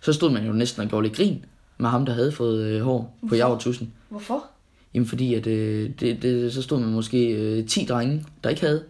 så 0.00 0.12
stod 0.12 0.30
man 0.30 0.46
jo 0.46 0.52
næsten 0.52 0.82
og 0.82 0.88
gjorde 0.88 1.06
lidt 1.06 1.16
grin 1.16 1.44
med 1.78 1.90
ham, 1.90 2.06
der 2.06 2.12
havde 2.12 2.32
fået 2.32 2.64
øh, 2.64 2.82
hår 2.82 3.16
på 3.28 3.34
javertussen. 3.34 3.92
Hvorfor? 4.08 4.44
Jamen 4.94 5.06
fordi, 5.06 5.34
at 5.34 5.46
øh, 5.46 5.90
det, 6.00 6.22
det, 6.22 6.52
så 6.52 6.62
stod 6.62 6.80
man 6.80 6.88
måske 6.88 7.30
øh, 7.30 7.66
10 7.66 7.84
drenge, 7.84 8.24
der 8.44 8.50
ikke 8.50 8.62
havde. 8.62 8.82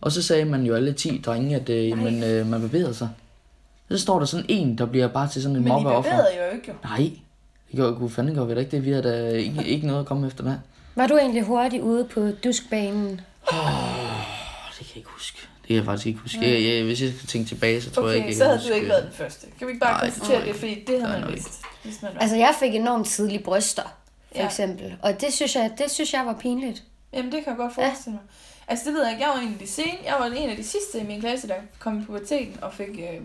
Og 0.00 0.12
så 0.12 0.22
sagde 0.22 0.44
man 0.44 0.62
jo 0.62 0.74
alle 0.74 0.92
10 0.92 1.22
drenge, 1.26 1.56
at 1.56 1.68
øh, 1.68 1.88
jamen, 1.88 2.24
øh, 2.24 2.46
man 2.46 2.60
bevæger 2.60 2.92
sig. 2.92 3.08
Så 3.90 3.98
står 3.98 4.18
der 4.18 4.26
sådan 4.26 4.46
en, 4.48 4.78
der 4.78 4.86
bliver 4.86 5.08
bare 5.08 5.28
til 5.28 5.42
sådan 5.42 5.56
en 5.56 5.62
Men 5.62 5.72
I 5.72 5.72
mobbeoffer. 5.72 6.10
bevægede 6.10 6.50
jo 6.50 6.56
ikke 6.56 6.68
jo. 6.68 6.74
Nej, 6.84 7.10
det 8.00 8.12
fanden 8.12 8.34
gør 8.34 8.44
vi 8.44 8.54
da 8.54 8.60
ikke 8.60 8.70
det. 8.70 8.84
Vi 8.84 8.90
har 8.90 9.02
da 9.02 9.28
ikke, 9.28 9.64
ikke 9.64 9.86
noget 9.86 10.00
at 10.00 10.06
komme 10.06 10.26
efter 10.26 10.44
der. 10.44 10.56
Var 10.96 11.06
du 11.06 11.16
egentlig 11.16 11.42
hurtigt 11.42 11.82
ude 11.82 12.04
på 12.04 12.30
duskbanen? 12.44 13.08
Det 13.10 13.20
kan 14.78 14.86
jeg 14.88 14.96
ikke 14.96 15.08
huske. 15.10 15.38
Det 15.38 15.66
kan 15.68 15.76
jeg 15.76 15.84
faktisk 15.84 16.06
ikke 16.06 16.18
huske. 16.20 16.38
Jeg, 16.52 16.74
jeg, 16.74 16.84
hvis 16.84 17.02
jeg 17.02 17.12
skal 17.16 17.28
tænke 17.28 17.48
tilbage, 17.48 17.82
så 17.82 17.90
tror 17.90 18.08
jeg 18.08 18.16
Okay, 18.16 18.26
ikke, 18.26 18.38
så 18.38 18.44
jeg 18.44 18.50
havde 18.52 18.62
kan 18.62 18.70
du 18.70 18.74
ikke 18.76 18.88
været 18.88 19.04
den 19.04 19.12
første. 19.12 19.46
Kan 19.58 19.66
vi 19.66 19.72
ikke 19.72 19.80
bare 19.80 19.92
Nej, 19.92 20.00
konstatere 20.10 20.44
det, 20.46 20.56
fordi 20.56 20.84
det 20.86 21.02
havde 21.06 21.20
man 21.20 21.32
vidst. 21.32 21.62
Hvis 21.82 22.02
man 22.02 22.14
var. 22.14 22.20
Altså, 22.20 22.36
jeg 22.36 22.54
fik 22.60 22.74
enormt 22.74 23.06
tidlige 23.06 23.38
bryster, 23.42 23.82
for 23.82 24.38
Ja. 24.38 24.46
eksempel. 24.46 24.96
Og 25.02 25.20
det 25.20 25.32
synes 25.32 25.56
jeg, 25.56 25.70
det 25.78 25.90
synes 25.90 26.12
jeg 26.12 26.26
var 26.26 26.32
pinligt. 26.34 26.82
Jamen, 27.12 27.32
det 27.32 27.44
kan 27.44 27.50
jeg 27.50 27.56
godt 27.56 27.74
forestille 27.74 28.12
mig. 28.12 28.22
Altså 28.68 28.84
det 28.84 28.94
ved 28.94 29.02
jeg 29.02 29.12
ikke, 29.12 29.24
jeg 29.26 29.32
var 29.34 29.40
en 29.40 29.52
af 29.52 29.58
de 29.58 29.66
sene, 29.66 29.92
jeg 30.04 30.14
var 30.18 30.26
en 30.26 30.50
af 30.50 30.56
de 30.56 30.64
sidste 30.64 31.00
i 31.00 31.04
min 31.04 31.20
klasse, 31.20 31.48
der 31.48 31.54
kom 31.78 32.00
i 32.00 32.04
puberteten 32.04 32.56
og 32.62 32.74
fik 32.74 32.88
øh, 32.88 33.20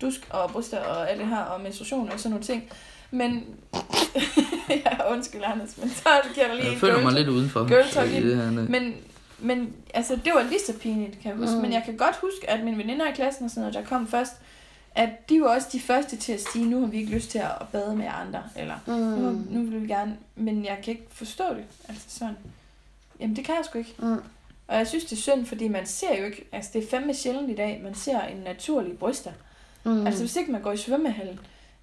dusk 0.00 0.20
og 0.30 0.50
bryster 0.50 0.78
og 0.80 1.10
alt 1.10 1.18
det 1.20 1.28
her, 1.28 1.36
og 1.38 1.60
menstruation 1.60 2.10
og 2.12 2.18
sådan 2.20 2.30
nogle 2.30 2.44
ting. 2.46 2.72
Men, 3.10 3.44
ja, 4.84 5.12
undskyld 5.12 5.42
Anders, 5.44 5.78
men 5.78 5.90
så 5.90 6.08
giver 6.34 6.46
der 6.46 6.54
lige 6.54 6.64
Jeg 6.64 6.72
en 6.72 6.78
føler 6.78 7.00
mig 7.02 7.12
lidt 7.12 7.28
udenfor. 7.28 7.68
girl 7.68 7.88
talk 7.90 8.10
i 8.12 8.16
i 8.18 8.22
det 8.28 8.36
her. 8.36 8.50
men, 8.50 8.94
men 9.38 9.72
altså, 9.94 10.16
det 10.24 10.32
var 10.34 10.42
lige 10.42 10.60
så 10.66 10.72
pinligt, 10.78 11.20
kan 11.22 11.30
jeg 11.30 11.38
huske. 11.38 11.54
Mm. 11.54 11.60
Men 11.62 11.72
jeg 11.72 11.82
kan 11.84 11.96
godt 11.96 12.16
huske, 12.16 12.50
at 12.50 12.64
mine 12.64 12.78
veninder 12.78 13.08
i 13.08 13.12
klassen 13.14 13.44
og 13.44 13.50
sådan 13.50 13.60
noget, 13.60 13.74
der 13.74 13.84
kom 13.84 14.08
først, 14.08 14.32
at 14.94 15.28
de 15.28 15.40
var 15.40 15.46
også 15.54 15.68
de 15.72 15.80
første 15.80 16.16
til 16.16 16.32
at 16.32 16.40
sige, 16.52 16.64
nu 16.66 16.80
har 16.80 16.86
vi 16.86 16.96
ikke 16.98 17.12
lyst 17.14 17.30
til 17.30 17.38
at 17.38 17.50
bade 17.72 17.96
med 17.96 18.06
andre, 18.26 18.42
eller 18.56 18.74
nu, 18.86 19.30
Mm. 19.30 19.46
nu 19.50 19.62
vil 19.70 19.82
vi 19.82 19.86
gerne, 19.88 20.16
men 20.36 20.64
jeg 20.64 20.78
kan 20.84 20.90
ikke 20.94 21.06
forstå 21.12 21.44
det. 21.54 21.64
Altså 21.88 22.04
sådan, 22.08 22.36
jamen 23.20 23.36
det 23.36 23.44
kan 23.44 23.54
jeg 23.54 23.64
sgu 23.64 23.78
ikke. 23.78 23.94
Mm. 23.98 24.16
Og 24.68 24.76
jeg 24.76 24.86
synes, 24.86 25.04
det 25.04 25.12
er 25.12 25.20
synd, 25.20 25.46
fordi 25.46 25.68
man 25.68 25.86
ser 25.86 26.18
jo 26.18 26.24
ikke, 26.24 26.48
altså 26.52 26.70
det 26.74 26.84
er 26.84 26.88
fandme 26.90 27.14
sjældent 27.14 27.50
i 27.50 27.54
dag, 27.54 27.80
man 27.84 27.94
ser 27.94 28.20
en 28.20 28.36
naturlig 28.36 28.98
bryster. 28.98 29.30
Mm. 29.84 30.06
Altså 30.06 30.20
hvis 30.22 30.36
ikke 30.36 30.52
man 30.52 30.62
går 30.62 30.72
i 30.72 30.76
svømmehallen 30.76 31.40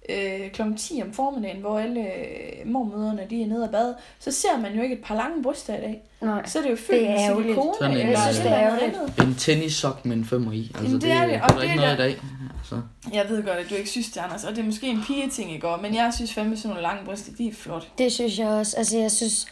øh, 0.08 0.50
kl. 0.50 0.62
10 0.76 1.02
om 1.04 1.12
formiddagen, 1.12 1.60
hvor 1.60 1.78
alle 1.78 2.00
øh, 2.00 2.66
mormøderne 2.66 3.26
de 3.30 3.42
er 3.42 3.46
nede 3.46 3.64
og 3.64 3.70
bade, 3.70 3.94
så 4.18 4.32
ser 4.32 4.58
man 4.62 4.74
jo 4.74 4.82
ikke 4.82 4.94
et 4.94 5.02
par 5.04 5.14
lange 5.14 5.42
bryster 5.42 5.74
i 5.76 5.80
dag. 5.80 6.02
Nej. 6.20 6.46
Så 6.46 6.58
er 6.58 6.62
det 6.62 6.70
jo 6.70 6.74
Det 6.76 6.84
fyldt 6.84 7.02
er 7.06 7.34
med 7.34 7.42
silikone, 7.44 7.74
Sådan 7.78 7.90
en, 7.90 7.96
eller 7.98 8.10
Jeg 8.12 8.20
synes, 8.22 8.38
et 8.38 8.44
det 8.44 8.52
er 8.52 8.58
ærgerligt. 8.58 8.96
En 9.22 9.34
tennissok 9.34 10.04
med 10.06 10.16
en 10.16 10.24
femmer 10.24 10.52
i. 10.52 10.58
Altså, 10.74 10.82
Jamen, 10.82 11.00
det 11.00 11.10
er 11.12 11.26
det, 11.26 11.34
og 11.42 11.48
der 11.48 11.54
er 11.54 11.58
det 11.58 11.62
ikke 11.62 11.72
er 11.74 11.76
noget 11.80 11.98
der- 11.98 12.04
i 12.04 12.08
dag. 12.12 12.20
Altså. 12.58 12.80
Jeg 13.12 13.26
ved 13.28 13.42
godt, 13.42 13.56
at 13.58 13.70
du 13.70 13.74
ikke 13.74 13.90
synes 13.90 14.06
det, 14.10 14.20
Anders, 14.20 14.44
og 14.44 14.50
det 14.50 14.58
er 14.58 14.64
måske 14.64 14.86
en 14.88 15.02
pigeting 15.06 15.52
i 15.54 15.58
går, 15.58 15.76
men 15.82 15.94
jeg 15.94 16.12
synes 16.14 16.32
fandme 16.34 16.56
sådan 16.56 16.68
nogle 16.68 16.82
lange 16.82 17.04
bryster, 17.04 17.32
de 17.38 17.48
er 17.48 17.52
flot. 17.52 17.88
Det 17.98 18.12
synes 18.12 18.38
jeg 18.38 18.48
også. 18.48 18.76
Altså, 18.76 18.98
jeg 18.98 19.10
synes, 19.10 19.46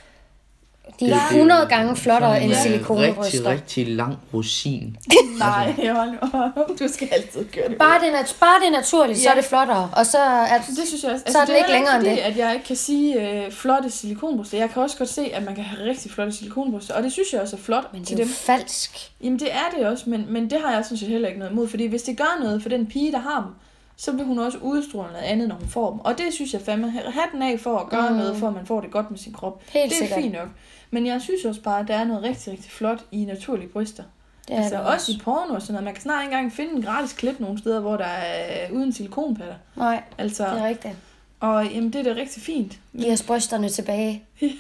de 1.01 1.05
Det- 1.05 1.13
er 1.15 1.19
det- 1.31 1.37
100 1.37 1.67
gange 1.69 1.97
flottere 1.97 2.43
end 2.43 2.53
en, 2.53 2.59
silikonebryster. 2.59 3.25
Rigtig, 3.25 3.47
rigtig 3.47 3.89
lang 3.97 4.19
rosin. 4.35 4.97
Nej, 5.39 5.73
hold 5.93 6.11
nu 6.11 6.17
op. 6.33 6.69
Du 6.79 6.89
skal 6.89 7.09
altid 7.13 7.45
gøre 7.55 7.69
det. 7.69 7.79
Bare 7.79 8.01
det, 8.01 8.09
er 8.09 8.13
nat- 8.13 8.37
bare 8.41 8.61
det 8.61 8.67
er 8.67 8.71
naturligt, 8.73 9.19
så 9.19 9.25
Ja. 9.25 9.31
er 9.31 9.35
det 9.35 9.45
flottere. 9.45 9.91
Og 9.97 10.07
så 10.07 10.19
er 10.19 10.59
Det 10.59 10.89
synes 10.89 11.03
jeg 11.03 11.13
også. 11.13 11.25
Altså, 11.27 11.33
Så 11.33 11.39
er 11.39 11.45
det 11.45 11.49
det 11.55 11.59
ikke 11.59 11.71
længere 11.73 11.97
end 11.97 12.05
fordi, 12.07 12.19
at 12.21 12.37
jeg 12.37 12.55
ikke 12.55 12.67
kan 12.67 12.77
sige 12.77 13.31
øh, 13.45 13.53
flotte 13.53 13.91
silikonbryster. 13.91 14.59
Jeg 14.59 14.71
kan 14.71 14.83
også 14.83 14.97
godt 14.99 15.09
se, 15.09 15.31
at 15.35 15.43
man 15.45 15.55
kan 15.55 15.65
have 15.65 15.91
rigtig 15.91 16.11
flotte 16.11 16.33
silikonbryster, 16.33 16.95
og 16.95 17.03
det 17.03 17.13
synes 17.13 17.33
jeg 17.33 17.41
også 17.41 17.57
er 17.57 17.61
flot 17.61 17.93
men 17.93 18.03
det 18.03 18.11
er 18.13 18.17
jo 18.17 18.23
dem. 18.25 18.29
falsk. 18.33 19.11
Jamen 19.23 19.39
det 19.39 19.53
er 19.53 19.77
det 19.79 19.87
også, 19.87 20.11
men, 20.11 20.27
men 20.29 20.51
det 20.51 20.59
har 20.65 20.75
jeg 20.75 20.85
sådan 20.85 20.99
set 20.99 21.09
heller 21.09 21.29
ikke 21.29 21.39
noget 21.41 21.53
imod, 21.53 21.69
fordi 21.69 21.87
hvis 21.87 22.03
det 22.03 22.17
gør 22.17 22.39
noget 22.43 22.63
for 22.63 22.69
den 22.69 22.87
pige, 22.87 23.13
der 23.13 23.19
har 23.19 23.41
dem, 23.47 23.53
så 23.99 24.13
vil 24.13 24.25
hun 24.25 24.39
også 24.39 24.59
udstråle 24.59 25.09
noget 25.13 25.25
andet, 25.25 25.49
når 25.49 25.55
hun 25.57 25.69
får 25.69 25.91
dem. 25.91 26.01
Og 26.01 26.19
det 26.19 26.25
synes 26.35 26.53
jeg 26.53 26.61
fandme, 26.61 26.91
hatten 26.91 27.43
af 27.43 27.61
for 27.61 27.79
at 27.79 27.89
gøre 27.89 28.11
mm. 28.11 28.17
noget, 28.17 28.37
for 28.37 28.49
at 28.49 28.55
man 28.55 28.67
får 28.67 28.81
det 28.81 28.91
godt 28.91 29.11
med 29.11 29.19
sin 29.19 29.33
krop. 29.33 29.63
Helt 29.69 29.85
det 29.91 29.93
er 29.93 29.99
sikkert. 29.99 30.21
fint 30.21 30.33
nok. 30.33 30.49
Men 30.91 31.07
jeg 31.07 31.21
synes 31.23 31.45
også 31.45 31.61
bare, 31.63 31.81
at 31.81 31.89
der 31.89 31.95
er 31.97 32.05
noget 32.05 32.23
rigtig, 32.23 32.53
rigtig 32.53 32.71
flot 32.71 32.99
i 33.13 33.25
naturlige 33.25 33.69
bryster. 33.69 34.03
Det 34.49 34.55
er 34.57 34.61
altså 34.63 34.77
det 34.77 34.85
også 34.87 35.13
i 35.13 35.21
porno 35.25 35.55
og 35.55 35.63
sådan 35.63 35.73
noget. 35.73 35.85
Man 35.85 35.95
kan 35.95 36.03
snart 36.03 36.23
ikke 36.25 36.35
engang 36.35 36.53
finde 36.53 36.73
en 36.73 36.83
gratis 36.83 37.13
klip 37.13 37.41
nogle 37.41 37.59
steder, 37.59 37.81
hvor 37.81 37.97
der 37.97 38.05
er 38.05 38.71
uden 38.71 38.93
silikonpatter. 38.93 39.55
Nej, 39.77 40.03
Altså, 40.19 40.45
det 40.45 40.61
er 40.61 40.67
rigtigt. 40.67 40.95
og 41.41 41.67
jamen, 41.67 41.93
det 41.93 42.07
er 42.07 42.15
da 42.15 42.21
rigtig 42.21 42.43
fint. 42.43 42.79
Giv 43.01 43.13
os 43.13 43.23
brysterne 43.23 43.69
tilbage. 43.69 44.23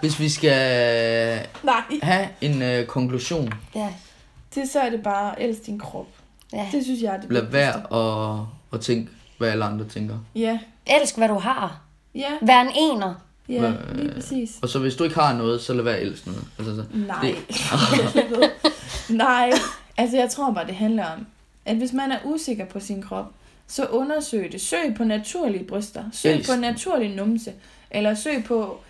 Hvis 0.00 0.20
vi 0.20 0.28
skal 0.28 1.46
Nej. 1.62 1.82
have 2.02 2.28
en 2.40 2.62
øh, 2.62 2.86
konklusion, 2.86 3.52
Ja, 3.74 3.88
Det, 4.54 4.68
så 4.70 4.80
er 4.80 4.90
det 4.90 5.02
bare, 5.02 5.42
elsk 5.42 5.66
din 5.66 5.78
krop. 5.78 6.06
ja. 6.52 6.68
Det 6.72 6.84
synes 6.84 7.02
jeg 7.02 7.14
er 7.14 7.20
det 7.20 7.32
lad 7.32 7.42
være 7.42 7.74
at, 8.40 8.46
at 8.72 8.80
tænke, 8.80 9.10
hvad 9.38 9.48
alle 9.50 9.64
andre 9.64 9.84
tænker. 9.88 10.18
Ja, 10.34 10.58
Elsk, 10.86 11.16
hvad 11.16 11.28
du 11.28 11.34
har. 11.38 11.80
ja, 12.14 12.30
Vær 12.42 12.60
en 12.60 12.70
ener. 12.76 13.14
Ja, 13.50 13.60
Hvad- 13.60 13.94
lige 13.94 14.12
præcis. 14.14 14.50
Og 14.62 14.68
så 14.68 14.78
hvis 14.78 14.94
du 14.96 15.04
ikke 15.04 15.16
har 15.16 15.36
noget, 15.36 15.60
så 15.60 15.72
lad 15.74 15.84
være 15.84 15.96
at 15.96 16.02
elske 16.06 16.28
noget. 16.28 16.44
Altså, 16.58 16.76
så. 16.76 16.84
Nej. 16.94 17.34
Nej. 19.26 19.52
Altså, 19.96 20.16
jeg 20.16 20.30
tror 20.30 20.52
bare, 20.52 20.66
det 20.66 20.74
handler 20.74 21.04
om, 21.06 21.26
at 21.64 21.76
hvis 21.76 21.92
man 21.92 22.12
er 22.12 22.18
usikker 22.24 22.64
på 22.64 22.80
sin 22.80 23.02
krop, 23.02 23.26
så 23.66 23.86
undersøg 23.86 24.52
det. 24.52 24.60
Søg 24.60 24.94
på 24.96 25.04
naturlige 25.04 25.64
bryster. 25.64 26.04
Søg 26.12 26.34
Elsk 26.34 26.50
på 26.50 26.56
naturlig 26.56 27.16
numse. 27.16 27.52
Eller 27.90 28.14
søg 28.14 28.44
på 28.44 28.80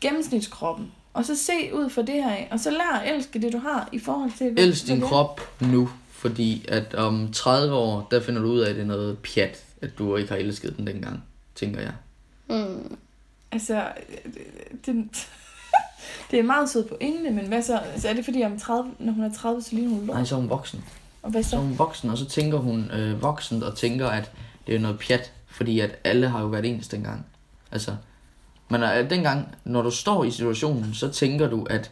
gennemsnitskroppen. 0.00 0.92
Og 1.14 1.24
så 1.24 1.36
se 1.36 1.74
ud 1.74 1.90
for 1.90 2.02
det 2.02 2.14
her 2.14 2.30
af. 2.30 2.48
Og 2.50 2.60
så 2.60 2.70
lær 2.70 2.98
at 3.04 3.14
elske 3.16 3.42
det, 3.42 3.52
du 3.52 3.58
har 3.58 3.88
i 3.92 3.98
forhold 3.98 4.32
til... 4.38 4.54
Elsk 4.58 4.86
din 4.86 5.00
det 5.00 5.04
krop 5.04 5.40
nu, 5.60 5.90
fordi 6.10 6.64
at 6.68 6.94
om 6.94 7.28
30 7.32 7.74
år, 7.74 8.08
der 8.10 8.20
finder 8.20 8.42
du 8.42 8.48
ud 8.48 8.60
af, 8.60 8.70
at 8.70 8.76
det 8.76 8.82
er 8.82 8.86
noget 8.86 9.18
pjat, 9.18 9.64
at 9.82 9.98
du 9.98 10.16
ikke 10.16 10.30
har 10.30 10.36
elsket 10.36 10.76
den 10.76 10.86
dengang, 10.86 11.22
tænker 11.54 11.80
jeg. 11.80 11.92
Mm. 12.48 12.96
Altså, 13.52 13.88
det, 14.86 14.94
det 16.30 16.38
er 16.38 16.42
meget 16.42 16.70
sødt 16.70 16.88
på 16.88 16.96
pointe, 17.00 17.30
men 17.30 17.46
hvad 17.46 17.62
så? 17.62 17.78
Altså, 17.78 18.08
er 18.08 18.12
det 18.12 18.24
fordi, 18.24 18.44
om 18.44 18.58
30, 18.58 18.90
når 18.98 19.12
hun 19.12 19.24
er 19.24 19.32
30, 19.32 19.62
så 19.62 19.74
ligner 19.74 19.90
hun 19.90 20.06
lort? 20.06 20.16
Nej, 20.16 20.24
så 20.24 20.34
er 20.36 20.40
hun 20.40 20.50
voksen. 20.50 20.84
Og 21.22 21.30
hvad 21.30 21.42
Så 21.42 21.50
så? 21.50 21.56
er 21.56 21.60
hun 21.60 21.78
voksen, 21.78 22.10
og 22.10 22.18
så 22.18 22.24
tænker 22.24 22.58
hun 22.58 22.90
øh, 22.90 23.22
voksen 23.22 23.62
og 23.62 23.76
tænker, 23.76 24.08
at 24.08 24.30
det 24.66 24.74
er 24.74 24.78
noget 24.78 24.98
pjat, 24.98 25.32
fordi 25.46 25.80
at 25.80 25.98
alle 26.04 26.28
har 26.28 26.40
jo 26.40 26.46
været 26.46 26.66
ens 26.66 26.88
dengang. 26.88 27.26
Altså, 27.72 27.96
men 28.68 28.82
øh, 28.82 29.10
dengang, 29.10 29.54
når 29.64 29.82
du 29.82 29.90
står 29.90 30.24
i 30.24 30.30
situationen, 30.30 30.94
så 30.94 31.08
tænker 31.08 31.48
du, 31.48 31.64
at 31.70 31.90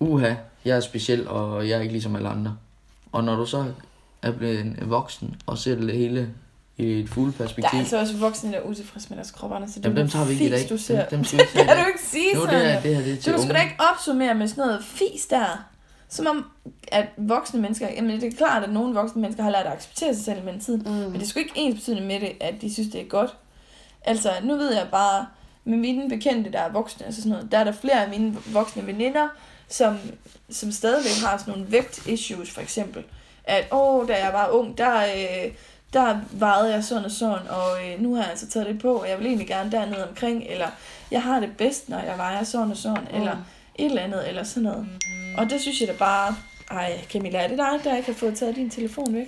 uha, 0.00 0.34
jeg 0.64 0.76
er 0.76 0.80
speciel, 0.80 1.28
og 1.28 1.68
jeg 1.68 1.76
er 1.76 1.80
ikke 1.80 1.92
ligesom 1.92 2.16
alle 2.16 2.28
andre. 2.28 2.56
Og 3.12 3.24
når 3.24 3.36
du 3.36 3.46
så 3.46 3.72
er 4.22 4.30
blevet 4.32 4.60
en 4.60 4.76
voksen, 4.82 5.34
og 5.46 5.58
ser 5.58 5.74
det 5.74 5.94
hele 5.94 6.30
i 6.80 7.00
et 7.00 7.08
fuldt 7.08 7.38
Der 7.38 7.44
er 7.62 7.78
altså 7.78 7.98
også 7.98 8.16
voksne, 8.16 8.52
der 8.52 8.58
er 8.58 8.62
utilfredse 8.62 9.08
med 9.10 9.16
deres 9.16 9.30
krop, 9.30 9.52
Anders. 9.52 9.70
Så 9.70 9.78
det 9.78 9.84
Jamen, 9.84 9.98
er 9.98 10.02
dem 10.02 10.10
tager 10.10 10.24
vi 10.24 10.32
ikke 10.32 10.46
i 10.46 10.50
dag. 10.50 10.66
Du 10.70 10.76
ser. 10.78 11.04
Dem, 11.06 11.24
dem 11.24 11.40
i 11.40 11.44
kan 11.56 11.66
dag. 11.66 11.82
du 11.82 11.86
ikke 11.86 12.02
sige 12.02 12.34
Jo, 12.34 12.40
sådan? 12.40 12.60
det, 12.60 12.72
er, 12.74 12.80
det 12.80 12.96
her 12.96 13.02
det 13.02 13.12
er 13.12 13.16
til 13.16 13.32
du 13.32 13.42
skal 13.42 13.54
da 13.54 13.60
ikke 13.60 13.76
opsummere 13.92 14.34
med 14.34 14.48
sådan 14.48 14.62
noget 14.66 14.84
fis 14.84 15.26
der. 15.26 15.64
Som 16.08 16.26
om, 16.26 16.44
at 16.88 17.06
voksne 17.16 17.60
mennesker... 17.60 17.88
Jamen, 17.96 18.20
det 18.20 18.32
er 18.32 18.36
klart, 18.36 18.64
at 18.64 18.72
nogle 18.72 18.94
voksne 18.94 19.20
mennesker 19.22 19.42
har 19.42 19.50
lært 19.50 19.66
at 19.66 19.72
acceptere 19.72 20.14
sig 20.14 20.24
selv 20.24 20.44
med 20.44 20.54
en 20.54 20.60
tid. 20.60 20.76
Mm. 20.76 20.90
Men 20.90 21.14
det 21.14 21.22
er 21.22 21.26
sgu 21.26 21.38
ikke 21.38 21.52
ens 21.56 21.78
betydende 21.78 22.06
med 22.06 22.20
det, 22.20 22.32
at 22.40 22.54
de 22.60 22.72
synes, 22.74 22.88
det 22.92 23.00
er 23.00 23.04
godt. 23.04 23.30
Altså, 24.04 24.32
nu 24.42 24.56
ved 24.56 24.74
jeg 24.74 24.86
bare, 24.90 25.26
med 25.64 25.78
mine 25.78 26.08
bekendte, 26.08 26.52
der 26.52 26.58
er 26.58 26.72
voksne, 26.72 27.06
altså 27.06 27.22
sådan 27.22 27.32
noget, 27.32 27.52
der 27.52 27.58
er 27.58 27.64
der 27.64 27.72
flere 27.72 28.04
af 28.04 28.10
mine 28.10 28.36
voksne 28.52 28.86
veninder, 28.86 29.28
som, 29.68 29.96
som 30.50 30.72
stadigvæk 30.72 31.12
har 31.24 31.38
sådan 31.38 31.54
nogle 31.54 31.72
vægt-issues, 31.72 32.50
for 32.50 32.60
eksempel. 32.60 33.04
At, 33.44 33.64
åh, 33.72 34.08
da 34.08 34.24
jeg 34.24 34.32
var 34.32 34.48
ung, 34.48 34.78
der, 34.78 34.96
øh, 35.02 35.52
der 35.92 36.20
vejede 36.32 36.74
jeg 36.74 36.84
sådan 36.84 37.04
og 37.04 37.10
sådan, 37.10 37.48
og 37.48 37.76
øh, 37.86 38.02
nu 38.02 38.14
har 38.14 38.22
jeg 38.22 38.30
altså 38.30 38.48
taget 38.48 38.66
det 38.68 38.78
på, 38.78 38.94
og 38.94 39.08
jeg 39.08 39.18
vil 39.18 39.26
egentlig 39.26 39.46
gerne 39.48 39.70
dernede 39.72 40.08
omkring, 40.08 40.44
eller 40.48 40.66
jeg 41.10 41.22
har 41.22 41.40
det 41.40 41.50
bedst, 41.58 41.88
når 41.88 41.98
jeg 41.98 42.18
vejer 42.18 42.44
sådan 42.44 42.70
og 42.70 42.76
sådan, 42.76 43.06
mm. 43.10 43.16
eller 43.18 43.36
et 43.74 43.84
eller 43.86 44.02
andet, 44.02 44.28
eller 44.28 44.42
sådan 44.42 44.62
noget. 44.62 44.86
Og 45.38 45.50
det 45.50 45.60
synes 45.60 45.80
jeg 45.80 45.88
da 45.88 45.92
bare, 45.98 46.36
ej 46.70 47.04
Camilla, 47.12 47.38
er 47.38 47.48
det 47.48 47.58
dig, 47.58 47.80
der 47.84 47.96
ikke 47.96 48.06
har 48.06 48.14
fået 48.18 48.34
taget 48.38 48.56
din 48.56 48.70
telefon 48.70 49.14
væk? 49.14 49.26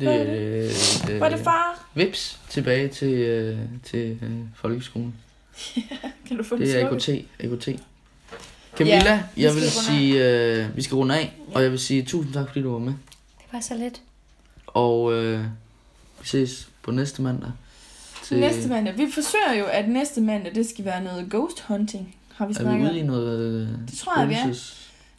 Det, 0.00 0.08
Hvad 0.08 0.18
er 0.20 0.24
det, 0.24 1.02
det, 1.06 1.20
Var 1.20 1.28
det 1.28 1.38
far? 1.38 1.88
Vips 1.94 2.40
tilbage 2.48 2.88
til, 2.88 3.12
øh, 3.12 3.58
til 3.84 4.18
øh, 4.22 4.30
folkeskolen. 4.56 5.14
Kan 6.28 6.36
du 6.36 6.42
få 6.44 6.56
Det 6.56 6.80
er? 6.82 6.90
AKT. 6.90 7.08
AKT. 7.40 7.68
Camilla, 8.76 9.10
Ja, 9.10 9.22
vi 9.34 9.42
jeg 9.42 9.54
vil 9.54 9.70
sige, 9.70 10.28
øh, 10.28 10.76
vi 10.76 10.82
skal 10.82 10.94
runde 10.94 11.14
af, 11.18 11.32
Ja. 11.48 11.54
og 11.54 11.62
jeg 11.62 11.70
vil 11.70 11.78
sige 11.78 12.02
tusind 12.02 12.34
tak, 12.34 12.46
fordi 12.48 12.62
du 12.62 12.72
var 12.72 12.78
med. 12.78 12.92
Det 13.38 13.46
var 13.52 13.60
så 13.60 13.74
lidt. 13.74 14.00
Og 14.74 15.12
øh, 15.12 15.44
vi 16.20 16.28
ses 16.28 16.68
på 16.82 16.90
næste 16.90 17.22
mandag. 17.22 17.50
Næste 18.30 18.68
mandag. 18.68 18.98
Vi 18.98 19.06
forsøger 19.14 19.52
jo, 19.58 19.64
at 19.64 19.88
næste 19.88 20.20
mandag, 20.20 20.54
det 20.54 20.68
skal 20.68 20.84
være 20.84 21.04
noget 21.04 21.30
ghost 21.30 21.60
hunting. 21.60 22.16
Har 22.34 22.46
vi 22.46 22.54
Er 22.54 22.58
vi 22.58 22.64
snakket 22.64 22.90
ude 22.90 22.98
i 22.98 23.02
noget 23.02 23.40
øh, 23.40 23.68
Det 23.90 23.98
tror 23.98 24.20
jeg, 24.20 24.28
vi 24.28 24.34
er. 24.34 24.54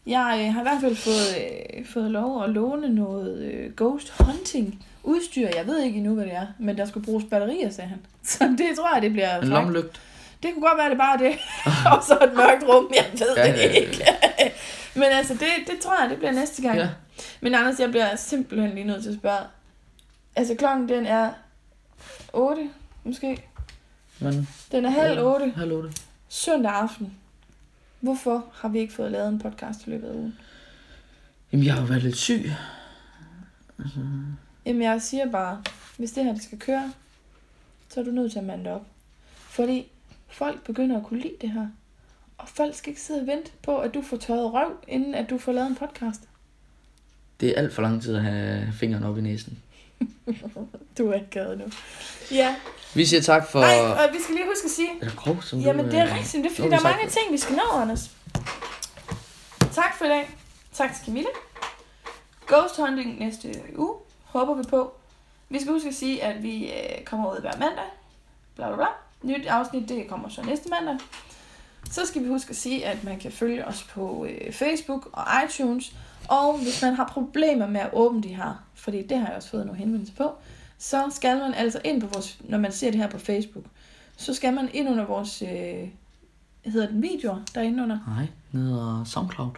Jeg 0.05 0.45
øh, 0.47 0.53
har 0.53 0.61
i 0.61 0.63
hvert 0.63 0.81
fald 0.81 0.95
fået, 0.95 1.35
øh, 1.37 1.85
fået 1.85 2.11
lov 2.11 2.43
at 2.43 2.49
låne 2.49 2.89
noget 2.89 3.41
øh, 3.41 3.71
ghost 3.75 4.13
hunting 4.19 4.85
udstyr. 5.03 5.47
Jeg 5.55 5.67
ved 5.67 5.83
ikke 5.83 5.97
endnu, 5.97 6.13
hvad 6.15 6.25
det 6.25 6.33
er, 6.33 6.47
men 6.59 6.77
der 6.77 6.85
skulle 6.85 7.05
bruges 7.05 7.25
batterier, 7.29 7.69
sagde 7.69 7.89
han. 7.89 7.99
Så 8.23 8.55
det 8.57 8.77
tror 8.77 8.93
jeg, 8.93 9.01
det 9.01 9.11
bliver 9.11 9.39
En 9.39 9.47
lomlygt. 9.47 10.01
Det 10.43 10.53
kunne 10.53 10.67
godt 10.67 10.77
være, 10.77 10.89
det 10.89 10.97
bare 10.97 11.17
det. 11.17 11.33
og 11.97 12.03
så 12.07 12.17
et 12.23 12.33
mørkt 12.35 12.63
rum, 12.67 12.91
jeg 12.95 13.05
ved 13.13 13.35
Ja, 13.37 13.51
det 13.51 13.75
ikke. 13.75 14.03
men 14.95 15.03
altså, 15.03 15.33
det, 15.33 15.47
det 15.67 15.79
tror 15.79 16.01
jeg, 16.01 16.09
det 16.09 16.17
bliver 16.17 16.31
næste 16.31 16.61
gang. 16.61 16.77
Ja. 16.77 16.87
Men 17.41 17.55
Anders, 17.55 17.79
jeg 17.79 17.89
bliver 17.89 18.15
simpelthen 18.15 18.71
lige 18.73 18.83
nødt 18.83 19.03
til 19.03 19.09
at 19.09 19.17
spørge. 19.17 19.45
Altså, 20.35 20.55
klokken 20.55 20.89
den 20.89 21.05
er 21.05 21.33
8, 22.33 22.69
måske. 23.03 23.43
Men 24.19 24.47
Den 24.71 24.85
er 24.85 24.89
halv 24.89 25.23
8. 25.23 25.51
halv 25.55 25.71
otte. 25.73 25.93
Søndag 26.29 26.71
aften. 26.71 27.17
Hvorfor 27.99 28.45
har 28.53 28.69
vi 28.69 28.79
ikke 28.79 28.93
fået 28.93 29.11
lavet 29.11 29.29
en 29.29 29.39
podcast 29.39 29.87
i 29.87 29.89
løbet 29.89 30.07
af 30.07 30.13
ugen? 30.13 30.37
Jamen, 31.51 31.65
jeg 31.65 31.73
har 31.73 31.81
jo 31.81 31.87
været 31.87 32.03
lidt 32.03 32.17
syg. 32.17 32.51
Jamen, 34.65 34.81
jeg 34.81 35.01
siger 35.01 35.31
bare, 35.31 35.63
hvis 35.97 36.11
det 36.11 36.23
her 36.25 36.33
det 36.33 36.43
skal 36.43 36.59
køre, 36.59 36.93
så 37.89 37.99
er 37.99 38.03
du 38.03 38.11
nødt 38.11 38.31
til 38.31 38.39
at 38.39 38.45
mande 38.45 38.71
op. 38.71 38.85
Fordi 39.35 39.91
folk 40.27 40.63
begynder 40.63 40.97
at 40.97 41.03
kunne 41.03 41.19
lide 41.19 41.35
det 41.41 41.51
her. 41.51 41.67
Og 42.37 42.49
folk 42.49 42.75
skal 42.75 42.89
ikke 42.89 43.01
sidde 43.01 43.21
og 43.21 43.27
vente 43.27 43.51
på, 43.63 43.77
at 43.77 43.93
du 43.93 44.01
får 44.01 44.17
tørret 44.17 44.53
røv, 44.53 44.83
inden 44.87 45.15
at 45.15 45.29
du 45.29 45.37
får 45.37 45.51
lavet 45.51 45.67
en 45.67 45.75
podcast. 45.75 46.21
Det 47.41 47.49
er 47.49 47.53
alt 47.61 47.73
for 47.73 47.81
lang 47.81 48.01
tid 48.01 48.15
at 48.15 48.21
have 48.21 48.67
fingeren 48.79 49.03
op 49.03 49.17
i 49.17 49.21
næsen. 49.21 49.57
Du 50.97 51.09
er 51.09 51.13
ikke 51.13 51.29
gad 51.29 51.55
nu. 51.55 51.63
Ja, 52.31 52.55
Vi 52.95 53.05
siger 53.05 53.21
tak 53.21 53.47
for... 53.47 53.59
nej, 53.59 53.79
og 53.79 54.13
vi 54.13 54.17
skal 54.23 54.35
lige 54.35 54.45
huske 54.47 54.65
at 54.65 54.71
sige, 54.71 54.89
Er 55.01 55.05
det 55.05 55.15
grov, 55.15 55.41
som 55.41 55.59
jamen 55.59 55.85
du, 55.85 55.91
det 55.91 55.99
er 55.99 56.05
øh, 56.07 56.15
rigtigt, 56.15 56.43
det 56.43 56.51
er 56.51 56.55
fordi, 56.55 56.69
der 56.69 56.77
er 56.77 56.83
mange 56.83 57.07
ting, 57.09 57.31
vi 57.31 57.37
skal 57.37 57.55
nå, 57.55 57.79
Anders. 57.81 58.11
tak 59.73 59.97
for 59.97 60.05
i 60.05 60.07
dag. 60.07 60.29
Tak 60.73 60.95
til 60.95 61.05
Camilla. 61.05 61.29
Ghost 62.47 62.77
hunting 62.77 63.19
næste 63.19 63.55
uge, 63.75 63.95
håber 64.23 64.53
vi 64.55 64.63
på. 64.69 64.93
Vi 65.49 65.59
skal 65.59 65.73
huske 65.73 65.87
at 65.89 65.95
sige, 65.95 66.23
at 66.23 66.43
vi 66.43 66.65
øh, 66.65 67.03
kommer 67.05 67.35
ud 67.35 67.41
hver 67.41 67.51
mandag. 67.51 67.89
Bla 68.55 68.67
bla 68.67 68.75
bla. 68.75 68.85
Nyt 69.23 69.47
afsnit, 69.47 69.89
det 69.89 70.07
kommer 70.09 70.29
så 70.29 70.41
næste 70.41 70.69
mandag. 70.69 70.97
Så 71.91 72.05
skal 72.05 72.23
vi 72.23 72.27
huske 72.27 72.49
at 72.49 72.55
sige, 72.55 72.85
at 72.85 73.03
man 73.03 73.19
kan 73.19 73.31
følge 73.31 73.67
os 73.67 73.83
på 73.83 74.25
øh, 74.29 74.53
Facebook 74.53 75.09
og 75.13 75.23
iTunes. 75.45 75.93
Og 76.27 76.57
hvis 76.57 76.81
man 76.81 76.93
har 76.93 77.07
problemer 77.07 77.67
med 77.67 77.81
at 77.81 77.89
åbne 77.93 78.23
de 78.23 78.35
her, 78.35 78.63
fordi 78.73 79.07
det 79.07 79.17
har 79.17 79.27
jeg 79.27 79.35
også 79.35 79.49
fået 79.49 79.65
nogle 79.65 79.79
henvendelser 79.79 80.15
på, 80.15 80.31
så 80.77 81.09
skal 81.11 81.37
man 81.37 81.53
altså 81.53 81.81
ind 81.83 82.01
på 82.01 82.07
vores, 82.07 82.37
når 82.43 82.57
man 82.57 82.71
ser 82.71 82.91
det 82.91 82.99
her 82.99 83.09
på 83.09 83.19
Facebook, 83.19 83.65
så 84.17 84.33
skal 84.33 84.53
man 84.53 84.69
ind 84.73 84.89
under 84.89 85.05
vores, 85.05 85.41
øh, 85.41 85.89
hedder 86.71 86.87
den 86.87 87.01
videoer, 87.01 87.39
derinde 87.55 87.83
under 87.83 87.99
Nej, 88.07 88.27
nede 88.51 88.99
og 88.99 89.07
SoundCloud. 89.07 89.51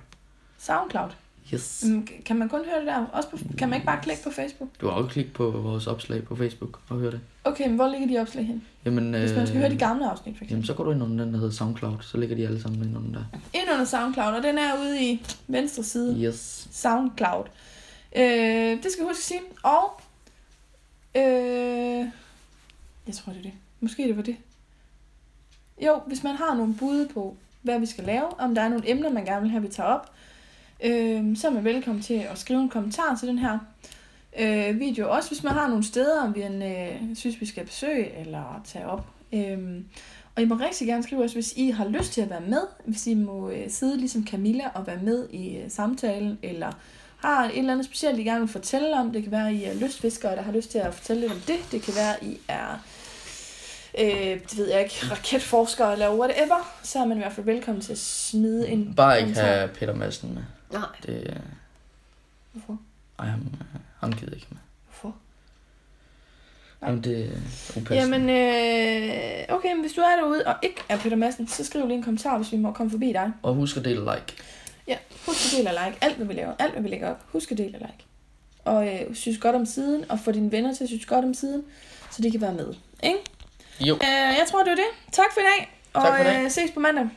SoundCloud. 0.57 1.09
Yes. 1.53 1.85
Kan 2.25 2.35
man 2.37 2.49
kun 2.49 2.59
høre 2.65 2.79
det 2.79 2.87
der? 2.87 3.05
Også 3.05 3.29
på, 3.29 3.37
kan 3.57 3.69
man 3.69 3.75
ikke 3.75 3.85
bare 3.85 4.01
klikke 4.03 4.23
på 4.23 4.29
Facebook? 4.31 4.69
Du 4.81 4.87
har 4.87 4.93
også 4.93 5.09
klikket 5.09 5.33
på 5.33 5.49
vores 5.51 5.87
opslag 5.87 6.23
på 6.23 6.35
Facebook 6.35 6.79
og 6.89 6.97
høre 6.97 7.11
det. 7.11 7.19
Okay, 7.43 7.67
men 7.67 7.75
hvor 7.75 7.87
ligger 7.87 8.07
de 8.07 8.21
opslag 8.21 8.45
hen? 8.45 8.63
Jamen, 8.85 9.13
Hvis 9.13 9.31
man 9.35 9.47
skal 9.47 9.59
høre 9.59 9.69
de 9.69 9.77
gamle 9.77 10.09
afsnit, 10.09 10.37
for 10.37 10.43
eksempel. 10.43 10.51
Jamen, 10.51 10.65
så 10.65 10.73
går 10.73 10.83
du 10.83 10.91
ind 10.91 11.03
under 11.03 11.25
den, 11.25 11.33
der 11.33 11.39
hedder 11.39 11.53
SoundCloud. 11.53 11.95
Så 12.01 12.17
ligger 12.17 12.35
de 12.35 12.47
alle 12.47 12.61
sammen 12.61 12.83
ind 12.87 12.97
under 12.97 13.19
der. 13.19 13.25
Ind 13.53 13.63
under 13.73 13.85
SoundCloud, 13.85 14.33
og 14.33 14.43
den 14.43 14.57
er 14.57 14.79
ude 14.79 15.03
i 15.11 15.25
venstre 15.47 15.83
side. 15.83 16.23
Yes. 16.23 16.67
SoundCloud. 16.71 17.45
Øh, 18.15 18.23
det 18.83 18.91
skal 18.91 19.01
jeg 19.01 19.07
huske 19.07 19.19
at 19.19 19.23
sige. 19.23 19.41
Og, 19.63 20.01
øh, 21.15 22.05
jeg 23.07 23.15
tror, 23.15 23.33
det 23.33 23.39
er 23.39 23.43
det. 23.43 23.53
Måske 23.79 24.03
det 24.07 24.17
var 24.17 24.23
det. 24.23 24.35
Jo, 25.85 26.01
hvis 26.07 26.23
man 26.23 26.35
har 26.35 26.55
nogle 26.55 26.73
bud 26.75 27.07
på, 27.13 27.37
hvad 27.61 27.79
vi 27.79 27.85
skal 27.85 28.03
lave, 28.03 28.39
om 28.39 28.55
der 28.55 28.61
er 28.61 28.69
nogle 28.69 28.89
emner, 28.89 29.09
man 29.09 29.25
gerne 29.25 29.41
vil 29.41 29.51
have, 29.51 29.61
vi 29.61 29.67
tager 29.67 29.89
op, 29.89 30.11
øh, 30.83 31.37
så 31.37 31.47
er 31.47 31.51
man 31.51 31.63
velkommen 31.63 32.03
til 32.03 32.13
at 32.13 32.37
skrive 32.37 32.61
en 32.61 32.69
kommentar 32.69 33.15
til 33.15 33.27
den 33.27 33.37
her 33.37 33.59
øh, 34.39 34.79
video. 34.79 35.11
Også 35.11 35.29
hvis 35.29 35.43
man 35.43 35.53
har 35.53 35.67
nogle 35.67 35.83
steder, 35.83 36.31
vi 36.31 36.41
øh, 36.41 37.15
synes, 37.15 37.41
vi 37.41 37.45
skal 37.45 37.65
besøge 37.65 38.19
eller 38.19 38.61
tage 38.65 38.87
op. 38.87 39.07
Øh, 39.33 39.81
og 40.35 40.41
I 40.41 40.45
må 40.45 40.55
rigtig 40.55 40.87
gerne 40.87 41.03
skrive 41.03 41.23
også, 41.23 41.35
hvis 41.35 41.53
I 41.57 41.69
har 41.69 41.87
lyst 41.87 42.13
til 42.13 42.21
at 42.21 42.29
være 42.29 42.41
med. 42.41 42.61
Hvis 42.85 43.07
I 43.07 43.13
må 43.13 43.49
øh, 43.49 43.69
sidde 43.69 43.97
ligesom 43.97 44.27
Camilla 44.27 44.63
og 44.73 44.87
være 44.87 44.99
med 45.03 45.29
i 45.29 45.57
øh, 45.57 45.71
samtalen, 45.71 46.39
eller 46.43 46.71
har 47.17 47.45
et 47.45 47.57
eller 47.57 47.71
andet 47.71 47.85
specielt, 47.85 48.19
I 48.19 48.23
gerne 48.23 48.39
vil 48.39 48.49
fortælle 48.49 48.99
om. 48.99 49.11
Det 49.11 49.23
kan 49.23 49.31
være, 49.31 49.47
at 49.47 49.53
I 49.53 49.63
er 49.63 49.73
lystfiskere, 49.73 50.35
der 50.35 50.41
har 50.41 50.51
lyst 50.51 50.71
til 50.71 50.77
at 50.77 50.93
fortælle 50.93 51.21
lidt 51.21 51.31
om 51.31 51.39
det. 51.47 51.55
Det 51.71 51.81
kan 51.81 51.93
være, 51.95 52.15
at 52.15 52.23
I 52.23 52.37
er 52.47 52.83
øh, 53.99 54.07
det 54.49 54.57
ved 54.57 54.71
jeg 54.71 54.83
ikke, 54.83 54.95
raketforskere 55.11 55.91
eller 55.93 56.15
whatever. 56.15 56.77
Så 56.83 56.99
er 56.99 57.05
man 57.05 57.17
i 57.17 57.19
hvert 57.19 57.33
fald 57.33 57.45
velkommen 57.45 57.81
til 57.81 57.91
at 57.91 57.97
smide 57.97 58.69
en 58.69 58.93
Bare 58.95 59.17
ikke 59.19 59.33
kommentar. 59.33 59.55
have 59.55 59.67
Peter 59.67 59.95
Madsen 59.95 60.33
med. 60.33 60.43
Nej. 60.71 60.87
Det, 61.05 61.23
øh, 61.29 61.35
Hvorfor? 62.51 62.77
ej, 63.19 63.25
han, 63.25 63.39
øh, 63.53 63.79
han 63.99 64.11
gider 64.11 64.33
ikke 64.35 64.47
med. 64.49 64.57
Hvorfor? 64.85 65.15
Jamen, 66.83 67.03
det 67.03 67.25
er 67.25 67.29
upassende. 67.77 67.95
Jamen, 67.95 68.29
øh, 68.29 69.55
okay, 69.55 69.71
men 69.73 69.81
hvis 69.81 69.93
du 69.93 70.01
er 70.01 70.15
derude 70.15 70.43
og 70.45 70.55
ikke 70.63 70.81
er 70.89 70.97
Peter 70.97 71.15
Madsen, 71.15 71.47
så 71.47 71.65
skriv 71.65 71.87
lige 71.87 71.97
en 71.97 72.03
kommentar, 72.03 72.37
hvis 72.37 72.51
vi 72.51 72.57
må 72.57 72.71
komme 72.71 72.89
forbi 72.91 73.07
dig. 73.07 73.31
Og 73.43 73.53
husk 73.53 73.77
at 73.77 73.85
dele 73.85 73.99
like. 74.01 74.33
Ja, 74.87 74.97
husk 75.25 75.53
at 75.53 75.57
dele 75.57 75.69
og 75.69 75.85
like 75.85 75.97
alt, 76.01 76.15
hvad 76.17 76.25
vi 76.27 76.33
laver. 76.33 76.53
Alt, 76.59 76.71
hvad 76.73 76.81
vi 76.81 76.89
lægger 76.89 77.09
op. 77.09 77.19
Husk 77.31 77.51
at 77.51 77.57
dele 77.57 77.77
og 77.77 77.79
like. 77.79 78.05
Og 78.65 78.87
øh, 78.87 79.15
synes 79.15 79.37
godt 79.37 79.55
om 79.55 79.65
siden, 79.65 80.11
og 80.11 80.19
få 80.19 80.31
dine 80.31 80.51
venner 80.51 80.73
til 80.73 80.83
at 80.83 80.87
synes 80.89 81.05
godt 81.05 81.25
om 81.25 81.33
siden, 81.33 81.63
så 82.11 82.21
de 82.21 82.31
kan 82.31 82.41
være 82.41 82.53
med. 82.53 82.73
Ikke? 83.03 83.17
Jo. 83.87 83.93
Øh, 83.95 84.37
jeg 84.39 84.45
tror, 84.51 84.59
det 84.63 84.69
var 84.69 84.75
det. 84.75 84.91
Tak 85.11 85.25
for 85.33 85.39
i 85.39 85.43
dag, 85.43 85.79
og 85.93 86.01
Tak 86.03 86.13
for 86.15 86.23
i 86.29 86.33
dag. 86.33 86.43
Øh, 86.43 86.51
ses 86.51 86.71
på 86.71 86.79
mandag. 86.79 87.09